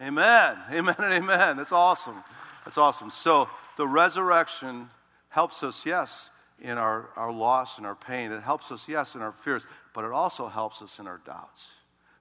Amen. 0.00 0.56
Amen 0.72 0.96
and 0.98 1.12
amen. 1.14 1.56
That's 1.56 1.72
awesome. 1.72 2.22
That's 2.64 2.78
awesome. 2.78 3.10
So 3.10 3.48
the 3.76 3.86
resurrection 3.86 4.88
helps 5.28 5.62
us, 5.62 5.86
yes, 5.86 6.28
in 6.60 6.78
our, 6.78 7.08
our 7.16 7.32
loss 7.32 7.78
and 7.78 7.86
our 7.86 7.94
pain. 7.94 8.32
It 8.32 8.42
helps 8.42 8.70
us, 8.70 8.88
yes, 8.88 9.14
in 9.14 9.22
our 9.22 9.32
fears, 9.32 9.64
but 9.94 10.04
it 10.04 10.12
also 10.12 10.48
helps 10.48 10.82
us 10.82 10.98
in 10.98 11.06
our 11.06 11.20
doubts. 11.24 11.70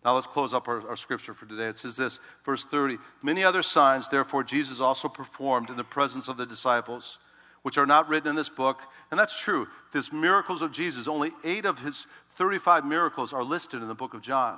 Now 0.04 0.16
let's 0.16 0.28
close 0.28 0.54
up 0.54 0.68
our, 0.68 0.88
our, 0.90 0.96
scripture 0.96 1.34
for 1.34 1.46
today. 1.46 1.68
It 1.68 1.78
says 1.78 1.96
this, 1.96 2.20
verse 2.44 2.66
30 2.66 2.98
Many 3.22 3.44
other 3.44 3.62
signs, 3.62 4.08
therefore, 4.08 4.44
Jesus 4.44 4.80
also 4.80 5.08
performed 5.08 5.70
in 5.70 5.78
the 5.78 5.84
presence 5.84 6.28
of 6.28 6.38
the 6.38 6.46
disciples, 6.46 7.20
which 7.64 7.78
are 7.78 7.86
not 7.86 8.10
written 8.10 8.30
in 8.30 8.36
this 8.36 8.50
book. 8.50 8.80
And 9.10 9.20
that's 9.20 9.40
true. 9.40 9.68
There's 9.92 10.12
miracles 10.12 10.62
of 10.62 10.72
Jesus. 10.72 11.08
Only 11.08 11.32
eight 11.44 11.66
of 11.66 11.80
his 11.80 12.08
35 12.36 12.86
miracles 12.86 13.34
are 13.34 13.44
listed 13.44 13.82
in 13.82 13.88
the 13.88 13.96
book 13.96 14.14
of 14.14 14.22
John. 14.22 14.58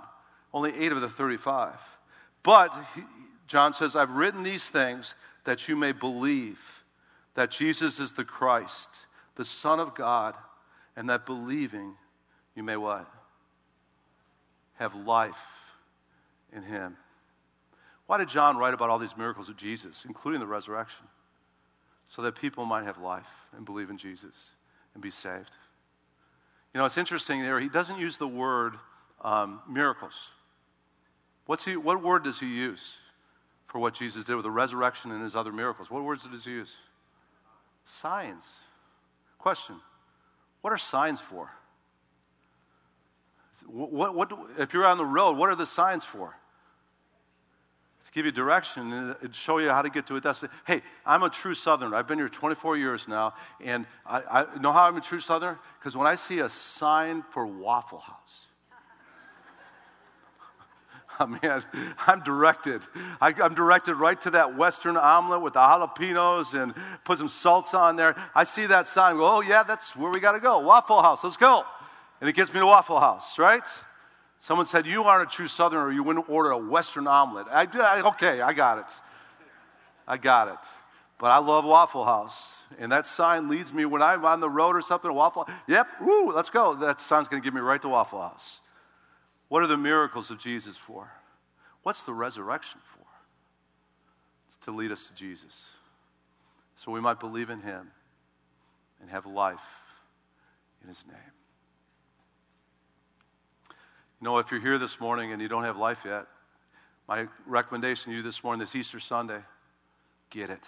Only 0.54 0.74
eight 0.78 0.92
of 0.92 1.02
the 1.02 1.10
35. 1.10 1.74
But 2.44 2.74
John 3.48 3.74
says, 3.74 3.96
I've 3.96 4.12
written 4.12 4.44
these 4.44 4.70
things 4.70 5.16
that 5.46 5.68
you 5.68 5.76
may 5.76 5.92
believe 5.92 6.60
that 7.36 7.52
Jesus 7.52 8.00
is 8.00 8.12
the 8.12 8.24
Christ, 8.24 8.90
the 9.36 9.46
Son 9.46 9.80
of 9.80 9.96
God, 9.96 10.36
and 10.96 11.10
that 11.10 11.26
believing 11.26 11.96
you 12.56 12.64
may 12.64 12.78
what? 12.78 13.10
Have 14.76 14.94
life 14.96 15.36
in 16.56 16.62
him. 16.62 16.98
Why 18.06 18.18
did 18.18 18.30
John 18.30 18.58
write 18.58 18.74
about 18.74 18.90
all 18.90 19.00
these 19.00 19.18
miracles 19.18 19.50
of 19.50 19.58
Jesus, 19.58 20.06
including 20.06 20.40
the 20.40 20.48
resurrection? 20.48 21.06
So 22.14 22.22
that 22.22 22.36
people 22.36 22.64
might 22.66 22.84
have 22.84 23.00
life 23.00 23.26
and 23.58 23.66
believe 23.66 23.90
in 23.90 23.98
Jesus 23.98 24.52
and 24.94 25.02
be 25.02 25.10
saved. 25.10 25.58
You 26.72 26.78
know, 26.78 26.86
it's 26.86 27.00
interesting 27.00 27.42
there, 27.42 27.60
he 27.60 27.70
doesn't 27.70 27.98
use 27.98 28.18
the 28.18 28.28
word 28.28 28.76
um, 29.22 29.62
miracles. 29.68 30.30
What's 31.48 31.66
he, 31.66 31.76
what 31.76 32.04
word 32.04 32.24
does 32.24 32.40
he 32.40 32.46
use 32.46 32.98
for 33.66 33.80
what 33.80 33.96
Jesus 33.96 34.26
did 34.26 34.36
with 34.36 34.44
the 34.44 34.52
resurrection 34.52 35.12
and 35.12 35.24
his 35.24 35.36
other 35.36 35.52
miracles? 35.52 35.90
What 35.90 36.04
words 36.04 36.24
does 36.24 36.46
he 36.46 36.52
use? 36.52 36.76
Signs. 37.84 38.60
Question 39.40 39.78
What 40.62 40.72
are 40.72 40.78
signs 40.78 41.20
for? 41.20 41.50
What, 43.66 44.14
what, 44.14 44.32
if 44.60 44.72
you're 44.72 44.86
on 44.86 45.00
the 45.00 45.06
road, 45.06 45.36
what 45.36 45.50
are 45.50 45.56
the 45.56 45.66
signs 45.66 46.06
for? 46.06 46.36
To 48.06 48.12
give 48.12 48.26
you 48.26 48.34
direction 48.34 48.92
and 48.92 49.34
show 49.34 49.60
you 49.60 49.70
how 49.70 49.82
to 49.82 49.90
get 49.90 50.06
to 50.08 50.18
a 50.18 50.22
destination. 50.22 50.58
Hey, 50.68 50.82
I'm 51.06 51.24
a 51.24 51.30
true 51.30 51.54
Southerner. 51.54 51.96
I've 51.96 52.08
been 52.08 52.18
here 52.18 52.28
24 52.28 52.76
years 52.76 53.08
now, 53.08 53.34
and 53.62 53.86
I, 54.06 54.22
I 54.30 54.60
know 54.60 54.74
how 54.74 54.84
I'm 54.84 54.98
a 54.98 55.02
true 55.02 55.22
Southerner? 55.22 55.58
Because 55.80 55.96
when 55.96 56.06
I 56.06 56.16
see 56.16 56.40
a 56.40 56.50
sign 56.50 57.24
for 57.32 57.46
Waffle 57.46 58.00
House, 58.00 58.48
I 61.20 61.26
mean, 61.28 61.40
I'm 62.08 62.20
directed. 62.24 62.82
I, 63.22 63.34
am 63.42 63.56
directed 63.56 63.96
right 63.96 64.20
to 64.22 64.32
that 64.32 64.58
Western 64.58 64.98
omelet 64.98 65.42
with 65.42 65.54
the 65.54 65.60
jalapenos 65.60 66.62
and 66.62 66.74
put 67.06 67.20
some 67.20 67.30
salts 67.30 67.74
on 67.74 67.96
there. 67.96 68.16
I 68.36 68.44
see 68.44 68.66
that 68.66 68.88
sign. 68.88 69.16
Go, 69.16 69.38
oh 69.38 69.42
yeah, 69.42 69.64
that's 69.64 69.96
where 69.96 70.12
we 70.12 70.20
got 70.20 70.34
to 70.34 70.42
go. 70.42 70.60
Waffle 70.60 71.02
House. 71.02 71.24
Let's 71.24 71.38
go. 71.38 71.64
And 72.20 72.30
it 72.30 72.36
gets 72.36 72.54
me 72.54 72.60
to 72.60 72.66
Waffle 72.66 73.00
House, 73.00 73.40
right? 73.40 73.66
Someone 74.44 74.66
said 74.66 74.86
you 74.86 75.06
aren't 75.06 75.32
a 75.32 75.34
true 75.34 75.48
Southerner. 75.48 75.90
You 75.90 76.04
wouldn't 76.04 76.30
order 76.30 76.52
a 76.52 76.58
Western 76.58 77.08
omelet. 77.08 77.48
I, 77.50 77.66
I, 77.76 78.02
okay, 78.10 78.42
I 78.42 78.52
got 78.52 78.78
it. 78.78 78.92
I 80.06 80.18
got 80.18 80.50
it. 80.50 80.70
But 81.18 81.28
I 81.28 81.38
love 81.38 81.64
Waffle 81.64 82.04
House. 82.04 82.58
And 82.78 82.92
that 82.92 83.06
sign 83.06 83.48
leads 83.48 83.72
me 83.72 83.86
when 83.86 84.02
I'm 84.02 84.26
on 84.26 84.42
the 84.42 84.50
road 84.50 84.76
or 84.76 84.82
something, 84.82 85.14
Waffle 85.14 85.46
House. 85.46 85.56
Yep, 85.70 85.88
woo, 86.02 86.34
let's 86.34 86.50
go. 86.50 86.74
That 86.74 87.00
sign's 87.00 87.30
going 87.30 87.42
to 87.42 87.46
give 87.46 87.54
me 87.54 87.62
right 87.62 87.82
to 87.84 87.88
Waffle 87.88 88.20
House. 88.20 88.60
What 89.48 89.64
are 89.64 89.68
the 89.68 89.78
miracles 89.78 90.30
of 90.30 90.40
Jesus 90.40 90.76
for? 90.76 91.10
What's 91.84 92.04
the 92.04 92.14
resurrection 92.14 92.82
for? 92.98 93.08
It's 94.50 94.58
to 94.66 94.72
lead 94.72 94.92
us 94.92 95.08
to 95.08 95.14
Jesus 95.14 95.70
so 96.76 96.92
we 96.92 97.00
might 97.00 97.22
believe 97.22 97.50
in 97.50 97.62
him 97.62 97.92
and 99.00 99.10
have 99.10 99.26
life 99.26 99.62
in 100.82 100.90
his 100.90 101.06
name. 101.08 101.43
You 104.24 104.30
know, 104.30 104.38
if 104.38 104.52
you're 104.52 104.62
here 104.62 104.78
this 104.78 105.02
morning 105.02 105.34
and 105.34 105.42
you 105.42 105.50
don't 105.50 105.66
have 105.66 105.76
life 105.76 106.04
yet, 106.06 106.28
my 107.10 107.28
recommendation 107.46 108.14
to 108.14 108.16
you 108.16 108.24
this 108.24 108.42
morning, 108.42 108.62
this 108.62 108.74
Easter 108.74 108.98
Sunday, 108.98 109.42
get 110.30 110.50
it. 110.50 110.64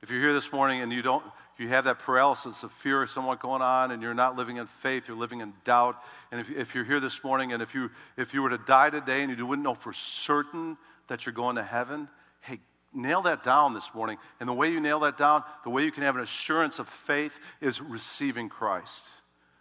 If 0.00 0.08
you're 0.08 0.22
here 0.22 0.32
this 0.32 0.50
morning 0.50 0.80
and 0.80 0.90
you 0.90 1.02
don't, 1.02 1.22
you 1.58 1.68
have 1.68 1.84
that 1.84 1.98
paralysis 1.98 2.62
of 2.62 2.72
fear 2.72 3.02
of 3.02 3.10
somewhat 3.10 3.40
going 3.40 3.60
on 3.60 3.90
and 3.90 4.00
you're 4.00 4.14
not 4.14 4.36
living 4.36 4.56
in 4.56 4.66
faith, 4.66 5.06
you're 5.06 5.18
living 5.18 5.42
in 5.42 5.52
doubt. 5.64 6.02
And 6.32 6.40
if, 6.40 6.50
if 6.50 6.74
you're 6.74 6.82
here 6.82 6.98
this 6.98 7.22
morning 7.22 7.52
and 7.52 7.62
if 7.62 7.74
you, 7.74 7.90
if 8.16 8.32
you 8.32 8.40
were 8.40 8.48
to 8.48 8.58
die 8.66 8.88
today 8.88 9.22
and 9.22 9.36
you 9.36 9.46
wouldn't 9.46 9.62
know 9.62 9.74
for 9.74 9.92
certain 9.92 10.78
that 11.08 11.26
you're 11.26 11.34
going 11.34 11.56
to 11.56 11.62
heaven, 11.62 12.08
hey, 12.40 12.58
nail 12.94 13.20
that 13.20 13.42
down 13.42 13.74
this 13.74 13.92
morning. 13.92 14.16
And 14.40 14.48
the 14.48 14.54
way 14.54 14.72
you 14.72 14.80
nail 14.80 15.00
that 15.00 15.18
down, 15.18 15.44
the 15.62 15.68
way 15.68 15.84
you 15.84 15.92
can 15.92 16.04
have 16.04 16.16
an 16.16 16.22
assurance 16.22 16.78
of 16.78 16.88
faith 16.88 17.38
is 17.60 17.82
receiving 17.82 18.48
Christ. 18.48 19.10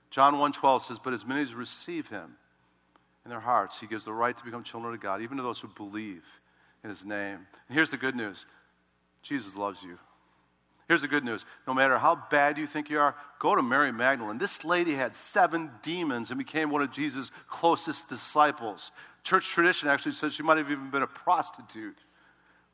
John 0.09 0.35
1.12 0.35 0.81
says, 0.81 0.99
But 0.99 1.13
as 1.13 1.25
many 1.25 1.41
as 1.41 1.53
receive 1.53 2.07
him 2.07 2.35
in 3.25 3.31
their 3.31 3.39
hearts, 3.39 3.79
he 3.79 3.87
gives 3.87 4.05
the 4.05 4.13
right 4.13 4.35
to 4.37 4.43
become 4.43 4.63
children 4.63 4.93
of 4.93 4.99
God, 4.99 5.21
even 5.21 5.37
to 5.37 5.43
those 5.43 5.59
who 5.59 5.67
believe 5.69 6.23
in 6.83 6.89
his 6.89 7.03
name. 7.03 7.39
And 7.67 7.75
here's 7.75 7.91
the 7.91 7.97
good 7.97 8.15
news 8.15 8.45
Jesus 9.21 9.55
loves 9.55 9.81
you. 9.83 9.97
Here's 10.87 11.01
the 11.01 11.07
good 11.07 11.25
news 11.25 11.45
no 11.65 11.73
matter 11.73 11.97
how 11.97 12.15
bad 12.29 12.57
you 12.57 12.67
think 12.67 12.89
you 12.89 12.99
are, 12.99 13.15
go 13.39 13.55
to 13.55 13.63
Mary 13.63 13.91
Magdalene. 13.91 14.37
This 14.37 14.63
lady 14.63 14.93
had 14.93 15.15
seven 15.15 15.71
demons 15.81 16.29
and 16.29 16.37
became 16.37 16.69
one 16.69 16.83
of 16.83 16.91
Jesus' 16.91 17.31
closest 17.47 18.07
disciples. 18.07 18.91
Church 19.23 19.49
tradition 19.49 19.89
actually 19.89 20.11
says 20.11 20.33
she 20.33 20.43
might 20.43 20.57
have 20.57 20.69
even 20.69 20.91
been 20.91 21.01
a 21.01 21.07
prostitute. 21.07 21.97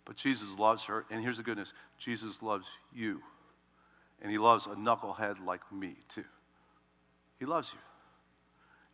But 0.04 0.18
Jesus 0.18 0.50
loves 0.58 0.84
her. 0.86 1.06
And 1.10 1.24
here's 1.24 1.38
the 1.38 1.44
good 1.44 1.58
news 1.58 1.74
Jesus 1.98 2.44
loves 2.44 2.68
you. 2.94 3.22
And 4.22 4.32
he 4.32 4.38
loves 4.38 4.66
a 4.66 4.72
knucklehead 4.72 5.44
like 5.46 5.62
me, 5.72 5.96
too. 6.10 6.26
He 7.42 7.48
loves 7.48 7.74
you. 7.74 7.80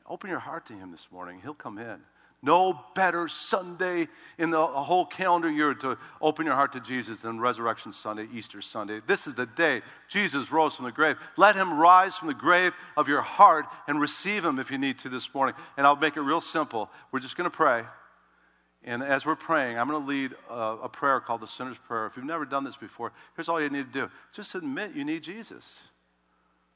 Open 0.10 0.30
your 0.30 0.40
heart 0.40 0.68
to 0.68 0.74
him 0.74 0.90
this 0.90 1.10
morning. 1.12 1.42
He'll 1.44 1.54
come 1.54 1.78
in. 1.78 2.00
No 2.42 2.80
better 2.96 3.28
Sunday 3.28 4.08
in 4.38 4.52
the 4.52 4.66
whole 4.66 5.06
calendar 5.06 5.52
year 5.52 5.74
to 5.74 5.98
open 6.22 6.46
your 6.46 6.56
heart 6.56 6.72
to 6.72 6.80
Jesus 6.80 7.20
than 7.20 7.42
Resurrection 7.42 7.92
Sunday, 7.92 8.26
Easter 8.34 8.62
Sunday. 8.62 9.02
This 9.06 9.28
is 9.28 9.34
the 9.36 9.48
day 9.48 9.82
Jesus 10.08 10.50
rose 10.50 10.78
from 10.78 10.86
the 10.86 10.94
grave. 10.94 11.18
Let 11.36 11.58
him 11.58 11.78
rise 11.78 12.16
from 12.16 12.30
the 12.30 12.34
grave 12.34 12.72
of 12.96 13.10
your 13.10 13.20
heart 13.20 13.66
and 13.86 14.00
receive 14.00 14.46
him 14.46 14.60
if 14.60 14.72
you 14.72 14.78
need 14.78 14.98
to 15.00 15.10
this 15.10 15.34
morning. 15.34 15.54
And 15.76 15.86
I'll 15.86 15.98
make 15.98 16.16
it 16.16 16.22
real 16.22 16.40
simple. 16.40 16.90
We're 17.12 17.20
just 17.20 17.36
going 17.36 17.52
to 17.52 17.58
pray. 17.58 17.84
And 18.82 19.04
as 19.04 19.26
we're 19.26 19.36
praying, 19.36 19.78
I'm 19.78 19.90
going 19.90 20.02
to 20.02 20.08
lead 20.08 20.32
a, 20.50 20.84
a 20.84 20.90
prayer 20.90 21.20
called 21.20 21.42
the 21.42 21.48
Sinner's 21.48 21.80
Prayer. 21.80 22.06
If 22.06 22.16
you've 22.16 22.26
never 22.26 22.46
done 22.46 22.64
this 22.64 22.78
before, 22.78 23.12
here's 23.36 23.50
all 23.50 23.62
you 23.62 23.70
need 23.70 23.92
to 23.92 24.00
do 24.00 24.10
just 24.32 24.56
admit 24.56 24.96
you 24.96 25.04
need 25.04 25.22
Jesus. 25.22 25.82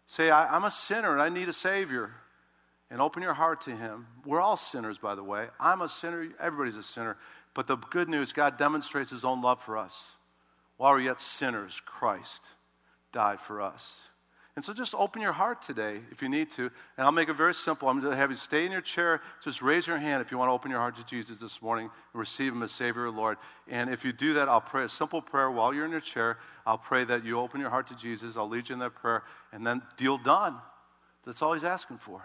Say, 0.06 0.30
I'm 0.30 0.66
a 0.66 0.72
sinner 0.72 1.14
and 1.14 1.22
I 1.22 1.30
need 1.30 1.48
a 1.48 1.54
Savior 1.54 2.12
and 2.90 3.02
open 3.02 3.24
your 3.24 3.34
heart 3.34 3.62
to 3.62 3.72
Him. 3.72 4.08
We're 4.26 4.42
all 4.42 4.58
sinners, 4.58 4.98
by 4.98 5.16
the 5.16 5.24
way. 5.24 5.48
I'm 5.60 5.82
a 5.82 5.88
sinner, 5.88 6.28
everybody's 6.40 6.76
a 6.76 6.84
sinner. 6.84 7.18
But 7.54 7.68
the 7.68 7.78
good 7.78 8.10
news 8.10 8.34
God 8.34 8.58
demonstrates 8.58 9.10
His 9.10 9.24
own 9.24 9.42
love 9.42 9.62
for 9.62 9.78
us. 9.78 10.12
While 10.78 10.94
we're 10.94 11.02
yet 11.02 11.20
sinners, 11.20 11.82
Christ 11.86 12.50
died 13.12 13.40
for 13.40 13.62
us. 13.62 13.98
And 14.56 14.66
so 14.66 14.74
just 14.74 14.94
open 14.96 15.22
your 15.22 15.32
heart 15.32 15.62
today 15.62 16.02
if 16.12 16.22
you 16.22 16.28
need 16.28 16.50
to. 16.52 16.64
And 16.64 17.06
I'll 17.06 17.14
make 17.14 17.30
it 17.30 17.38
very 17.38 17.54
simple. 17.54 17.88
I'm 17.88 18.02
going 18.02 18.12
to 18.12 18.18
have 18.18 18.32
you 18.32 18.36
stay 18.36 18.66
in 18.66 18.72
your 18.72 18.82
chair. 18.82 19.22
Just 19.42 19.62
raise 19.62 19.88
your 19.88 19.98
hand 19.98 20.22
if 20.22 20.30
you 20.30 20.38
want 20.38 20.50
to 20.50 20.54
open 20.54 20.70
your 20.70 20.80
heart 20.82 20.98
to 20.98 21.06
Jesus 21.06 21.40
this 21.40 21.62
morning 21.62 21.86
and 21.86 22.20
receive 22.20 22.52
Him 22.52 22.62
as 22.62 22.72
Savior 22.72 23.08
and 23.08 23.16
Lord. 23.16 23.38
And 23.70 23.90
if 23.90 24.04
you 24.04 24.12
do 24.12 24.34
that, 24.34 24.50
I'll 24.50 24.60
pray 24.60 24.84
a 24.84 24.90
simple 24.90 25.22
prayer 25.22 25.50
while 25.50 25.74
you're 25.74 25.86
in 25.86 25.92
your 25.92 26.02
chair. 26.02 26.38
I'll 26.66 26.78
pray 26.78 27.06
that 27.06 27.24
you 27.24 27.40
open 27.40 27.62
your 27.62 27.70
heart 27.70 27.88
to 27.88 27.96
Jesus. 27.96 28.36
I'll 28.36 28.50
lead 28.50 28.68
you 28.68 28.74
in 28.74 28.80
that 28.80 28.96
prayer. 28.96 29.24
And 29.54 29.66
then 29.66 29.82
deal 29.96 30.18
done. 30.18 30.58
That's 31.26 31.42
all 31.42 31.54
He's 31.54 31.64
asking 31.64 32.00
for 32.00 32.22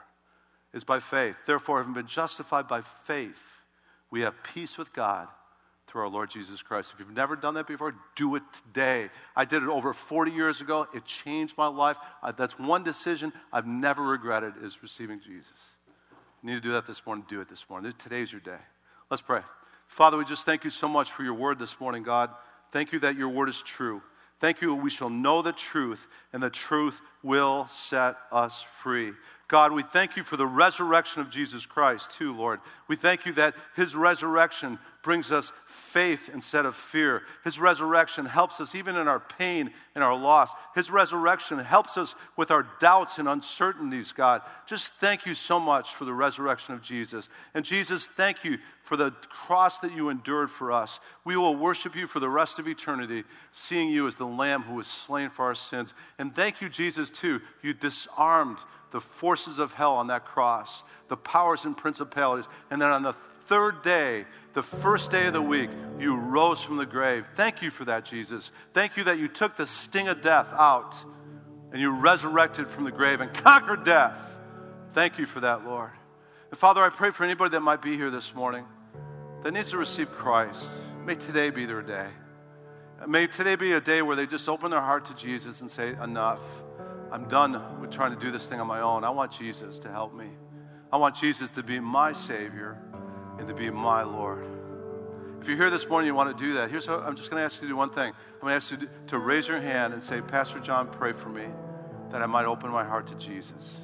is 0.75 0.83
by 0.83 0.99
faith. 0.99 1.37
Therefore, 1.47 1.79
having 1.79 1.95
been 1.95 2.07
justified 2.07 2.67
by 2.67 2.83
faith, 3.05 3.41
we 4.11 4.23
have 4.23 4.35
peace 4.43 4.77
with 4.77 4.93
God 4.93 5.29
through 5.97 6.03
our 6.03 6.11
Lord 6.11 6.29
Jesus 6.29 6.61
Christ. 6.61 6.93
If 6.93 7.01
you've 7.01 7.17
never 7.17 7.37
done 7.37 7.55
that 7.55 7.67
before, 7.67 7.95
do 8.17 8.37
it 8.37 8.43
today. 8.53 9.09
I 9.35 9.47
did 9.47 9.63
it 9.63 9.71
over 9.71 9.95
40 9.95 10.31
years 10.31 10.61
ago. 10.61 10.87
It 10.93 11.07
changed 11.07 11.57
my 11.57 11.69
life. 11.69 11.97
That's 12.37 12.59
one 12.59 12.85
decision 12.85 13.33
I've 13.51 13.67
never 13.67 14.03
regretted 14.03 14.63
is 14.63 14.83
receiving 14.83 15.21
Jesus. 15.21 15.71
You 16.43 16.51
need 16.51 16.57
to 16.57 16.61
do 16.61 16.73
that 16.73 16.87
this 16.87 17.07
morning. 17.07 17.25
Do 17.29 17.41
it 17.41 17.49
this 17.49 17.65
morning. 17.71 17.95
Today's 17.97 18.31
your 18.31 18.43
day. 18.43 18.59
Let's 19.11 19.23
pray. 19.23 19.41
Father, 19.87 20.19
we 20.19 20.27
just 20.27 20.45
thank 20.45 20.65
you 20.65 20.71
so 20.71 20.87
much 20.87 21.13
for 21.13 21.23
your 21.23 21.33
word 21.33 21.59
this 21.59 21.81
morning, 21.81 22.03
God. 22.03 22.29
Thank 22.73 22.93
you 22.93 22.99
that 22.99 23.17
your 23.17 23.31
word 23.31 23.49
is 23.49 23.63
true. 23.63 24.03
Thank 24.39 24.61
you, 24.61 24.75
we 24.75 24.91
shall 24.91 25.09
know 25.09 25.41
the 25.41 25.55
truth, 25.55 26.07
and 26.35 26.43
the 26.43 26.51
truth 26.51 27.01
will 27.23 27.67
set 27.69 28.17
us 28.31 28.67
free. 28.83 29.13
God, 29.49 29.73
we 29.73 29.83
thank 29.83 30.17
you 30.17 30.25
for 30.25 30.37
the 30.37 30.47
resurrection 30.47 31.23
of 31.23 31.31
Jesus 31.31 31.65
Christ, 31.65 32.11
too, 32.11 32.37
Lord. 32.37 32.61
We 32.87 32.97
thank 32.97 33.25
you 33.25 33.33
that 33.35 33.55
his 33.77 33.95
resurrection 33.95 34.79
brings 35.07 35.31
us 35.31 35.53
faith 35.69 36.31
instead 36.35 36.67
of 36.67 36.75
fear. 36.75 37.23
His 37.45 37.61
resurrection 37.61 38.27
helps 38.27 38.61
us 38.61 38.75
even 38.75 38.97
in 38.97 39.07
our 39.07 39.21
pain 39.21 39.71
and 39.95 40.03
our 40.03 40.17
loss. 40.17 40.53
His 40.75 40.91
resurrection 40.91 41.61
helps 41.61 41.97
us 41.97 42.17
with 42.37 42.51
our 42.51 42.67
doubts 42.81 43.19
and 43.19 43.29
uncertainties, 43.29 44.11
God. 44.11 44.43
Just 44.67 44.95
thank 44.95 45.25
you 45.25 45.33
so 45.33 45.61
much 45.61 45.95
for 45.95 46.07
the 46.07 46.13
resurrection 46.13 46.75
of 46.75 46.83
Jesus. 46.83 47.29
And 47.55 47.65
Jesus, 47.65 48.09
thank 48.09 48.43
you 48.43 48.59
for 48.83 48.97
the 48.97 49.13
cross 49.29 49.79
that 49.79 49.95
you 49.95 50.09
endured 50.09 50.51
for 50.51 50.73
us. 50.73 50.99
We 51.25 51.37
will 51.37 51.55
worship 51.55 51.95
you 51.95 52.09
for 52.09 52.19
the 52.19 52.29
rest 52.29 52.59
of 52.59 52.67
eternity, 52.67 53.23
seeing 53.53 53.89
you 53.89 54.09
as 54.09 54.17
the 54.17 54.27
Lamb 54.27 54.63
who 54.63 54.75
was 54.75 54.89
slain 54.89 55.31
for 55.31 55.45
our 55.45 55.55
sins. 55.55 55.95
And 56.19 56.35
thank 56.35 56.61
you, 56.61 56.69
Jesus, 56.69 57.11
too. 57.11 57.41
You 57.63 57.75
disarmed 57.75 58.59
the 58.91 59.01
forces 59.01 59.61
of 59.61 59.73
hell 59.73 59.95
on 59.95 60.09
that 60.09 60.25
cross, 60.25 60.83
the 61.07 61.17
powers 61.17 61.65
and 61.65 61.77
principalities. 61.77 62.49
And 62.73 62.83
then 62.83 62.91
on 62.91 63.05
the 63.05 63.15
third 63.47 63.83
day, 63.83 64.25
the 64.55 64.63
first 64.63 65.11
day 65.11 65.27
of 65.27 65.33
the 65.33 65.43
week, 65.43 65.71
you 65.99 66.17
rose 66.17 66.63
from 66.63 66.77
the 66.77 66.87
grave. 66.87 67.27
Thank 67.37 67.63
you 67.63 67.71
for 67.71 67.85
that, 67.87 68.05
Jesus. 68.05 68.51
Thank 68.73 68.97
you 68.97 69.05
that 69.05 69.19
you 69.19 69.29
took 69.29 69.57
the 69.57 69.67
sting 69.67 70.09
of 70.09 70.21
death 70.21 70.49
out 70.53 70.97
and 71.73 71.81
you 71.81 71.91
resurrected 71.91 72.69
from 72.69 72.85
the 72.85 72.91
grave 72.91 73.21
and 73.21 73.33
conquered 73.33 73.85
death. 73.85 74.17
Thank 74.93 75.19
you 75.19 75.27
for 75.27 75.41
that, 75.41 75.65
Lord. 75.65 75.91
And 76.51 76.59
Father, 76.59 76.83
I 76.83 76.89
pray 76.89 77.11
for 77.11 77.25
anybody 77.25 77.51
that 77.51 77.61
might 77.61 77.83
be 77.83 77.97
here 77.97 78.11
this 78.11 78.35
morning 78.35 78.65
that 79.43 79.53
needs 79.53 79.71
to 79.71 79.79
receive 79.79 80.11
Christ. 80.11 80.81
May 81.05 81.15
today 81.15 81.51
be 81.51 81.67
their 81.67 81.83
day. 81.83 82.09
May 83.07 83.27
today 83.27 83.57
be 83.57 83.73
a 83.73 83.81
day 83.81 84.01
where 84.03 84.17
they 84.17 84.27
just 84.27 84.49
open 84.49 84.71
their 84.71 84.81
heart 84.81 85.05
to 85.07 85.17
Jesus 85.17 85.61
and 85.61 85.71
say, 85.71 85.95
Enough. 86.03 86.41
I'm 87.13 87.29
done 87.29 87.81
with 87.81 87.91
trying 87.91 88.13
to 88.15 88.21
do 88.21 88.33
this 88.33 88.49
thing 88.49 88.61
on 88.61 88.67
my 88.67 88.81
own. 88.81 89.05
I 89.05 89.11
want 89.11 89.31
Jesus 89.31 89.79
to 89.81 89.89
help 89.89 90.13
me. 90.15 90.29
I 90.93 90.97
want 90.97 91.15
Jesus 91.15 91.51
to 91.53 91.63
be 91.63 91.79
my 91.79 92.13
Savior 92.13 92.79
and 93.39 93.49
to 93.49 93.55
be 93.55 93.71
my 93.71 94.03
Lord. 94.03 94.47
If 95.41 95.49
you're 95.49 95.57
here 95.57 95.71
this 95.71 95.89
morning, 95.89 96.09
and 96.09 96.15
you 96.15 96.17
want 96.17 96.37
to 96.37 96.45
do 96.45 96.55
that. 96.55 96.71
Here's 96.71 96.87
how 96.87 96.99
I'm 96.99 97.15
just 97.15 97.31
going 97.31 97.41
to 97.41 97.45
ask 97.45 97.63
you 97.63 97.69
to 97.69 97.73
do 97.73 97.77
one 97.77 97.91
thing. 97.91 98.13
I'm 98.13 98.41
going 98.41 98.51
to 98.51 98.57
ask 98.57 98.71
you 98.71 98.89
to 99.07 99.19
raise 99.19 99.47
your 99.47 99.61
hand 99.61 99.93
and 99.93 100.03
say, 100.03 100.21
Pastor 100.21 100.59
John, 100.59 100.89
pray 100.89 101.13
for 101.13 101.29
me 101.29 101.45
that 102.11 102.23
I 102.23 102.27
might 102.27 102.47
open 102.47 102.71
my 102.71 102.85
heart 102.85 103.07
to 103.09 103.15
Jesus. 103.15 103.81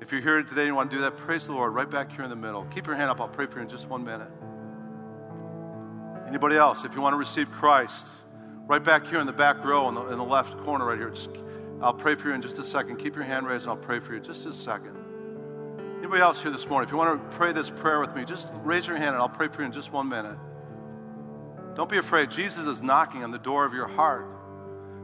If 0.00 0.10
you're 0.10 0.20
here 0.20 0.42
today 0.42 0.62
and 0.62 0.68
you 0.68 0.74
want 0.74 0.90
to 0.90 0.96
do 0.96 1.02
that, 1.02 1.16
praise 1.16 1.46
the 1.46 1.52
Lord 1.52 1.74
right 1.74 1.88
back 1.88 2.10
here 2.10 2.24
in 2.24 2.30
the 2.30 2.36
middle. 2.36 2.64
Keep 2.66 2.86
your 2.86 2.96
hand 2.96 3.10
up. 3.10 3.20
I'll 3.20 3.28
pray 3.28 3.46
for 3.46 3.56
you 3.56 3.62
in 3.62 3.68
just 3.68 3.88
one 3.88 4.04
minute. 4.04 4.30
Anybody 6.26 6.56
else? 6.56 6.84
If 6.84 6.94
you 6.94 7.00
want 7.00 7.12
to 7.12 7.18
receive 7.18 7.50
Christ, 7.52 8.08
right 8.66 8.82
back 8.82 9.06
here 9.06 9.20
in 9.20 9.26
the 9.26 9.32
back 9.32 9.64
row 9.64 9.88
in 9.88 9.94
the, 9.94 10.06
in 10.08 10.18
the 10.18 10.24
left 10.24 10.56
corner 10.64 10.86
right 10.86 10.98
here. 10.98 11.10
Just, 11.10 11.30
I'll 11.80 11.94
pray 11.94 12.14
for 12.14 12.28
you 12.28 12.34
in 12.34 12.42
just 12.42 12.58
a 12.58 12.64
second. 12.64 12.96
Keep 12.96 13.14
your 13.14 13.24
hand 13.24 13.46
raised 13.46 13.64
and 13.64 13.70
I'll 13.70 13.76
pray 13.76 14.00
for 14.00 14.14
you 14.14 14.20
just 14.20 14.46
a 14.46 14.52
second. 14.52 14.93
Anybody 16.04 16.20
else 16.20 16.42
here 16.42 16.50
this 16.50 16.68
morning, 16.68 16.86
if 16.86 16.92
you 16.92 16.98
want 16.98 17.18
to 17.18 17.36
pray 17.38 17.54
this 17.54 17.70
prayer 17.70 17.98
with 17.98 18.14
me, 18.14 18.26
just 18.26 18.48
raise 18.62 18.86
your 18.86 18.98
hand 18.98 19.14
and 19.14 19.16
I'll 19.16 19.26
pray 19.26 19.48
for 19.48 19.62
you 19.62 19.64
in 19.64 19.72
just 19.72 19.90
one 19.90 20.06
minute. 20.06 20.36
Don't 21.74 21.88
be 21.88 21.96
afraid. 21.96 22.30
Jesus 22.30 22.66
is 22.66 22.82
knocking 22.82 23.24
on 23.24 23.30
the 23.30 23.38
door 23.38 23.64
of 23.64 23.72
your 23.72 23.88
heart, 23.88 24.26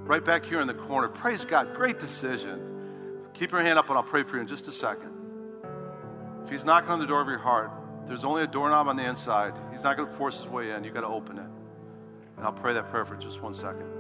right 0.05 0.23
back 0.23 0.45
here 0.45 0.61
in 0.61 0.67
the 0.67 0.75
corner. 0.75 1.09
Praise 1.09 1.43
God. 1.43 1.75
Great 1.75 1.99
decision. 1.99 2.61
Keep 3.33 3.53
your 3.53 3.63
hand 3.63 3.79
up 3.79 3.89
and 3.89 3.97
I'll 3.97 4.05
pray 4.05 4.25
for 4.25 4.37
you 4.37 4.43
in 4.43 4.47
just 4.47 4.69
a 4.69 4.73
second. 4.73 5.11
If 6.45 6.51
He's 6.51 6.67
knocking 6.67 6.91
on 6.91 6.99
the 6.99 7.07
door 7.07 7.23
of 7.23 7.29
your 7.29 7.39
heart, 7.39 7.71
there's 8.07 8.23
only 8.23 8.43
a 8.43 8.47
doorknob 8.47 8.87
on 8.87 8.97
the 8.97 9.09
inside. 9.09 9.55
He's 9.73 9.83
not 9.83 9.97
going 9.97 10.07
to 10.07 10.15
force 10.17 10.37
his 10.37 10.49
way 10.49 10.73
in. 10.73 10.85
You've 10.85 10.93
got 10.93 11.01
to 11.01 11.07
open 11.07 11.39
it. 11.39 11.49
And 12.37 12.45
I'll 12.45 12.53
pray 12.53 12.75
that 12.75 12.91
prayer 12.91 13.07
for 13.07 13.17
just 13.17 13.41
one 13.41 13.55
second. 13.55 14.00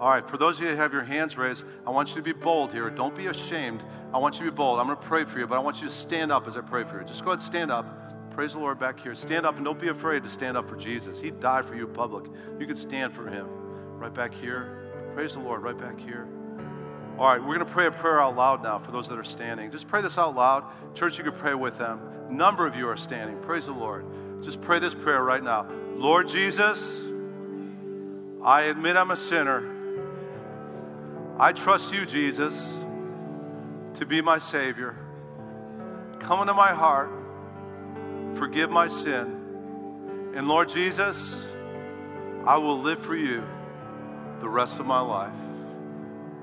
All 0.00 0.08
right, 0.10 0.28
for 0.28 0.36
those 0.36 0.58
of 0.58 0.64
you 0.64 0.70
who 0.70 0.76
have 0.76 0.92
your 0.92 1.02
hands 1.02 1.36
raised, 1.36 1.64
I 1.84 1.90
want 1.90 2.10
you 2.10 2.14
to 2.16 2.22
be 2.22 2.32
bold 2.32 2.72
here. 2.72 2.88
Don't 2.88 3.16
be 3.16 3.26
ashamed. 3.26 3.82
I 4.14 4.18
want 4.18 4.38
you 4.38 4.46
to 4.46 4.52
be 4.52 4.54
bold. 4.54 4.78
I'm 4.78 4.86
going 4.86 4.96
to 4.96 5.04
pray 5.04 5.24
for 5.24 5.40
you, 5.40 5.46
but 5.46 5.56
I 5.56 5.58
want 5.58 5.82
you 5.82 5.88
to 5.88 5.92
stand 5.92 6.30
up 6.30 6.46
as 6.46 6.56
I 6.56 6.60
pray 6.60 6.84
for 6.84 7.00
you. 7.00 7.04
Just 7.04 7.24
go 7.24 7.30
ahead 7.30 7.40
and 7.40 7.46
stand 7.46 7.72
up. 7.72 8.30
Praise 8.30 8.52
the 8.52 8.60
Lord 8.60 8.78
back 8.78 9.00
here. 9.00 9.16
Stand 9.16 9.44
up 9.44 9.56
and 9.56 9.64
don't 9.64 9.80
be 9.80 9.88
afraid 9.88 10.22
to 10.22 10.30
stand 10.30 10.56
up 10.56 10.68
for 10.68 10.76
Jesus. 10.76 11.20
He 11.20 11.32
died 11.32 11.64
for 11.64 11.74
you 11.74 11.88
public. 11.88 12.26
You 12.60 12.66
can 12.66 12.76
stand 12.76 13.12
for 13.12 13.28
him. 13.28 13.48
Right 13.98 14.14
back 14.14 14.32
here. 14.32 15.10
Praise 15.14 15.32
the 15.32 15.40
Lord 15.40 15.62
right 15.62 15.76
back 15.76 15.98
here. 15.98 16.28
All 17.18 17.26
right, 17.26 17.40
we're 17.40 17.56
going 17.56 17.66
to 17.66 17.72
pray 17.72 17.86
a 17.86 17.90
prayer 17.90 18.22
out 18.22 18.36
loud 18.36 18.62
now 18.62 18.78
for 18.78 18.92
those 18.92 19.08
that 19.08 19.18
are 19.18 19.24
standing. 19.24 19.72
Just 19.72 19.88
pray 19.88 20.00
this 20.00 20.16
out 20.16 20.36
loud. 20.36 20.62
Church, 20.94 21.18
you 21.18 21.24
can 21.24 21.32
pray 21.32 21.54
with 21.54 21.76
them. 21.76 22.00
A 22.28 22.32
number 22.32 22.64
of 22.64 22.76
you 22.76 22.86
are 22.88 22.96
standing. 22.96 23.36
Praise 23.40 23.66
the 23.66 23.72
Lord. 23.72 24.06
Just 24.40 24.60
pray 24.60 24.78
this 24.78 24.94
prayer 24.94 25.24
right 25.24 25.42
now. 25.42 25.66
Lord 25.96 26.28
Jesus, 26.28 27.00
I 28.44 28.62
admit 28.62 28.96
I'm 28.96 29.10
a 29.10 29.16
sinner. 29.16 29.77
I 31.40 31.52
trust 31.52 31.92
you, 31.92 32.04
Jesus, 32.04 32.68
to 33.94 34.04
be 34.04 34.20
my 34.20 34.38
Savior. 34.38 34.96
Come 36.18 36.40
into 36.40 36.54
my 36.54 36.74
heart, 36.74 37.10
forgive 38.34 38.70
my 38.70 38.88
sin. 38.88 40.32
And 40.34 40.48
Lord 40.48 40.68
Jesus, 40.68 41.46
I 42.44 42.56
will 42.56 42.80
live 42.80 42.98
for 42.98 43.14
you 43.14 43.44
the 44.40 44.48
rest 44.48 44.80
of 44.80 44.86
my 44.86 45.00
life. 45.00 45.32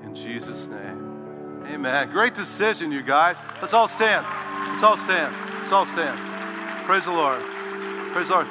In 0.02 0.14
Jesus' 0.14 0.66
name. 0.68 1.62
Amen. 1.66 2.10
Great 2.10 2.34
decision, 2.34 2.90
you 2.90 3.02
guys. 3.02 3.36
Let's 3.60 3.74
all 3.74 3.88
stand. 3.88 4.24
Let's 4.70 4.82
all 4.82 4.96
stand. 4.96 5.34
Let's 5.60 5.72
all 5.72 5.86
stand. 5.86 6.18
Praise 6.86 7.04
the 7.04 7.12
Lord. 7.12 7.42
Praise 8.12 8.28
the 8.28 8.34
Lord. 8.34 8.46